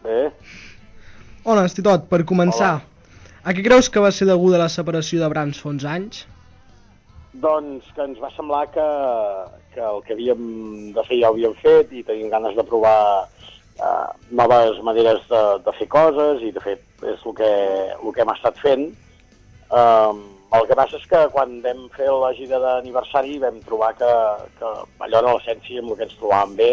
Bé. 0.03 0.27
Hola, 1.43 1.63
Titot, 1.73 2.05
per 2.11 2.21
començar, 2.29 2.75
a 3.41 3.55
què 3.55 3.65
creus 3.65 3.89
que 3.89 4.03
va 4.03 4.11
ser 4.13 4.29
deguda 4.29 4.61
la 4.61 4.69
separació 4.69 5.23
de 5.23 5.31
Brahms 5.33 5.57
fa 5.63 5.71
uns 5.71 5.87
anys? 5.89 6.21
Doncs 7.33 7.89
que 7.95 8.05
ens 8.05 8.21
va 8.21 8.29
semblar 8.37 8.67
que, 8.75 8.85
que 9.73 9.81
el 9.81 10.05
que 10.05 10.13
havíem 10.13 10.45
de 10.93 11.07
fer 11.09 11.17
ja 11.23 11.31
ho 11.31 11.33
havíem 11.33 11.57
fet 11.65 11.97
i 11.97 12.05
teníem 12.05 12.29
ganes 12.29 12.53
de 12.53 12.67
provar 12.69 13.25
eh, 13.25 14.07
noves 14.29 14.77
maneres 14.85 15.25
de, 15.33 15.43
de 15.65 15.73
fer 15.79 15.89
coses 15.97 16.45
i 16.45 16.53
de 16.53 16.61
fet 16.61 16.85
és 17.11 17.25
el 17.25 17.35
que, 17.37 17.51
el 17.97 18.13
que 18.13 18.23
hem 18.23 18.31
estat 18.33 18.59
fent. 18.63 18.87
Um, 19.73 20.23
el 20.53 20.67
que 20.69 20.77
passa 20.77 20.99
és 20.99 21.05
que 21.09 21.21
quan 21.33 21.55
vam 21.63 21.87
fer 21.95 22.09
la 22.11 22.33
gira 22.37 22.59
d'aniversari 22.61 23.39
vam 23.41 23.57
trobar 23.65 23.93
que, 23.97 24.11
que 24.59 24.73
allò 25.05 25.21
era 25.23 25.33
l'essència 25.33 25.81
amb 25.81 25.93
el 25.93 25.97
que 25.97 26.05
ens 26.07 26.19
trobàvem 26.19 26.53
bé 26.59 26.69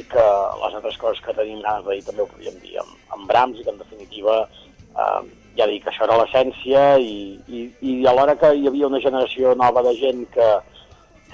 i 0.00 0.04
que 0.08 0.24
les 0.62 0.78
altres 0.78 0.96
coses 1.02 1.20
que 1.24 1.34
tenim 1.36 1.60
ganes 1.60 1.84
de 1.84 1.98
dir 1.98 2.06
també 2.06 2.24
ho 2.24 2.30
podíem 2.30 2.56
dir 2.62 2.78
amb, 2.80 2.96
amb 3.16 3.28
Brahms 3.28 3.60
i 3.60 3.66
que 3.66 3.74
en 3.74 3.82
definitiva 3.82 4.36
eh, 4.46 5.20
ja 5.58 5.66
dic 5.68 5.84
que 5.84 5.92
això 5.92 6.06
era 6.06 6.18
l'essència 6.22 6.84
i, 7.02 7.14
i, 7.48 7.64
i 7.90 7.96
alhora 8.08 8.38
que 8.40 8.54
hi 8.56 8.68
havia 8.70 8.88
una 8.88 9.02
generació 9.04 9.52
nova 9.58 9.82
de 9.84 9.92
gent 10.00 10.24
que, 10.36 10.50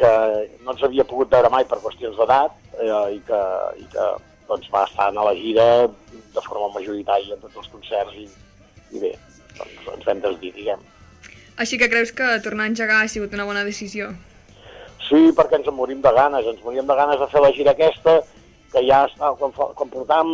que 0.01 0.13
no 0.65 0.75
ens 0.75 0.83
havia 0.89 1.07
pogut 1.07 1.31
veure 1.37 1.53
mai 1.53 1.69
per 1.69 1.79
qüestions 1.85 2.19
d'edat 2.19 2.57
eh, 2.81 3.05
i 3.15 3.21
que, 3.29 3.43
i 3.85 3.87
que 3.93 4.09
doncs, 4.49 4.69
va 4.73 4.85
estar 4.87 5.09
a 5.11 5.25
la 5.29 5.35
gira 5.39 5.67
de 5.87 6.45
forma 6.45 6.73
majoritària 6.77 7.35
en 7.35 7.43
tots 7.43 7.63
els 7.63 7.73
concerts 7.73 8.17
i, 8.21 8.29
i 8.93 9.03
bé, 9.03 9.13
doncs 9.59 9.91
ens 9.95 10.09
vam 10.09 10.23
desdir, 10.25 10.53
diguem. 10.57 10.83
Així 11.63 11.79
que 11.81 11.89
creus 11.89 12.13
que 12.13 12.27
tornar 12.45 12.67
a 12.67 12.73
engegar 12.73 13.03
ha 13.03 13.09
sigut 13.09 13.33
una 13.35 13.47
bona 13.49 13.65
decisió? 13.65 14.11
Sí, 15.07 15.31
perquè 15.37 15.61
ens 15.61 15.69
en 15.71 15.77
morim 15.77 16.03
de 16.05 16.13
ganes, 16.13 16.47
ens 16.51 16.65
morim 16.65 16.87
de 16.89 16.97
ganes 16.99 17.21
de 17.21 17.29
fer 17.33 17.41
la 17.43 17.53
gira 17.57 17.73
aquesta, 17.73 18.19
que 18.73 18.83
ja 18.85 19.05
està, 19.09 19.33
quan, 19.41 19.55
quan 19.55 19.93
portàvem 19.93 20.33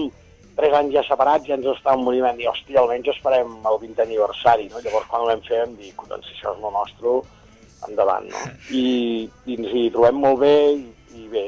tres 0.57 0.75
anys 0.77 0.97
ja 0.97 1.05
separats 1.07 1.47
ja 1.49 1.57
ens 1.59 1.69
estàvem 1.75 2.05
morint, 2.07 2.25
vam 2.27 2.41
dir, 2.41 2.49
hòstia, 2.51 2.81
almenys 2.83 3.13
esperem 3.15 3.55
el 3.71 3.79
20 3.85 4.05
aniversari, 4.07 4.69
no? 4.73 4.83
Llavors 4.85 5.09
quan 5.11 5.25
ho 5.25 5.31
vam 5.31 5.45
fer 5.47 5.63
vam 5.63 5.77
dir, 5.79 5.93
doncs 6.09 6.29
si 6.29 6.37
això 6.37 6.55
és 6.57 6.65
el 6.65 6.77
nostre, 6.77 7.15
endavant, 7.89 8.29
no? 8.33 8.45
I, 8.83 8.85
i 9.47 9.59
ens 9.59 9.73
hi 9.73 9.87
trobem 9.95 10.21
molt 10.25 10.43
bé 10.43 10.57
i, 10.75 10.87
i 11.21 11.29
bé, 11.33 11.47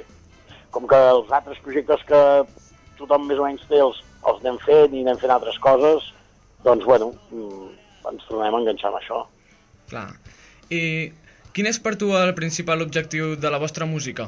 com 0.74 0.88
que 0.90 0.98
els 1.14 1.30
altres 1.32 1.60
projectes 1.64 2.02
que 2.08 2.20
tothom 2.98 3.28
més 3.28 3.40
o 3.40 3.46
menys 3.46 3.64
té 3.70 3.80
els, 3.82 4.00
els 4.26 4.40
anem 4.42 4.60
fent 4.66 4.94
i 4.94 5.02
anem 5.04 5.20
fent 5.22 5.34
altres 5.34 5.58
coses, 5.62 6.10
doncs 6.66 6.87
bueno, 6.88 7.12
mm, 7.30 7.68
ens 8.12 8.26
tornem 8.28 8.54
a 8.54 8.62
enganxar 8.62 8.90
amb 8.90 9.00
això. 9.00 9.20
Clar. 9.90 10.08
I 10.72 10.80
quin 11.54 11.68
és 11.70 11.78
per 11.78 11.94
tu 12.00 12.10
el 12.18 12.34
principal 12.34 12.82
objectiu 12.82 13.37
de 13.38 13.52
la 13.52 13.60
vostra 13.62 13.87
música? 13.87 14.26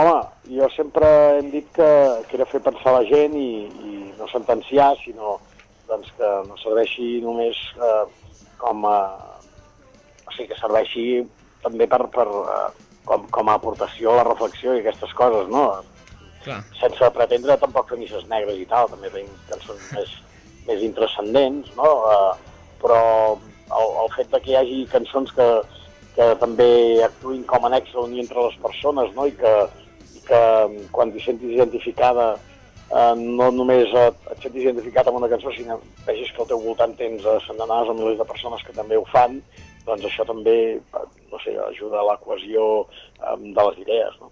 Home, 0.00 0.18
jo 0.48 0.68
sempre 0.72 1.08
hem 1.38 1.50
dit 1.52 1.66
que, 1.76 1.88
que 2.28 2.38
era 2.38 2.48
fer 2.48 2.62
pensar 2.64 2.94
la 2.96 3.04
gent 3.08 3.34
i, 3.36 3.50
i 3.68 3.92
no 4.18 4.28
sentenciar, 4.32 4.94
sinó 5.02 5.36
doncs, 5.88 6.08
que 6.16 6.30
no 6.48 6.56
serveixi 6.60 7.20
només 7.24 7.58
eh, 7.76 8.04
com 8.60 8.86
a... 8.88 8.98
O 10.22 10.32
sigui, 10.32 10.48
que 10.52 10.60
serveixi 10.60 11.04
també 11.64 11.88
per, 11.90 12.00
per, 12.14 12.24
eh, 12.24 12.91
com, 13.08 13.26
com 13.34 13.50
a 13.50 13.56
aportació 13.58 14.12
a 14.12 14.20
la 14.20 14.28
reflexió 14.28 14.74
i 14.74 14.82
aquestes 14.82 15.14
coses, 15.18 15.48
no? 15.52 15.66
Clar. 16.42 16.60
Sense 16.78 17.10
pretendre 17.14 17.56
tampoc 17.60 17.90
fer 17.90 17.98
misses 18.00 18.26
negres 18.30 18.58
i 18.58 18.66
tal, 18.70 18.90
també 18.90 19.10
tenim 19.12 19.30
cançons 19.50 19.88
més, 19.96 20.14
més 20.68 20.84
intrascendents, 20.88 21.70
no? 21.78 21.90
Eh, 22.12 22.32
però 22.82 23.02
el, 23.32 23.92
el 24.04 24.12
fet 24.16 24.32
de 24.32 24.42
que 24.42 24.52
hi 24.52 24.58
hagi 24.60 24.78
cançons 24.92 25.34
que, 25.36 25.48
que 26.16 26.28
també 26.42 26.70
actuïn 27.06 27.44
com 27.48 27.66
a 27.66 27.72
nexe 27.72 27.94
d'unió 27.96 28.24
entre 28.24 28.48
les 28.48 28.56
persones, 28.64 29.12
no? 29.18 29.26
I 29.30 29.36
que, 29.38 29.52
i 30.18 30.24
que 30.26 30.42
quan 30.94 31.12
t'hi 31.14 31.22
sentis 31.24 31.54
identificada 31.56 32.32
eh, 32.34 33.14
no 33.18 33.50
només 33.54 33.92
et, 34.04 34.30
et 34.34 34.46
sentis 34.46 34.66
identificat 34.66 35.08
amb 35.08 35.22
una 35.22 35.30
cançó, 35.32 35.54
sinó 35.54 35.78
vegis 36.06 36.32
que 36.34 36.42
al 36.44 36.50
teu 36.50 36.62
voltant 36.64 36.96
tens 36.98 37.26
eh, 37.26 37.38
centenars 37.46 37.90
o 37.90 37.98
milers 37.98 38.20
de 38.20 38.28
persones 38.28 38.64
que 38.66 38.76
també 38.76 38.98
ho 38.98 39.06
fan, 39.14 39.40
doncs 39.86 40.06
això 40.08 40.26
també, 40.28 40.56
no 41.32 41.40
sé, 41.42 41.56
ajuda 41.68 42.00
a 42.00 42.06
la 42.12 42.18
cohesió 42.22 42.86
eh, 42.86 43.36
de 43.40 43.66
les 43.68 43.82
idees, 43.84 44.16
no? 44.20 44.30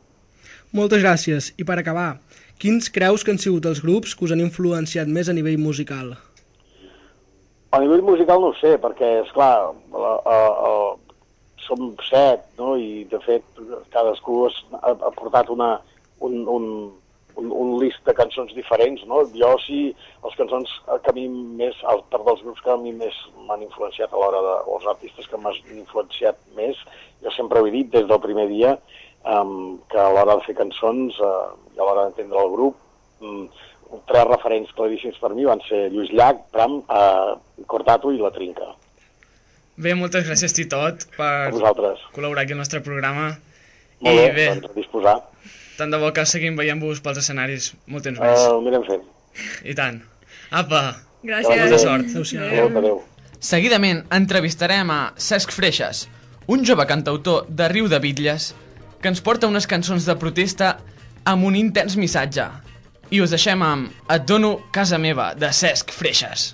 Moltes 0.76 1.02
gràcies. 1.02 1.50
I 1.58 1.66
per 1.66 1.80
acabar, 1.80 2.20
quins 2.62 2.90
creus 2.94 3.24
que 3.26 3.34
han 3.34 3.40
sigut 3.42 3.66
els 3.66 3.82
grups 3.82 4.14
que 4.14 4.26
us 4.26 4.34
han 4.34 4.42
influenciat 4.44 5.10
més 5.10 5.28
a 5.28 5.34
nivell 5.34 5.58
musical? 5.58 6.14
A 7.74 7.78
nivell 7.82 8.02
musical 8.06 8.42
no 8.42 8.52
ho 8.52 8.58
sé, 8.58 8.76
perquè, 8.82 9.10
és 9.24 9.30
clar, 9.34 9.70
la, 9.94 10.14
a, 10.26 10.38
a, 10.70 10.72
som 11.66 11.90
set, 12.06 12.46
no?, 12.58 12.74
i 12.78 13.04
de 13.10 13.18
fet 13.26 13.62
cadascú 13.94 14.44
ha, 14.48 14.94
ha 14.94 15.12
portat 15.18 15.50
una, 15.54 15.76
un, 16.26 16.40
un, 16.50 16.66
un, 17.40 17.50
un 17.62 17.72
list 17.82 18.02
de 18.06 18.14
cançons 18.16 18.52
diferents, 18.56 19.02
no? 19.08 19.22
Jo 19.34 19.54
sí, 19.64 19.80
les 20.24 20.36
cançons 20.38 20.72
que 21.04 21.12
a 21.12 21.16
mi 21.16 21.26
més, 21.32 21.78
el, 21.92 22.02
per 22.12 22.20
dels 22.26 22.42
grups 22.46 22.64
que 22.64 22.72
a 22.74 22.78
mi 22.80 22.92
més 22.96 23.16
m'han 23.48 23.64
influenciat 23.66 24.12
a 24.12 24.20
l'hora 24.20 24.42
de, 24.46 24.56
o 24.68 24.78
els 24.78 24.88
artistes 24.94 25.30
que 25.30 25.40
m'han 25.40 25.56
influenciat 25.76 26.38
més, 26.58 26.78
jo 27.24 27.32
sempre 27.36 27.60
ho 27.60 27.68
he 27.68 27.74
dit 27.74 27.90
des 27.92 28.06
del 28.10 28.22
primer 28.22 28.46
dia, 28.52 28.76
um, 29.24 29.78
que 29.90 30.00
a 30.00 30.10
l'hora 30.12 30.36
de 30.36 30.46
fer 30.46 30.56
cançons 30.60 31.18
uh, 31.24 31.50
i 31.74 31.80
a 31.80 31.86
l'hora 31.86 32.06
d'entendre 32.06 32.44
el 32.44 32.54
grup, 32.54 32.78
um, 33.24 33.48
tres 34.10 34.28
referents 34.28 34.70
claríssims 34.76 35.18
per 35.20 35.32
mi 35.34 35.48
van 35.48 35.62
ser 35.66 35.88
Lluís 35.90 36.12
Llach, 36.14 36.44
Pram, 36.54 36.78
uh, 36.86 37.64
Cortato 37.70 38.12
i 38.14 38.20
La 38.22 38.32
Trinca. 38.34 38.70
Bé, 39.80 39.94
moltes 39.96 40.26
gràcies, 40.28 40.52
Titot, 40.52 41.08
per 41.16 41.50
col·laborar 41.56 42.44
aquí 42.44 42.52
al 42.52 42.60
nostre 42.60 42.82
programa. 42.84 43.30
Molt 44.04 44.12
I 44.12 44.20
bé, 44.20 44.28
bé, 44.36 44.46
doncs 44.52 44.70
a 44.70 44.76
disposar. 44.76 45.16
Tant 45.80 45.92
de 45.92 46.00
bo 46.00 46.12
que 46.16 46.26
seguim 46.28 46.58
veient-vos 46.58 47.00
pels 47.04 47.22
escenaris 47.22 47.72
molt 47.88 48.06
temps 48.06 48.20
més. 48.20 48.40
Uh, 48.44 48.56
ho 48.56 48.60
anirem 48.60 48.84
fent. 48.86 49.06
I 49.64 49.76
tant. 49.78 50.02
Apa! 50.50 50.82
Gràcies. 51.24 51.56
Molta 51.56 51.78
sort. 51.80 52.14
Adéu, 52.46 52.70
adéu. 52.80 53.02
Seguidament 53.40 54.02
entrevistarem 54.12 54.90
a 54.92 55.00
Cesc 55.16 55.52
Freixas, 55.56 56.04
un 56.52 56.64
jove 56.68 56.84
cantautor 56.88 57.46
de 57.48 57.68
Riu 57.72 57.88
de 57.88 58.00
Bitlles 58.02 58.50
que 59.00 59.08
ens 59.08 59.22
porta 59.24 59.48
unes 59.48 59.68
cançons 59.68 60.04
de 60.04 60.16
protesta 60.20 60.74
amb 61.24 61.48
un 61.48 61.56
intens 61.56 61.96
missatge. 61.96 62.46
I 63.10 63.22
us 63.24 63.32
deixem 63.32 63.62
amb 63.64 64.12
Et 64.12 64.26
dono 64.28 64.58
casa 64.72 64.98
meva, 65.00 65.32
de 65.34 65.48
Cesc 65.56 65.92
Freixas. 65.96 66.50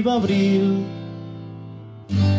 Arriba 0.00 0.14
abril. 0.16 0.84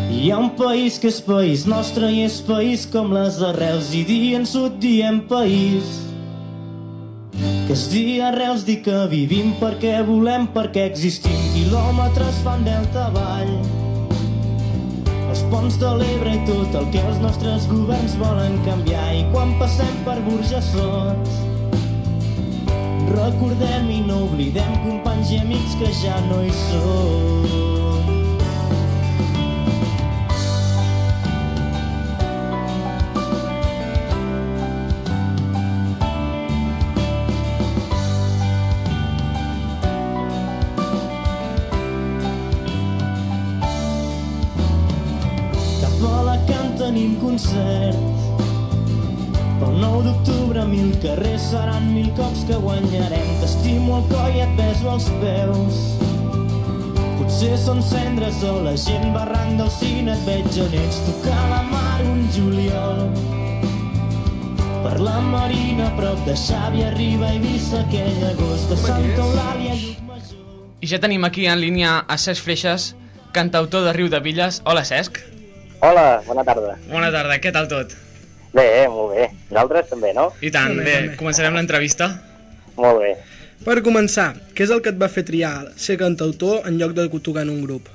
Hi 0.09 0.31
ha 0.31 0.37
un 0.37 0.49
país 0.57 0.97
que 0.97 1.07
és 1.07 1.19
país 1.21 1.65
nostre 1.69 2.09
i 2.09 2.23
és 2.25 2.39
país 2.41 2.87
com 2.89 3.13
les 3.13 3.37
arrels 3.41 3.91
i 3.93 4.01
dient 4.05 4.47
sud 4.49 4.79
diem 4.81 5.21
país. 5.29 5.85
Que 7.67 7.73
es 7.73 7.85
dia 7.91 8.31
arrels 8.31 8.65
dir 8.65 8.79
que 8.81 9.05
vivim 9.11 9.53
perquè 9.61 10.01
volem, 10.07 10.47
perquè 10.55 10.87
existim. 10.89 11.37
Quilòmetres 11.53 12.41
fan 12.45 12.65
delta 12.65 13.05
avall. 13.11 13.53
Els 15.29 15.45
ponts 15.53 15.77
de 15.77 15.93
l'Ebre 16.01 16.33
i 16.33 16.41
tot 16.49 16.81
el 16.81 16.89
que 16.91 17.05
els 17.13 17.21
nostres 17.21 17.69
governs 17.69 18.17
volen 18.17 18.57
canviar. 18.65 19.07
I 19.21 19.23
quan 19.31 19.53
passem 19.61 20.01
per 20.07 20.17
burjassot 20.25 21.33
Recordem 23.11 23.89
i 23.91 23.99
no 24.07 24.21
oblidem 24.29 24.75
companys 24.85 25.10
amics 25.51 25.75
que 25.75 25.91
ja 26.01 26.19
no 26.29 26.43
hi 26.43 26.53
són. 26.69 27.59
Tenim 46.81 47.11
concert 47.21 48.23
pel 49.61 49.75
9 49.79 49.99
d'octubre 50.07 50.63
mil 50.67 50.89
carrers 51.03 51.45
seran 51.51 51.85
mil 51.93 52.09
cops 52.17 52.41
que 52.49 52.57
guanyarem. 52.63 53.29
T'estimo 53.43 53.99
el 53.99 54.09
coll 54.09 54.39
i 54.39 54.41
et 54.47 54.57
beso 54.91 54.95
els 54.95 55.07
peus. 55.21 55.77
Potser 57.19 57.57
són 57.57 57.81
cendres 57.83 58.41
o 58.43 58.61
la 58.63 58.75
gent 58.75 59.13
barranc 59.13 59.59
del 59.59 59.69
cine 59.71 60.13
et 60.13 60.25
veig 60.25 60.57
en 60.59 60.73
ells 60.73 60.99
tocar 61.05 61.49
la 61.49 61.61
mar 61.69 62.01
un 62.03 62.27
juliol. 62.33 63.11
Per 64.81 64.99
la 64.99 65.19
Marina, 65.21 65.87
a 65.87 65.95
prop 65.95 66.19
de 66.25 66.33
Xàbia, 66.33 66.89
arriba 66.91 67.29
a 67.29 67.33
Eivissa 67.35 67.83
aquell 67.85 68.23
agost 68.31 68.69
de 68.69 68.77
Santa 68.77 69.21
Eulàlia. 69.21 69.75
I 70.81 70.87
ja 70.89 70.99
tenim 70.99 71.23
aquí 71.23 71.45
en 71.45 71.59
línia 71.61 71.99
a 72.07 72.17
Cesc 72.17 72.43
Freixas, 72.43 72.95
cantautor 73.31 73.85
de 73.85 73.93
Riu 73.93 74.09
de 74.09 74.19
Villes. 74.19 74.61
Hola, 74.65 74.83
Cesc. 74.83 75.21
Hola, 75.81 76.21
bona 76.25 76.43
tarda. 76.43 76.77
Bona 76.89 77.11
tarda, 77.13 77.37
què 77.41 77.53
tal 77.53 77.69
tot? 77.69 77.93
Bé, 78.51 78.87
molt 78.89 79.13
bé. 79.13 79.29
Nosaltres 79.51 79.93
també, 79.93 80.11
no? 80.17 80.31
I 80.41 80.49
tant, 80.51 80.73
bé, 80.81 80.97
també. 80.97 81.19
començarem 81.21 81.55
l'entrevista. 81.55 82.09
Molt 82.81 82.99
bé. 82.99 83.13
Per 83.61 83.77
començar, 83.85 84.31
què 84.57 84.65
és 84.65 84.71
el 84.73 84.79
que 84.81 84.89
et 84.89 85.01
va 85.01 85.09
fer 85.11 85.21
triar 85.27 85.53
ser 85.77 85.97
cantautor 86.01 86.63
en 86.65 86.79
lloc 86.79 86.95
de 86.97 87.07
tocar 87.19 87.43
en 87.45 87.51
un 87.53 87.65
grup? 87.65 87.89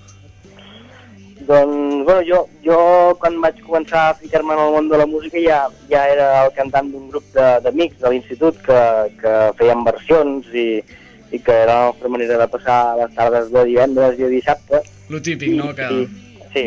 Doncs, 1.47 2.05
bueno, 2.07 2.21
jo, 2.27 2.39
jo 2.65 2.77
quan 3.23 3.41
vaig 3.43 3.59
començar 3.63 4.05
a 4.11 4.15
ficar-me 4.19 4.55
en 4.55 4.61
el 4.63 4.73
món 4.75 4.89
de 4.91 4.99
la 4.99 5.07
música 5.07 5.39
ja, 5.43 5.59
ja 5.91 6.05
era 6.11 6.29
el 6.45 6.53
cantant 6.57 6.91
d'un 6.91 7.09
grup 7.11 7.27
de- 7.35 7.61
d'amics 7.63 7.99
de, 7.99 8.03
de 8.05 8.13
l'institut 8.13 8.59
que, 8.67 8.79
que 9.21 9.35
feien 9.59 9.83
versions 9.87 10.47
i, 10.55 10.83
i 11.31 11.39
que 11.39 11.53
era 11.65 11.75
la 11.81 11.87
nostra 11.91 12.09
manera 12.15 12.39
de 12.39 12.49
passar 12.51 12.79
les 12.99 13.15
tardes 13.15 13.51
de 13.51 13.65
divendres 13.65 14.19
i 14.19 14.23
de 14.23 14.31
dissabte. 14.37 14.83
Lo 15.09 15.23
típic, 15.23 15.55
no? 15.55 15.73
Que... 15.75 15.87
I, 15.87 16.07
sí, 16.55 16.65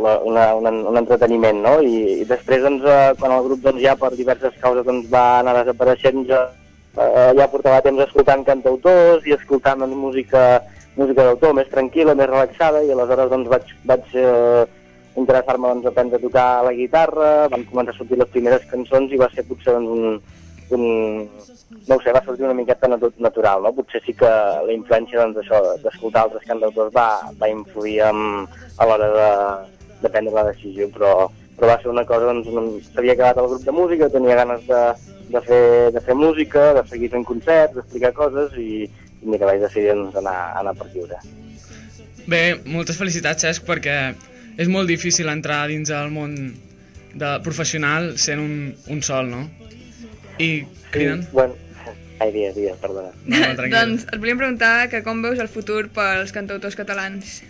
la, 0.00 0.18
una, 0.24 0.46
un, 0.60 0.68
un 0.92 0.96
entreteniment, 1.02 1.60
no? 1.64 1.74
I, 1.84 2.20
i 2.22 2.28
després, 2.28 2.62
doncs, 2.64 2.84
eh, 2.84 3.12
quan 3.20 3.32
el 3.36 3.44
grup 3.48 3.64
doncs, 3.64 3.82
ja 3.84 3.96
per 4.00 4.12
diverses 4.16 4.56
causes 4.60 4.84
doncs, 4.86 5.08
va 5.12 5.26
anar 5.40 5.56
desapareixent, 5.60 6.24
ja, 6.28 6.46
eh, 6.96 7.32
ja 7.38 7.48
portava 7.52 7.82
temps 7.84 8.02
escoltant 8.06 8.44
cantautors 8.46 9.26
i 9.28 9.36
escoltant 9.36 9.82
doncs, 9.84 9.96
música, 10.00 10.46
música 10.96 11.28
d'autor 11.28 11.54
més 11.58 11.70
tranquil·la, 11.72 12.16
més 12.16 12.30
relaxada, 12.30 12.82
i 12.82 12.92
aleshores 12.92 13.30
doncs, 13.32 13.52
vaig, 13.52 13.74
vaig 13.90 14.16
eh, 14.16 14.64
interessar-me 15.16 15.72
doncs, 15.72 15.86
a 15.86 15.92
aprendre 15.92 16.20
a 16.20 16.24
tocar 16.24 16.48
la 16.66 16.74
guitarra, 16.76 17.30
van 17.52 17.68
començar 17.68 17.94
a 17.94 17.98
sortir 18.00 18.20
les 18.20 18.32
primeres 18.32 18.66
cançons 18.72 19.12
i 19.12 19.20
va 19.20 19.30
ser 19.34 19.46
potser 19.48 19.76
doncs, 19.76 19.92
un, 19.92 20.20
un, 20.76 20.84
no 21.86 21.96
ho 21.96 22.02
sé, 22.02 22.12
va 22.12 22.24
sortir 22.24 22.46
una 22.48 22.56
miqueta 22.58 22.88
natu 22.90 23.12
natural, 23.22 23.64
no? 23.64 23.72
Potser 23.76 24.02
sí 24.04 24.16
que 24.18 24.28
la 24.28 24.74
influència 24.74 25.22
doncs, 25.22 25.40
això, 25.42 25.62
d'escoltar 25.84 26.26
altres 26.26 26.46
cantautors 26.48 26.94
va, 26.96 27.08
va 27.40 27.50
influir 27.52 28.00
en, 28.08 28.46
a 28.76 28.88
l'hora 28.88 29.10
de, 29.16 29.32
de 30.02 30.12
prendre 30.12 30.34
la 30.36 30.46
decisió, 30.50 30.88
però, 30.94 31.12
però 31.56 31.72
va 31.72 31.78
ser 31.82 31.92
una 31.92 32.06
cosa, 32.08 32.32
doncs, 32.32 32.90
s'havia 32.92 33.16
acabat 33.16 33.42
el 33.42 33.52
grup 33.52 33.68
de 33.68 33.76
música, 33.80 34.12
tenia 34.12 34.40
ganes 34.42 34.66
de, 34.68 34.82
de, 35.32 35.40
fer, 35.42 35.90
de 35.94 36.02
fer 36.04 36.14
música, 36.18 36.68
de 36.76 36.84
seguir 36.90 37.10
fent 37.14 37.26
concerts, 37.26 37.74
d'explicar 37.76 38.12
coses 38.16 38.54
i, 38.60 38.86
i 38.86 39.26
mira, 39.26 39.48
vaig 39.48 39.62
decidir 39.64 39.94
doncs, 39.94 40.16
anar, 40.20 40.36
anar 40.60 40.76
per 40.78 40.88
lliure. 40.92 41.18
Bé, 42.26 42.42
moltes 42.66 42.98
felicitats, 42.98 43.46
Cesc, 43.46 43.66
perquè 43.68 43.98
és 44.58 44.70
molt 44.72 44.90
difícil 44.90 45.30
entrar 45.30 45.66
dins 45.70 45.92
el 45.94 46.10
món 46.14 46.34
de 47.16 47.30
professional 47.44 48.14
sent 48.20 48.42
un, 48.42 48.56
un 48.92 49.02
sol, 49.02 49.30
no? 49.30 49.46
I 50.42 50.66
criden... 50.92 51.22
Sí, 51.24 51.32
bueno, 51.32 51.54
ai, 52.20 52.30
digues, 52.32 52.56
digues, 52.56 52.78
perdona. 52.82 53.12
No, 53.24 53.42
no, 53.42 53.68
doncs 53.72 54.06
et 54.10 54.18
volíem 54.20 54.40
preguntar 54.40 54.88
que 54.92 55.02
com 55.06 55.22
veus 55.24 55.40
el 55.42 55.52
futur 55.52 55.86
pels 55.96 56.34
cantautors 56.34 56.76
catalans? 56.78 57.40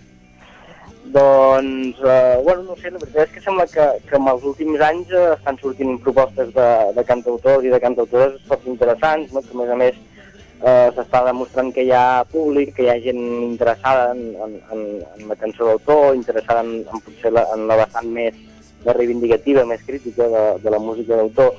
Doncs, 1.12 1.96
eh, 2.04 2.40
bueno, 2.42 2.62
no 2.62 2.76
sé, 2.76 2.90
la 2.90 2.98
veritat 2.98 3.28
és 3.28 3.32
que 3.34 3.42
sembla 3.44 3.66
que, 3.70 3.84
que 4.08 4.18
en 4.18 4.26
els 4.30 4.42
últims 4.48 4.82
anys 4.82 5.12
eh, 5.14 5.28
estan 5.36 5.58
sortint 5.60 6.00
propostes 6.02 6.50
de, 6.56 6.66
de 6.96 7.04
cantautors 7.06 7.64
i 7.64 7.70
de 7.72 7.80
cantautores 7.80 8.40
força 8.48 8.70
interessants, 8.72 9.32
no? 9.32 9.42
que 9.44 9.54
a 9.54 9.60
més 9.60 9.70
a 9.70 9.78
més 9.82 10.00
eh, 10.00 10.88
s'està 10.96 11.22
demostrant 11.28 11.70
que 11.72 11.86
hi 11.86 11.92
ha 11.94 12.24
públic, 12.32 12.74
que 12.76 12.86
hi 12.86 12.90
ha 12.90 12.98
gent 13.04 13.22
interessada 13.46 14.10
en, 14.16 14.24
en, 14.34 14.58
en, 14.74 14.84
en 15.14 15.30
la 15.30 15.38
cançó 15.38 15.70
d'autor, 15.70 16.16
interessada 16.18 16.66
en, 16.66 16.82
en 16.82 17.06
potser 17.06 17.32
la, 17.32 17.46
en 17.54 17.66
la 17.70 17.78
vessant 17.84 18.10
més, 18.18 18.42
més 18.82 18.98
reivindicativa, 18.98 19.66
més 19.68 19.86
crítica 19.86 20.28
de, 20.32 20.44
de 20.64 20.74
la 20.74 20.82
música 20.82 21.20
d'autor. 21.20 21.54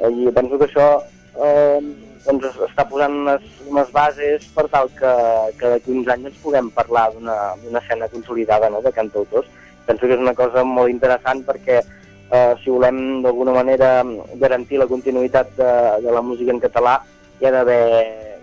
Eh, 0.00 0.12
I 0.24 0.32
penso 0.32 0.56
que 0.56 0.70
això 0.70 0.90
eh, 1.36 1.80
doncs 2.28 2.44
es- 2.50 2.60
està 2.68 2.84
posant 2.88 3.14
unes, 3.24 3.44
unes 3.66 3.90
bases 3.92 4.44
per 4.54 4.66
tal 4.68 4.90
que, 4.98 5.12
que 5.58 5.72
d'aquí 5.74 5.94
uns 5.96 6.08
anys 6.12 6.30
ens 6.30 6.40
puguem 6.44 6.68
parlar 6.76 7.08
d'una 7.14 7.80
escena 7.80 8.08
consolidada 8.12 8.68
no, 8.70 8.82
de 8.84 8.92
cantautors. 8.92 9.48
Penso 9.88 10.06
que 10.06 10.14
és 10.18 10.20
una 10.20 10.36
cosa 10.36 10.64
molt 10.68 10.92
interessant 10.92 11.40
perquè 11.48 11.80
eh, 11.80 12.54
si 12.62 12.70
volem 12.70 13.22
d'alguna 13.24 13.54
manera 13.56 14.02
garantir 14.36 14.78
la 14.78 14.86
continuïtat 14.90 15.54
de, 15.56 15.70
de 16.04 16.12
la 16.12 16.20
música 16.22 16.52
en 16.52 16.60
català 16.60 16.98
hi 17.40 17.46
ha 17.48 17.54
d'haver 17.54 17.84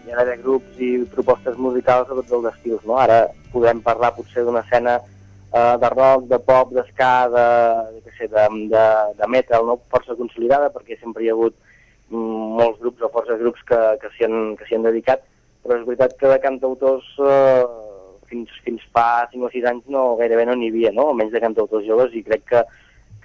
hi 0.05 0.13
ha 0.13 0.17
d'haver 0.19 0.37
grups 0.41 0.79
i 0.81 0.89
propostes 1.13 1.57
musicals 1.57 2.07
de 2.09 2.15
tots 2.19 2.33
els 2.37 2.49
estils. 2.53 2.81
No? 2.85 2.97
Ara 3.01 3.27
podem 3.53 3.81
parlar 3.85 4.11
potser 4.17 4.43
d'una 4.45 4.61
escena 4.65 4.97
eh, 5.01 5.75
de 5.81 5.89
rock, 5.93 6.27
de 6.29 6.39
pop, 6.49 6.73
d'esca, 6.73 7.13
de, 7.33 7.45
de, 8.01 8.17
sé, 8.17 8.27
de, 8.33 8.47
de, 8.73 8.83
de 9.17 9.29
metal, 9.29 9.65
no? 9.69 9.79
força 9.93 10.17
consolidada 10.17 10.69
perquè 10.73 10.97
sempre 10.99 11.23
hi 11.25 11.29
ha 11.29 11.37
hagut 11.37 11.57
molts 12.11 12.79
grups 12.81 13.01
o 13.01 13.09
força 13.13 13.37
grups 13.39 13.63
que, 13.69 13.79
que 14.01 14.11
s'hi 14.13 14.27
han, 14.27 14.55
que 14.59 14.67
han 14.75 14.85
dedicat, 14.85 15.23
però 15.63 15.79
és 15.79 15.87
veritat 15.87 16.13
que 16.19 16.29
de 16.29 16.37
cantautors 16.43 17.07
eh, 17.17 17.63
fins, 18.29 18.51
fins 18.65 18.83
fa 18.93 19.25
5 19.31 19.47
o 19.47 19.49
6 19.53 19.65
anys 19.71 19.89
no, 19.91 20.11
gairebé 20.19 20.45
no 20.45 20.57
n'hi 20.57 20.69
havia, 20.73 20.91
no? 20.93 21.09
almenys 21.09 21.33
de 21.33 21.41
cantautors 21.41 21.87
joves, 21.87 22.13
i 22.13 22.23
crec 22.25 22.45
que, 22.51 22.61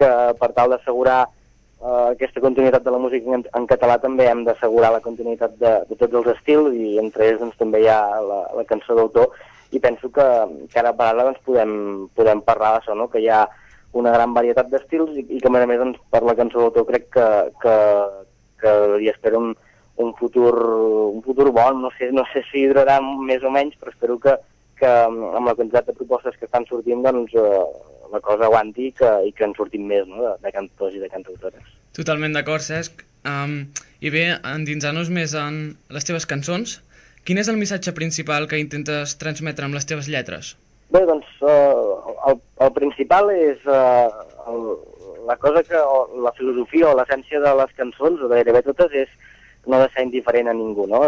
que 0.00 0.10
per 0.40 0.50
tal 0.56 0.72
d'assegurar 0.72 1.20
eh, 1.26 2.08
aquesta 2.14 2.42
continuïtat 2.44 2.84
de 2.86 2.94
la 2.94 3.02
música 3.02 3.36
en, 3.36 3.44
en 3.44 3.68
català 3.70 3.98
també 4.00 4.28
hem 4.30 4.44
d'assegurar 4.48 4.94
la 4.96 5.04
continuïtat 5.04 5.56
de, 5.60 5.76
de 5.90 6.00
tots 6.00 6.20
els 6.22 6.32
estils 6.36 6.76
i 6.76 6.98
entre 7.02 7.28
ells 7.28 7.40
doncs, 7.44 7.58
també 7.60 7.84
hi 7.84 7.90
ha 7.92 8.00
la, 8.24 8.42
la 8.56 8.66
cançó 8.68 8.96
d'autor 8.96 9.36
i 9.70 9.78
penso 9.78 10.10
que, 10.10 10.26
que 10.72 10.80
ara 10.80 10.94
per 10.96 11.12
ara 11.12 11.28
doncs, 11.28 11.42
podem, 11.46 11.72
podem 12.16 12.40
parlar 12.46 12.76
d'això, 12.76 12.96
no? 12.96 13.10
que 13.12 13.22
hi 13.22 13.28
ha 13.30 13.44
una 13.92 14.12
gran 14.14 14.34
varietat 14.34 14.70
d'estils 14.70 15.16
i, 15.18 15.26
i 15.36 15.38
que 15.42 15.50
a 15.50 15.52
més 15.52 15.66
a 15.66 15.68
més 15.70 15.80
doncs, 15.82 16.02
per 16.10 16.22
la 16.26 16.36
cançó 16.38 16.64
d'autor 16.64 16.86
crec 16.88 17.08
que, 17.14 17.28
que, 17.62 17.76
que 18.60 18.72
hi 19.00 19.10
espero 19.12 19.40
un, 19.42 19.50
un 20.00 20.14
futur, 20.16 20.54
un 21.10 21.22
futur 21.22 21.50
bon, 21.52 21.82
no 21.82 21.90
sé, 21.98 22.10
no 22.12 22.24
sé 22.32 22.44
si 22.50 22.66
durarà 22.70 23.00
més 23.02 23.44
o 23.44 23.52
menys, 23.52 23.76
però 23.80 23.92
espero 23.92 24.18
que, 24.22 24.36
que 24.80 24.90
amb 24.90 25.46
la 25.48 25.56
quantitat 25.56 25.90
de 25.90 25.96
propostes 25.98 26.38
que 26.38 26.48
estan 26.48 26.66
sortint 26.68 27.04
doncs, 27.04 27.34
eh, 27.36 27.64
la 28.10 28.20
cosa 28.24 28.48
aguanti 28.48 28.88
i 28.88 28.94
que, 28.96 29.10
i 29.28 29.32
que 29.36 29.46
en 29.46 29.54
surtin 29.56 29.86
més 29.86 30.08
no? 30.08 30.22
de, 30.24 30.32
de 30.42 30.52
cantautors 30.54 30.96
i 30.96 31.02
de 31.02 31.10
cantautores. 31.12 31.76
Totalment 31.96 32.34
d'acord, 32.36 32.64
Cesc. 32.64 33.04
Um, 33.28 33.68
I 34.00 34.10
bé, 34.12 34.24
endinsant-nos 34.54 35.10
més 35.12 35.34
en 35.36 35.60
les 35.92 36.08
teves 36.08 36.26
cançons, 36.26 36.78
quin 37.28 37.38
és 37.38 37.50
el 37.52 37.60
missatge 37.60 37.92
principal 37.96 38.48
que 38.48 38.58
intentes 38.62 39.18
transmetre 39.20 39.66
amb 39.66 39.76
les 39.76 39.86
teves 39.86 40.08
lletres? 40.08 40.54
Bé, 40.90 41.04
doncs 41.06 41.28
eh, 41.46 41.74
el, 42.30 42.40
el 42.64 42.72
principal 42.74 43.28
és 43.34 43.60
eh, 43.68 44.08
el, 44.50 44.64
la 45.30 45.36
cosa 45.36 45.62
que, 45.62 45.78
o 45.78 46.22
la 46.26 46.32
filosofia 46.34 46.88
o 46.90 46.96
l'essència 46.98 47.38
de 47.42 47.52
les 47.62 47.74
cançons, 47.78 48.18
o 48.18 48.28
de 48.28 48.40
gairebé 48.40 48.64
totes, 48.66 48.94
és 49.04 49.10
no 49.70 49.78
deixar 49.78 50.02
indiferent 50.02 50.48
a 50.50 50.54
ningú, 50.56 50.86
no? 50.90 51.00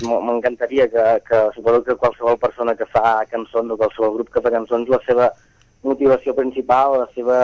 M'encantaria 0.00 0.86
que, 0.88 1.06
que, 1.28 1.40
suposo 1.56 1.82
que 1.84 1.98
qualsevol 2.00 2.38
persona 2.40 2.76
que 2.78 2.86
fa 2.88 3.26
cançons 3.30 3.74
o 3.74 3.76
qualsevol 3.76 4.14
grup 4.16 4.30
que 4.32 4.42
fa 4.44 4.54
cançons, 4.54 4.88
la 4.88 5.00
seva 5.04 5.32
motivació 5.84 6.34
principal, 6.38 7.00
la 7.02 7.08
seva 7.16 7.40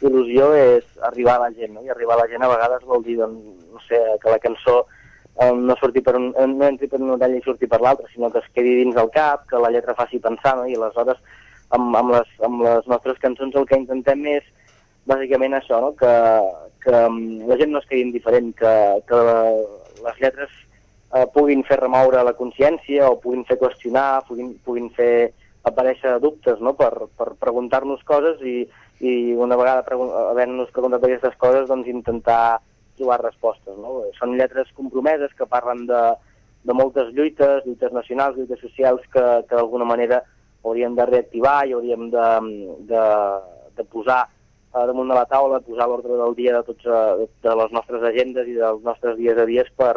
il·lusió 0.00 0.48
és 0.56 0.86
arribar 1.10 1.36
a 1.36 1.44
la 1.44 1.50
gent, 1.52 1.76
no? 1.76 1.84
I 1.84 1.92
arribar 1.94 2.16
a 2.16 2.22
la 2.24 2.30
gent 2.32 2.42
a 2.42 2.50
vegades 2.50 2.86
vol 2.88 3.04
dir, 3.04 3.18
doncs, 3.20 3.44
no 3.70 3.82
sé, 3.86 4.00
que 4.22 4.32
la 4.32 4.40
cançó 4.42 4.78
eh, 4.80 5.52
no, 5.52 5.76
surti 5.78 6.02
per 6.02 6.16
un, 6.18 6.30
eh, 6.34 6.46
no 6.50 6.66
entri 6.66 6.88
per 6.88 6.98
una 7.00 7.18
orella 7.18 7.38
i 7.38 7.44
surti 7.44 7.68
per 7.70 7.82
l'altra, 7.84 8.08
sinó 8.14 8.32
que 8.32 8.40
es 8.42 8.48
quedi 8.56 8.78
dins 8.80 8.98
el 8.98 9.12
cap, 9.14 9.44
que 9.52 9.60
la 9.60 9.70
lletra 9.70 9.94
faci 9.98 10.18
pensar, 10.24 10.56
no? 10.58 10.66
I 10.66 10.78
aleshores, 10.80 11.20
amb, 11.76 11.92
amb, 12.00 12.16
les, 12.16 12.32
amb 12.48 12.64
les 12.64 12.88
nostres 12.90 13.20
cançons 13.22 13.54
el 13.54 13.68
que 13.68 13.78
intentem 13.78 14.24
és 14.32 14.48
bàsicament 15.08 15.56
això, 15.56 15.80
no? 15.80 15.92
que, 15.98 16.12
que 16.84 17.04
la 17.48 17.58
gent 17.60 17.72
no 17.72 17.80
es 17.80 17.88
quedi 17.88 18.04
indiferent, 18.06 18.52
que, 18.56 18.74
que 19.08 19.20
les 20.04 20.20
lletres 20.20 20.50
eh, 21.14 21.26
puguin 21.34 21.64
fer 21.68 21.80
remoure 21.80 22.22
la 22.24 22.36
consciència 22.38 23.08
o 23.10 23.18
puguin 23.22 23.44
fer 23.48 23.58
qüestionar, 23.60 24.24
puguin, 24.28 24.54
puguin 24.64 24.90
fer 24.96 25.32
aparèixer 25.68 26.16
dubtes 26.22 26.60
no? 26.64 26.74
per, 26.78 26.92
per 27.18 27.34
preguntar-nos 27.40 28.02
coses 28.08 28.40
i, 28.46 28.64
i 29.04 29.14
una 29.36 29.58
vegada 29.60 29.84
havent-nos 30.30 30.72
preguntat 30.72 31.04
aquestes 31.04 31.36
coses 31.40 31.68
doncs 31.68 31.88
intentar 31.90 32.60
trobar 32.96 33.20
respostes. 33.24 33.76
No? 33.76 34.04
Són 34.18 34.36
lletres 34.38 34.72
compromeses 34.76 35.32
que 35.36 35.48
parlen 35.48 35.86
de, 35.88 36.02
de 36.64 36.76
moltes 36.76 37.12
lluites, 37.16 37.64
lluites 37.66 37.92
nacionals, 37.96 38.36
lluites 38.36 38.60
socials 38.60 39.04
que, 39.12 39.24
que 39.48 39.56
d'alguna 39.56 39.88
manera 39.88 40.22
hauríem 40.64 40.96
de 40.96 41.06
reactivar 41.08 41.62
i 41.66 41.72
hauríem 41.76 42.10
de, 42.12 42.26
de, 42.90 43.04
de 43.76 43.86
posar 43.92 44.26
eh, 44.74 44.86
damunt 44.86 45.08
de 45.10 45.16
la 45.18 45.26
taula, 45.30 45.60
posar 45.64 45.88
l'ordre 45.88 46.18
del 46.18 46.36
dia 46.38 46.56
de, 46.56 46.62
tots, 46.66 46.86
eh, 46.86 47.28
de 47.46 47.56
les 47.62 47.72
nostres 47.76 48.04
agendes 48.10 48.48
i 48.48 48.58
dels 48.58 48.82
nostres 48.86 49.16
dies 49.18 49.38
a 49.38 49.46
dies 49.48 49.70
per, 49.76 49.94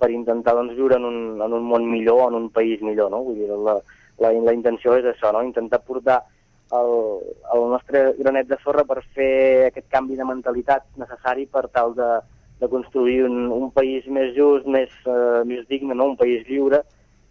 per 0.00 0.10
intentar 0.10 0.56
doncs, 0.56 0.76
viure 0.78 0.98
en 1.00 1.06
un, 1.08 1.20
en 1.40 1.56
un 1.56 1.64
món 1.70 1.88
millor, 1.90 2.28
en 2.28 2.38
un 2.42 2.50
país 2.50 2.82
millor. 2.82 3.10
No? 3.12 3.22
Vull 3.28 3.40
dir, 3.42 3.48
la, 3.50 3.78
la, 4.20 4.34
la 4.48 4.56
intenció 4.56 4.96
és 4.98 5.08
això, 5.08 5.32
no? 5.32 5.44
intentar 5.46 5.82
portar 5.86 6.20
el, 6.76 6.92
el 7.54 7.66
nostre 7.72 8.04
granet 8.18 8.48
de 8.50 8.60
sorra 8.62 8.84
per 8.86 9.00
fer 9.16 9.70
aquest 9.70 9.88
canvi 9.90 10.18
de 10.18 10.26
mentalitat 10.28 10.86
necessari 11.00 11.48
per 11.50 11.66
tal 11.74 11.96
de, 11.98 12.10
de 12.60 12.68
construir 12.70 13.24
un, 13.26 13.48
un 13.50 13.70
país 13.74 14.06
més 14.06 14.34
just, 14.36 14.68
més, 14.70 14.92
eh, 15.06 15.42
més 15.48 15.66
digne, 15.68 15.96
no? 15.96 16.12
un 16.14 16.18
país 16.20 16.46
lliure, 16.48 16.84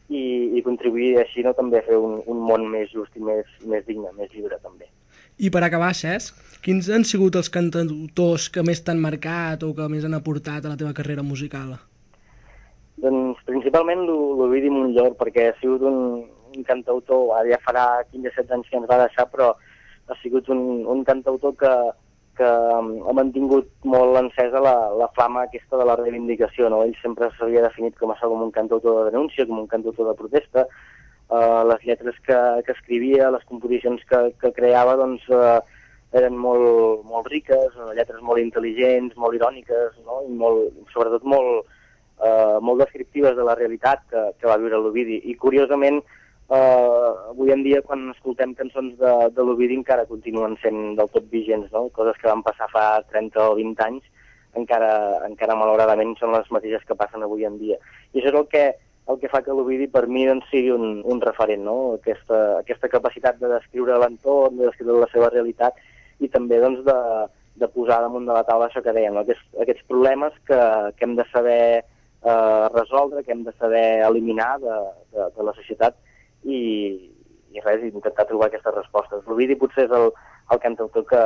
i, 0.10 0.24
i 0.58 0.64
contribuir 0.66 1.20
així 1.22 1.46
no, 1.46 1.54
també 1.54 1.80
a 1.80 1.86
fer 1.86 1.98
un, 2.02 2.18
un 2.26 2.40
món 2.42 2.66
més 2.74 2.90
just 2.92 3.16
i 3.16 3.24
més, 3.24 3.46
més 3.70 3.86
digne, 3.86 4.12
més 4.18 4.34
lliure 4.34 4.58
també. 4.64 4.90
I 5.40 5.50
per 5.54 5.62
acabar, 5.64 5.94
Cesc, 5.96 6.36
quins 6.66 6.90
han 6.92 7.06
sigut 7.08 7.38
els 7.40 7.48
cantautors 7.54 8.50
que 8.52 8.64
més 8.68 8.82
t'han 8.84 9.00
marcat 9.00 9.64
o 9.64 9.72
que 9.78 9.88
més 9.92 10.04
han 10.04 10.18
aportat 10.18 10.66
a 10.66 10.74
la 10.74 10.80
teva 10.80 10.92
carrera 10.98 11.24
musical? 11.24 11.78
Doncs 13.00 13.40
principalment 13.48 14.04
l'O- 14.04 14.36
l'Ovidi 14.42 14.72
Montllor, 14.74 15.14
perquè 15.22 15.48
ha 15.50 15.56
sigut 15.62 15.86
un, 15.88 16.26
un 16.52 16.68
cantautor, 16.68 17.30
ara 17.38 17.54
ja 17.54 17.62
farà 17.64 17.86
15-16 18.12 18.52
anys 18.58 18.68
que 18.68 18.78
ens 18.82 18.90
va 18.92 19.00
deixar, 19.06 19.30
però 19.32 19.54
ha 20.10 20.18
sigut 20.20 20.50
un, 20.52 20.84
un 20.92 21.06
cantautor 21.08 21.56
que, 21.56 21.72
que 22.36 22.50
um, 22.76 22.92
ha 23.08 23.16
mantingut 23.16 23.70
molt 23.88 24.20
encesa 24.20 24.60
la, 24.60 24.76
la 25.00 25.08
flama 25.16 25.46
aquesta 25.48 25.80
de 25.80 25.88
la 25.88 25.96
reivindicació. 26.02 26.68
No? 26.74 26.84
Ell 26.84 26.98
sempre 27.00 27.32
s'havia 27.38 27.64
definit 27.70 27.96
com 28.02 28.12
això, 28.12 28.28
com 28.28 28.44
un 28.50 28.52
cantautor 28.52 29.06
de 29.06 29.12
denúncia, 29.14 29.48
com 29.48 29.64
un 29.64 29.72
cantautor 29.72 30.12
de 30.12 30.18
protesta. 30.20 30.68
Uh, 31.30 31.62
les 31.70 31.84
lletres 31.86 32.16
que, 32.26 32.38
que 32.66 32.74
escrivia, 32.74 33.30
les 33.30 33.44
composicions 33.46 34.02
que, 34.10 34.22
que 34.42 34.50
creava, 34.56 34.96
doncs, 34.98 35.28
uh, 35.30 35.60
eren 36.18 36.34
molt, 36.42 37.04
molt 37.06 37.30
riques, 37.30 37.76
uh, 37.78 37.92
lletres 37.94 38.24
molt 38.26 38.42
intel·ligents, 38.42 39.14
molt 39.14 39.38
iròniques, 39.38 40.00
no? 40.08 40.24
i 40.26 40.34
molt, 40.34 40.74
sobretot 40.94 41.28
molt, 41.30 41.70
eh, 42.20 42.58
molt 42.62 42.82
descriptives 42.84 43.36
de 43.36 43.46
la 43.46 43.56
realitat 43.56 44.04
que, 44.12 44.24
que 44.40 44.50
va 44.50 44.58
viure 44.62 44.80
l'Ovidi. 44.82 45.20
I 45.32 45.36
curiosament, 45.40 46.02
eh, 46.50 47.10
avui 47.32 47.54
en 47.56 47.64
dia 47.64 47.82
quan 47.86 48.10
escoltem 48.14 48.56
cançons 48.58 48.98
de, 49.00 49.14
de 49.36 49.46
l'Ovidi 49.46 49.78
encara 49.80 50.08
continuen 50.10 50.58
sent 50.64 50.96
del 51.00 51.12
tot 51.14 51.30
vigents, 51.32 51.72
no? 51.76 51.88
coses 51.96 52.20
que 52.22 52.30
van 52.32 52.44
passar 52.46 52.70
fa 52.74 52.86
30 53.12 53.46
o 53.52 53.56
20 53.60 53.86
anys 53.88 54.04
encara, 54.58 54.92
encara 55.28 55.58
malauradament 55.58 56.16
són 56.20 56.34
les 56.34 56.48
mateixes 56.52 56.86
que 56.88 56.98
passen 56.98 57.24
avui 57.24 57.46
en 57.46 57.60
dia. 57.62 57.78
I 58.14 58.20
això 58.20 58.32
és 58.34 58.40
el 58.40 58.48
que, 58.52 58.64
el 59.10 59.18
que 59.20 59.30
fa 59.32 59.42
que 59.42 59.54
l'Ovidi 59.56 59.88
per 59.90 60.06
mi 60.08 60.26
doncs, 60.28 60.48
sigui 60.52 60.70
un, 60.76 61.02
un 61.02 61.22
referent, 61.24 61.64
no? 61.66 61.78
aquesta, 61.98 62.40
aquesta 62.60 62.92
capacitat 62.92 63.40
de 63.42 63.50
descriure 63.56 63.98
l'entorn, 63.98 64.60
de 64.60 64.68
descriure 64.70 65.02
la 65.02 65.10
seva 65.14 65.32
realitat 65.34 65.78
i 66.22 66.30
també 66.30 66.60
doncs, 66.62 66.84
de, 66.86 66.98
de 67.60 67.70
posar 67.74 68.02
damunt 68.04 68.28
de 68.30 68.36
la 68.36 68.46
taula 68.48 68.68
això 68.70 68.84
que 68.86 68.94
dèiem, 68.96 69.16
no? 69.16 69.26
aquests, 69.26 69.48
aquests 69.66 69.88
problemes 69.90 70.36
que, 70.50 70.60
que 70.98 71.08
hem 71.08 71.16
de 71.18 71.26
saber 71.32 71.62
eh, 71.82 72.66
resoldre, 72.76 73.24
que 73.24 73.34
hem 73.34 73.44
de 73.48 73.56
saber 73.58 73.86
eliminar 74.08 74.58
de, 74.62 74.78
de, 75.16 75.30
de 75.38 75.48
la 75.48 75.56
societat 75.58 75.98
i, 76.44 76.60
i 77.56 77.64
res, 77.66 77.88
intentar 77.90 78.28
trobar 78.30 78.52
aquestes 78.52 78.76
respostes. 78.76 79.26
L'Ovidi 79.26 79.58
potser 79.58 79.88
és 79.88 79.96
el, 79.96 80.12
el 80.54 80.62
cantautor 80.62 81.08
que, 81.10 81.24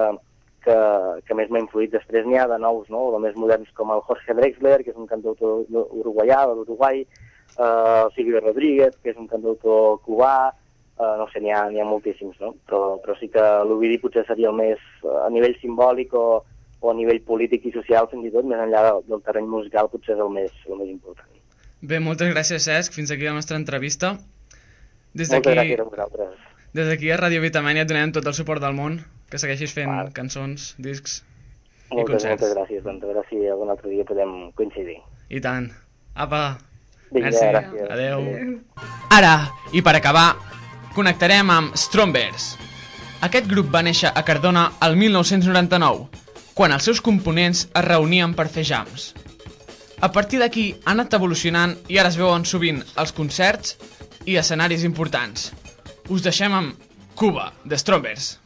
que, 0.63 0.77
que 1.27 1.37
més 1.37 1.51
m'ha 1.51 1.61
influït. 1.65 1.91
Després 1.93 2.25
n'hi 2.27 2.39
ha 2.39 2.47
de 2.49 2.61
nous, 2.63 2.87
no? 2.93 3.09
o 3.11 3.21
més 3.21 3.35
moderns, 3.39 3.69
com 3.77 3.91
el 3.91 4.01
Jorge 4.07 4.39
Drexler, 4.39 4.79
que 4.83 4.95
és 4.95 4.99
un 4.99 5.09
cantautor 5.11 5.67
uruguaià, 5.99 6.45
de 6.49 6.57
l'Uruguai, 6.57 7.03
eh, 7.57 8.05
Silvio 8.15 8.39
Rodríguez, 8.41 8.95
que 9.03 9.11
és 9.13 9.17
un 9.17 9.27
cantautor 9.27 9.99
cubà, 10.05 10.53
eh, 10.99 11.13
no 11.19 11.27
sé, 11.31 11.41
n'hi 11.41 11.51
ha, 11.51 11.65
ha 11.67 11.85
moltíssims, 11.89 12.39
no? 12.41 12.53
Però, 12.67 12.97
però 13.03 13.17
sí 13.19 13.29
que 13.33 13.43
l'Ovidi 13.67 13.99
potser 14.01 14.25
seria 14.27 14.49
el 14.51 14.57
més, 14.57 14.81
a 15.25 15.29
nivell 15.33 15.55
simbòlic 15.61 16.13
o, 16.13 16.43
o 16.83 16.91
a 16.91 16.95
nivell 16.97 17.21
polític 17.27 17.65
i 17.65 17.75
social, 17.75 18.09
fins 18.11 18.27
i 18.27 18.31
tot, 18.33 18.45
més 18.45 18.59
enllà 18.59 18.83
del, 18.89 19.03
del 19.09 19.21
terreny 19.25 19.47
musical, 19.47 19.89
potser 19.91 20.15
és 20.17 20.23
el 20.23 20.31
més, 20.33 20.51
el 20.69 20.79
més 20.81 20.89
important. 20.91 21.29
Bé, 21.83 21.99
moltes 21.99 22.29
gràcies, 22.31 22.63
Cesc. 22.63 22.93
Fins 22.95 23.11
aquí 23.11 23.25
la 23.27 23.33
nostra 23.35 23.57
entrevista. 23.59 24.13
Des 25.13 25.29
Moltes 25.29 25.53
gràcies 25.53 25.79
a 25.79 25.83
vosaltres. 25.83 26.37
des 26.73 26.87
d'aquí 26.89 27.11
a 27.11 27.17
Ràdio 27.19 27.41
Vitamènia 27.43 27.83
et 27.83 27.89
donem 27.91 28.11
tot 28.15 28.25
el 28.25 28.33
suport 28.33 28.63
del 28.63 28.73
món, 28.73 28.95
que 29.29 29.37
segueixis 29.37 29.73
fent 29.75 29.91
cançons, 30.15 30.71
discs 30.81 31.19
i 31.91 31.95
Moltes, 31.99 32.23
concerts. 32.23 32.41
moltes 32.41 32.55
gràcies, 32.55 32.83
doncs 32.87 33.03
a 33.03 33.09
veure 33.11 33.23
si 33.29 33.41
algun 33.45 33.69
altre 33.69 33.91
dia 33.91 34.05
podem 34.09 34.31
coincidir. 34.57 34.95
I 35.29 35.41
tant. 35.43 35.67
Apa. 36.15 36.57
Vinga, 37.13 37.29
Merci. 37.29 37.45
gràcies. 37.45 37.91
Adeu. 37.91 38.61
Ara, 39.09 39.51
i 39.71 39.81
per 39.85 39.95
acabar, 39.95 40.35
connectarem 40.95 41.49
amb 41.53 41.75
Strombers. 41.77 42.55
Aquest 43.23 43.47
grup 43.47 43.69
va 43.71 43.83
néixer 43.85 44.11
a 44.13 44.23
Cardona 44.25 44.71
el 44.83 44.97
1999, 44.99 46.07
quan 46.53 46.73
els 46.75 46.83
seus 46.83 47.01
components 47.01 47.67
es 47.69 47.85
reunien 47.85 48.33
per 48.33 48.49
fer 48.49 48.65
jams. 48.67 49.13
A 50.03 50.11
partir 50.11 50.41
d'aquí 50.41 50.73
han 50.83 50.99
anat 50.99 51.13
evolucionant 51.15 51.77
i 51.87 51.97
ara 51.97 52.09
es 52.11 52.17
veuen 52.19 52.43
sovint 52.45 52.81
als 52.99 53.13
concerts 53.15 53.77
i 54.25 54.35
escenaris 54.35 54.83
importants. 54.83 55.51
Us 56.09 56.25
deixem 56.25 56.53
amb 56.53 56.75
Cuba, 57.15 57.53
de 57.63 57.77
Strombers. 57.77 58.39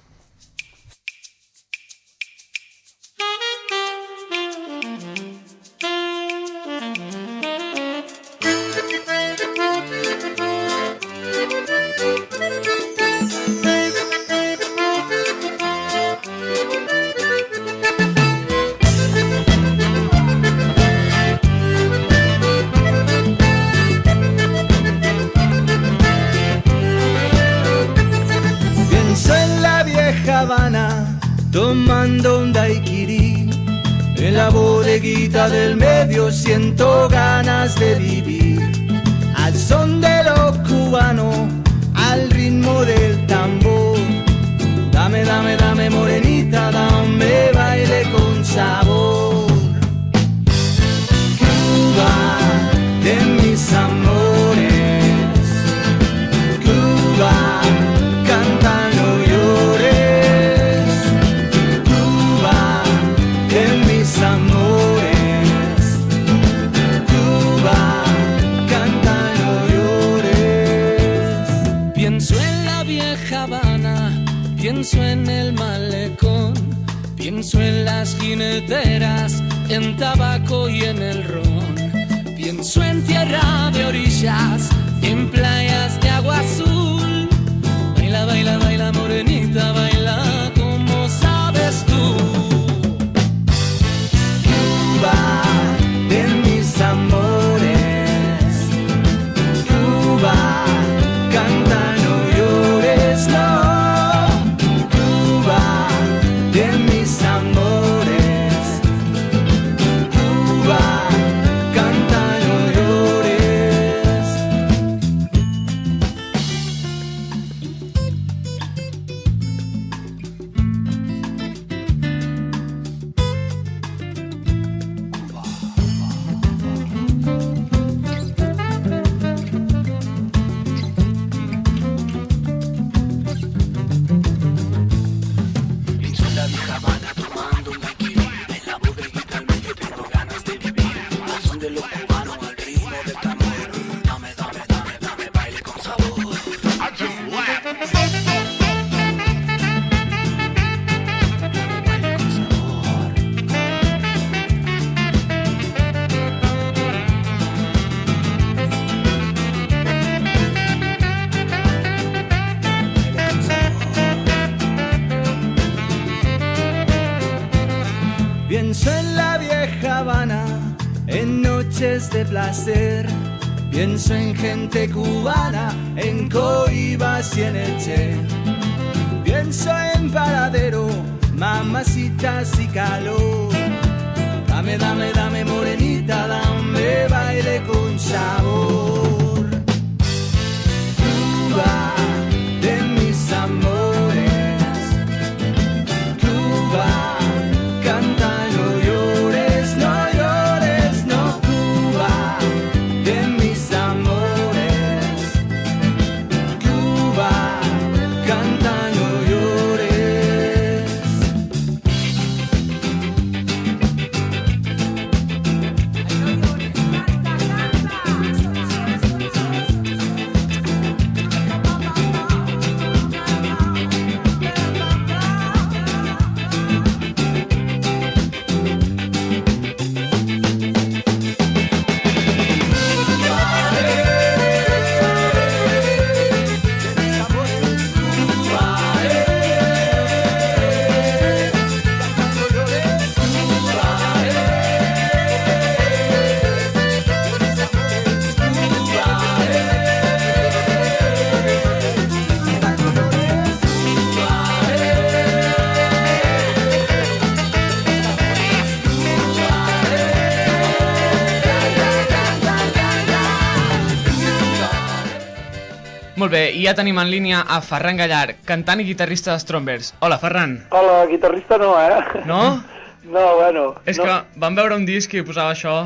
I 266.57 266.63
ja 266.65 266.73
tenim 266.73 266.97
en 266.97 267.11
línia 267.11 267.43
a 267.45 267.59
Ferran 267.61 267.99
Gallar, 268.01 268.39
cantant 268.47 268.81
i 268.81 268.85
guitarrista 268.87 269.35
de 269.35 269.41
Strombers. 269.43 269.91
Hola, 270.01 270.17
Ferran. 270.17 270.55
Hola, 270.73 271.05
guitarrista 271.05 271.59
no, 271.61 271.75
eh? 271.79 272.25
No? 272.25 272.41
No, 273.07 273.21
bueno. 273.37 273.61
És 273.87 273.95
no, 273.95 274.03
que 274.03 274.39
vam 274.41 274.55
veure 274.57 274.75
un 274.75 274.83
disc 274.83 275.13
i 275.15 275.21
posava 275.23 275.53
això... 275.53 275.85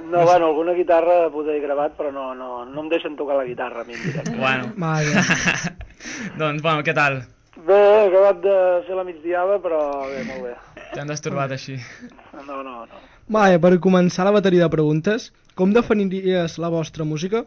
No, 0.00 0.22
bueno, 0.24 0.46
alguna 0.46 0.72
guitarra 0.72 1.26
poder 1.28 1.58
he 1.58 1.60
gravat, 1.60 1.92
però 1.98 2.08
no, 2.08 2.30
no, 2.32 2.62
no 2.64 2.84
em 2.84 2.88
deixen 2.88 3.18
tocar 3.18 3.36
la 3.36 3.44
guitarra 3.44 3.82
a 3.82 3.84
mi 3.84 3.92
en 3.92 4.00
directe. 4.00 4.32
Bueno. 4.38 4.70
Doncs, 6.40 6.62
bueno, 6.64 6.80
què 6.86 6.94
tal? 6.96 7.18
Bé, 7.66 7.76
he 7.76 8.06
acabat 8.06 8.40
de 8.46 8.56
fer 8.86 8.96
la 8.96 9.04
migdiada, 9.04 9.58
però 9.60 9.82
bé, 10.08 10.22
molt 10.30 10.46
bé. 10.46 10.54
T'han 10.94 11.12
destorbat 11.12 11.52
així. 11.52 11.76
No, 12.46 12.62
no, 12.62 12.86
no. 12.86 13.02
Vaja, 13.36 13.60
per 13.60 13.74
començar 13.84 14.24
la 14.24 14.32
bateria 14.38 14.64
de 14.64 14.72
preguntes, 14.72 15.34
com 15.52 15.76
definiries 15.76 16.56
la 16.64 16.72
vostra 16.72 17.04
música? 17.04 17.44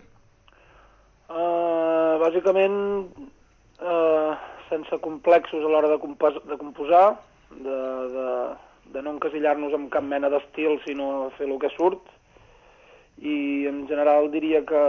Uh, 2.18 2.22
bàsicament, 2.24 2.78
uh, 3.78 4.34
sense 4.70 4.98
complexos 5.04 5.64
a 5.64 5.70
l'hora 5.70 5.90
de, 5.92 5.98
de 6.50 6.58
composar, 6.58 7.20
de, 7.52 7.78
de, 8.14 8.30
de 8.94 9.04
no 9.06 9.14
encasillar-nos 9.16 9.76
amb 9.78 9.92
cap 9.94 10.04
mena 10.04 10.30
d'estil, 10.34 10.80
sinó 10.86 11.30
fer 11.38 11.46
el 11.48 11.60
que 11.62 11.70
surt. 11.76 12.02
I 13.22 13.68
en 13.70 13.84
general 13.90 14.32
diria 14.34 14.64
que, 14.66 14.82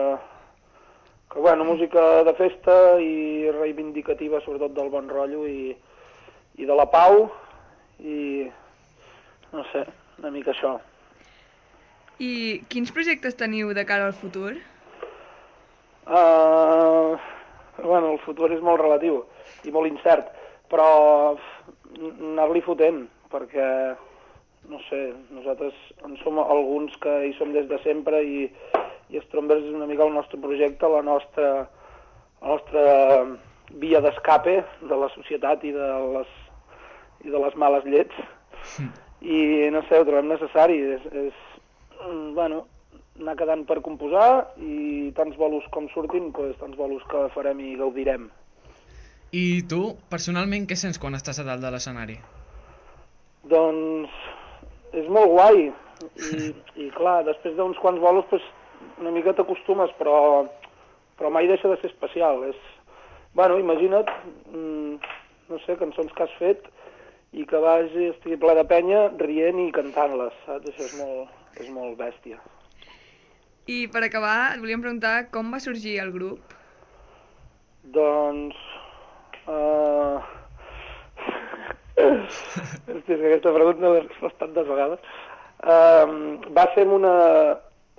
que 1.32 1.38
bueno, 1.44 1.66
música 1.68 2.24
de 2.24 2.34
festa 2.40 2.78
i 3.00 3.50
reivindicativa, 3.58 4.40
sobretot 4.40 4.72
del 4.76 4.88
bon 4.92 5.12
rotllo 5.12 5.44
i, 5.48 5.76
i 6.56 6.64
de 6.64 6.80
la 6.80 6.88
pau 6.88 7.26
i 8.00 8.48
no 9.52 9.68
sé, 9.72 9.84
una 10.20 10.32
mica 10.32 10.54
això. 10.56 10.78
I 12.18 12.64
quins 12.72 12.92
projectes 12.92 13.36
teniu 13.36 13.76
de 13.76 13.84
cara 13.88 14.08
al 14.08 14.16
futur? 14.16 14.56
Uh, 16.08 17.18
bueno, 17.84 18.14
el 18.14 18.20
futur 18.24 18.48
és 18.54 18.62
molt 18.64 18.80
relatiu 18.80 19.20
i 19.68 19.72
molt 19.74 19.90
incert, 19.90 20.30
però 20.72 20.86
anar-li 21.98 22.62
fotent, 22.64 23.02
perquè, 23.32 23.66
no 24.72 24.80
sé, 24.86 25.02
nosaltres 25.36 25.76
en 26.08 26.16
som 26.22 26.40
alguns 26.40 26.96
que 27.02 27.12
hi 27.26 27.34
som 27.36 27.52
des 27.52 27.68
de 27.68 27.80
sempre 27.84 28.22
i, 28.24 28.46
i 29.12 29.20
Strombers 29.26 29.66
és 29.66 29.76
una 29.76 29.88
mica 29.90 30.06
el 30.06 30.16
nostre 30.16 30.40
projecte, 30.40 30.88
la 30.88 31.04
nostra, 31.04 31.50
la 32.40 32.54
nostra 32.54 32.86
via 33.76 34.00
d'escape 34.00 34.62
de 34.88 34.96
la 34.96 35.10
societat 35.12 35.64
i 35.64 35.74
de 35.76 35.90
les, 36.14 36.32
i 37.26 37.32
de 37.34 37.44
les 37.44 37.56
males 37.60 37.84
llets. 37.84 38.16
I, 39.20 39.68
no 39.74 39.82
sé, 39.88 39.98
ho 39.98 40.06
trobem 40.06 40.28
necessari. 40.30 40.78
És, 40.96 41.06
és 41.12 41.38
mm, 42.06 42.34
bueno, 42.36 42.64
anar 43.18 43.36
quedant 43.38 43.64
per 43.66 43.80
composar 43.84 44.54
i 44.62 45.10
tants 45.16 45.36
bolos 45.38 45.66
com 45.74 45.88
surtin, 45.92 46.30
doncs, 46.34 46.58
tants 46.60 46.78
bolos 46.78 47.04
que 47.10 47.26
farem 47.34 47.60
i 47.64 47.76
gaudirem. 47.80 48.28
I 49.34 49.62
tu, 49.68 49.82
personalment, 50.08 50.64
què 50.68 50.76
sents 50.78 51.00
quan 51.00 51.18
estàs 51.18 51.40
a 51.42 51.46
dalt 51.46 51.64
de 51.64 51.72
l'escenari? 51.74 52.16
Doncs 53.50 54.14
és 54.96 55.08
molt 55.12 55.28
guai 55.34 55.68
i, 55.68 56.48
i 56.84 56.88
clar, 56.96 57.20
després 57.26 57.56
d'uns 57.58 57.78
quants 57.82 58.00
bolos 58.00 58.26
pues, 58.30 58.44
una 59.02 59.12
mica 59.12 59.34
t'acostumes, 59.36 59.92
però, 59.98 60.46
però 61.18 61.30
mai 61.34 61.50
deixa 61.50 61.68
de 61.68 61.76
ser 61.80 61.90
especial. 61.92 62.44
És, 62.48 62.58
bueno, 63.36 63.58
imagina't, 63.60 64.10
mm, 64.52 65.16
no 65.52 65.60
sé, 65.64 65.76
cançons 65.80 66.14
que 66.14 66.24
has 66.24 66.36
fet 66.40 66.70
i 67.36 67.44
que 67.44 67.60
vagi, 67.60 68.08
estigui 68.14 68.38
ple 68.40 68.54
de 68.56 68.64
penya 68.68 69.08
rient 69.20 69.60
i 69.66 69.72
cantant-les, 69.76 70.36
saps? 70.46 70.70
Això 70.70 70.86
és 70.86 70.96
molt, 71.02 71.34
és 71.60 71.68
molt 71.74 71.98
bèstia. 72.00 72.40
I 73.68 73.82
per 73.92 74.00
acabar, 74.06 74.54
et 74.54 74.62
volíem 74.62 74.80
preguntar 74.80 75.28
com 75.28 75.50
va 75.52 75.60
sorgir 75.60 75.98
el 76.00 76.08
grup? 76.14 76.54
Doncs... 77.92 78.56
Uh... 79.44 80.16
Hòstia, 81.98 82.96
és 82.96 83.04
que 83.04 83.18
aquesta 83.18 83.52
pregunta 83.52 83.92
l'he 83.92 84.06
respost 84.06 84.40
tantes 84.40 84.68
vegades. 84.70 85.04
Uh, 85.60 86.40
va 86.56 86.64
ser 86.72 86.86
en 86.86 86.96
una 86.96 87.12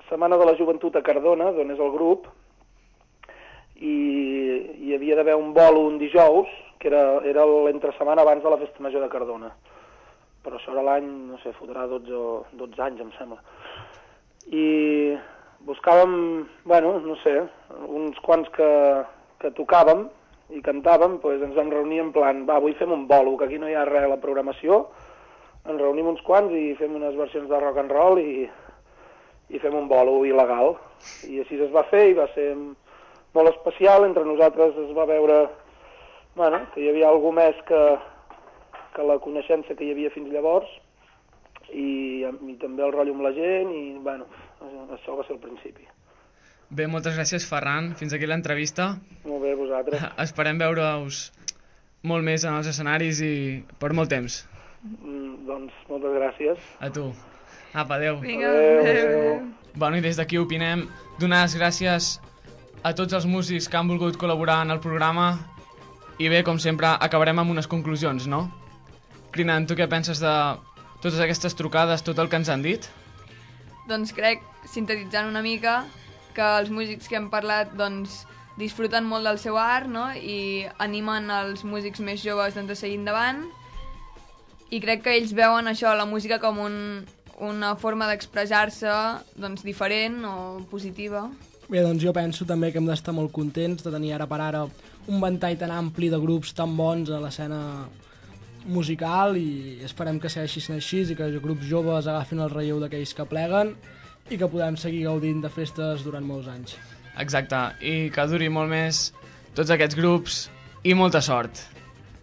setmana 0.09 0.41
de 0.41 0.49
la 0.49 0.57
joventut 0.57 0.97
a 0.97 1.05
Cardona, 1.05 1.51
d'on 1.53 1.75
és 1.75 1.85
el 1.85 1.93
grup, 1.93 2.25
i 3.77 3.95
hi 4.87 4.97
havia 4.97 5.21
d'haver 5.21 5.37
un 5.37 5.53
bolo 5.53 5.85
un 5.85 6.01
dijous, 6.01 6.49
que 6.81 6.89
era, 6.89 7.19
era 7.29 7.45
l'entre 7.45 7.93
setmana 7.93 8.25
abans 8.25 8.41
de 8.41 8.49
la 8.49 8.57
festa 8.57 8.81
major 8.81 9.05
de 9.05 9.13
Cardona. 9.13 9.53
Però 10.41 10.57
això 10.57 10.73
era 10.73 10.89
l'any, 10.89 11.09
no 11.29 11.37
sé, 11.43 11.53
fotrà 11.59 11.85
12, 11.91 12.15
o 12.15 12.45
12 12.57 12.87
anys, 12.87 13.03
em 13.05 13.17
sembla. 13.19 13.43
I 14.49 14.65
buscàvem, 15.67 16.47
bueno, 16.65 16.95
no 17.03 17.15
sé, 17.23 17.35
uns 17.87 18.19
quants 18.25 18.49
que, 18.55 18.69
que 19.41 19.51
tocàvem 19.57 20.07
i 20.55 20.63
cantàvem, 20.65 21.19
doncs 21.21 21.45
ens 21.45 21.57
vam 21.57 21.69
reunir 21.73 22.01
en 22.03 22.11
plan, 22.15 22.45
va, 22.47 22.57
avui 22.57 22.73
fem 22.79 22.91
un 22.95 23.05
bolo, 23.07 23.35
que 23.37 23.45
aquí 23.49 23.59
no 23.61 23.69
hi 23.69 23.75
ha 23.77 23.85
res 23.89 24.07
a 24.07 24.13
la 24.13 24.21
programació, 24.23 24.85
ens 25.67 25.81
reunim 25.81 26.09
uns 26.09 26.21
quants 26.25 26.53
i 26.55 26.73
fem 26.79 26.95
unes 26.97 27.17
versions 27.19 27.49
de 27.49 27.59
rock 27.61 27.81
and 27.81 27.93
roll 27.93 28.21
i, 28.21 28.47
i 29.49 29.61
fem 29.61 29.75
un 29.75 29.89
bolo 29.91 30.23
il·legal. 30.25 30.75
I 31.29 31.41
així 31.43 31.59
es 31.61 31.73
va 31.73 31.85
fer 31.91 32.09
i 32.09 32.17
va 32.17 32.27
ser 32.33 32.51
molt 33.35 33.51
especial, 33.51 34.05
entre 34.07 34.25
nosaltres 34.25 34.77
es 34.87 34.93
va 34.97 35.05
veure 35.09 35.43
bueno, 36.35 36.61
que 36.73 36.81
hi 36.81 36.89
havia 36.89 37.09
algú 37.09 37.31
més 37.35 37.57
que, 37.67 37.81
que 38.95 39.05
la 39.05 39.19
coneixença 39.21 39.75
que 39.75 39.85
hi 39.85 39.91
havia 39.93 40.13
fins 40.13 40.31
llavors 40.33 40.69
i, 41.69 42.23
i 42.25 42.55
també 42.61 42.85
el 42.85 42.93
rotllo 42.95 43.17
amb 43.17 43.25
la 43.27 43.33
gent 43.35 43.73
i 43.75 43.83
bueno, 44.05 44.25
això 44.95 45.15
va 45.17 45.25
ser 45.27 45.35
el 45.37 45.41
principi. 45.43 45.87
Bé, 46.69 46.85
moltes 46.85 47.15
gràcies, 47.17 47.45
Ferran. 47.49 47.93
Fins 47.97 48.13
aquí 48.13 48.27
l'entrevista. 48.29 48.91
Molt 49.25 49.41
bé, 49.41 49.55
vosaltres. 49.57 50.03
Esperem 50.27 50.59
veure-us 50.61 51.29
molt 52.09 52.23
més 52.23 52.45
en 52.45 52.55
els 52.59 52.69
escenaris 52.69 53.21
i 53.25 53.33
per 53.81 53.91
molt 53.97 54.11
temps. 54.13 54.43
Mm, 54.85 55.45
doncs 55.47 55.79
moltes 55.89 56.15
gràcies. 56.19 56.69
A 56.79 56.91
tu. 56.93 57.09
Apa, 57.73 57.97
adeu. 57.97 58.19
Vinga, 58.21 58.51
adeu. 58.53 58.83
adeu. 58.83 59.47
Bueno, 59.75 59.97
i 59.97 60.05
des 60.05 60.17
d'aquí 60.19 60.37
opinem 60.41 60.87
donar 61.19 61.43
les 61.45 61.55
gràcies 61.57 62.17
a 62.83 62.93
tots 62.95 63.13
els 63.17 63.25
músics 63.27 63.67
que 63.67 63.77
han 63.77 63.89
volgut 63.89 64.17
col·laborar 64.19 64.61
en 64.63 64.71
el 64.75 64.79
programa 64.83 65.33
i 66.19 66.29
bé, 66.31 66.43
com 66.43 66.57
sempre, 66.59 66.89
acabarem 66.99 67.39
amb 67.39 67.51
unes 67.53 67.67
conclusions, 67.71 68.25
no? 68.27 68.45
Crinan, 69.31 69.67
tu 69.69 69.75
què 69.79 69.85
penses 69.87 70.19
de 70.19 70.33
totes 70.99 71.19
aquestes 71.23 71.55
trucades, 71.55 72.03
tot 72.03 72.19
el 72.19 72.29
que 72.29 72.39
ens 72.41 72.49
han 72.51 72.65
dit? 72.65 72.89
Doncs 73.89 74.13
crec, 74.13 74.43
sintetitzant 74.69 75.29
una 75.29 75.41
mica, 75.41 75.81
que 76.35 76.45
els 76.61 76.69
músics 76.69 77.09
que 77.09 77.17
hem 77.17 77.29
parlat 77.33 77.73
doncs, 77.77 78.23
disfruten 78.59 79.07
molt 79.07 79.25
del 79.25 79.39
seu 79.39 79.57
art 79.57 79.87
no? 79.87 80.09
i 80.13 80.67
animen 80.83 81.29
els 81.31 81.63
músics 81.63 82.01
més 82.03 82.19
joves 82.21 82.57
doncs, 82.57 82.73
a 82.75 82.79
seguir 82.79 82.99
endavant 82.99 83.45
i 84.69 84.81
crec 84.83 85.05
que 85.05 85.13
ells 85.17 85.31
veuen 85.33 85.69
això, 85.71 85.93
la 85.97 86.05
música 86.05 86.37
com 86.41 86.59
un, 86.61 86.75
una 87.41 87.73
forma 87.79 88.09
d'expressar-se 88.09 88.91
doncs, 89.39 89.63
diferent 89.65 90.21
o 90.27 90.35
positiva. 90.69 91.25
Bé, 91.69 91.81
doncs 91.85 92.03
jo 92.03 92.13
penso 92.13 92.45
també 92.49 92.71
que 92.71 92.81
hem 92.81 92.89
d'estar 92.89 93.13
molt 93.15 93.33
contents 93.33 93.85
de 93.85 93.93
tenir 93.93 94.13
ara 94.17 94.27
per 94.29 94.41
ara 94.45 94.65
un 95.09 95.21
ventall 95.21 95.57
tan 95.57 95.73
ampli 95.73 96.09
de 96.09 96.19
grups 96.21 96.53
tan 96.57 96.75
bons 96.77 97.09
a 97.09 97.21
l'escena 97.23 97.61
musical 98.65 99.37
i 99.37 99.79
esperem 99.85 100.19
que 100.19 100.29
segueixi 100.31 100.61
sent 100.63 100.77
així 100.77 101.03
i 101.05 101.15
que 101.15 101.25
els 101.25 101.41
grups 101.43 101.67
joves 101.69 102.07
agafin 102.07 102.43
el 102.43 102.51
relleu 102.51 102.79
d'aquells 102.81 103.15
que 103.15 103.25
pleguen 103.29 103.73
i 104.29 104.37
que 104.37 104.49
podem 104.49 104.77
seguir 104.77 105.05
gaudint 105.07 105.41
de 105.41 105.49
festes 105.49 106.03
durant 106.05 106.25
molts 106.25 106.49
anys. 106.51 106.75
Exacte, 107.19 107.59
i 107.81 108.09
que 108.13 108.27
duri 108.29 108.49
molt 108.53 108.69
més 108.71 109.09
tots 109.57 109.71
aquests 109.73 109.97
grups 109.97 110.45
i 110.83 110.93
molta 110.95 111.21
sort. 111.21 111.65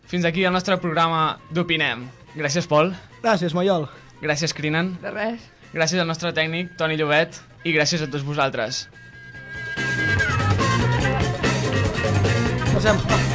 Fins 0.06 0.24
aquí 0.24 0.44
el 0.46 0.54
nostre 0.54 0.78
programa 0.78 1.38
d'Opinem. 1.50 2.06
Gràcies, 2.36 2.68
Pol. 2.70 2.92
Gràcies, 3.24 3.56
Maiol. 3.56 3.88
Gràcies, 4.22 4.54
Crinan. 4.54 4.94
De 5.02 5.10
res. 5.10 5.50
Gràcies 5.74 6.00
al 6.00 6.08
nostre 6.08 6.32
tècnic, 6.36 6.76
Toni 6.78 6.96
Llobet, 6.96 7.40
i 7.66 7.74
gràcies 7.74 8.04
a 8.04 8.10
tots 8.10 8.24
vosaltres. 8.24 8.86
Passem. 12.76 13.25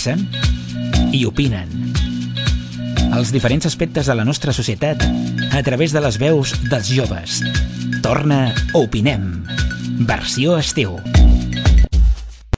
S'expressen 0.00 1.12
i 1.12 1.24
opinen. 1.26 1.68
Els 3.16 3.32
diferents 3.34 3.66
aspectes 3.66 4.06
de 4.06 4.16
la 4.16 4.24
nostra 4.24 4.54
societat 4.56 5.02
a 5.52 5.62
través 5.66 5.92
de 5.92 6.00
les 6.00 6.18
veus 6.20 6.54
dels 6.70 6.92
joves. 6.94 7.40
Torna 8.04 8.54
Opinem. 8.74 9.32
Versió 10.06 10.56
estiu. 10.58 10.96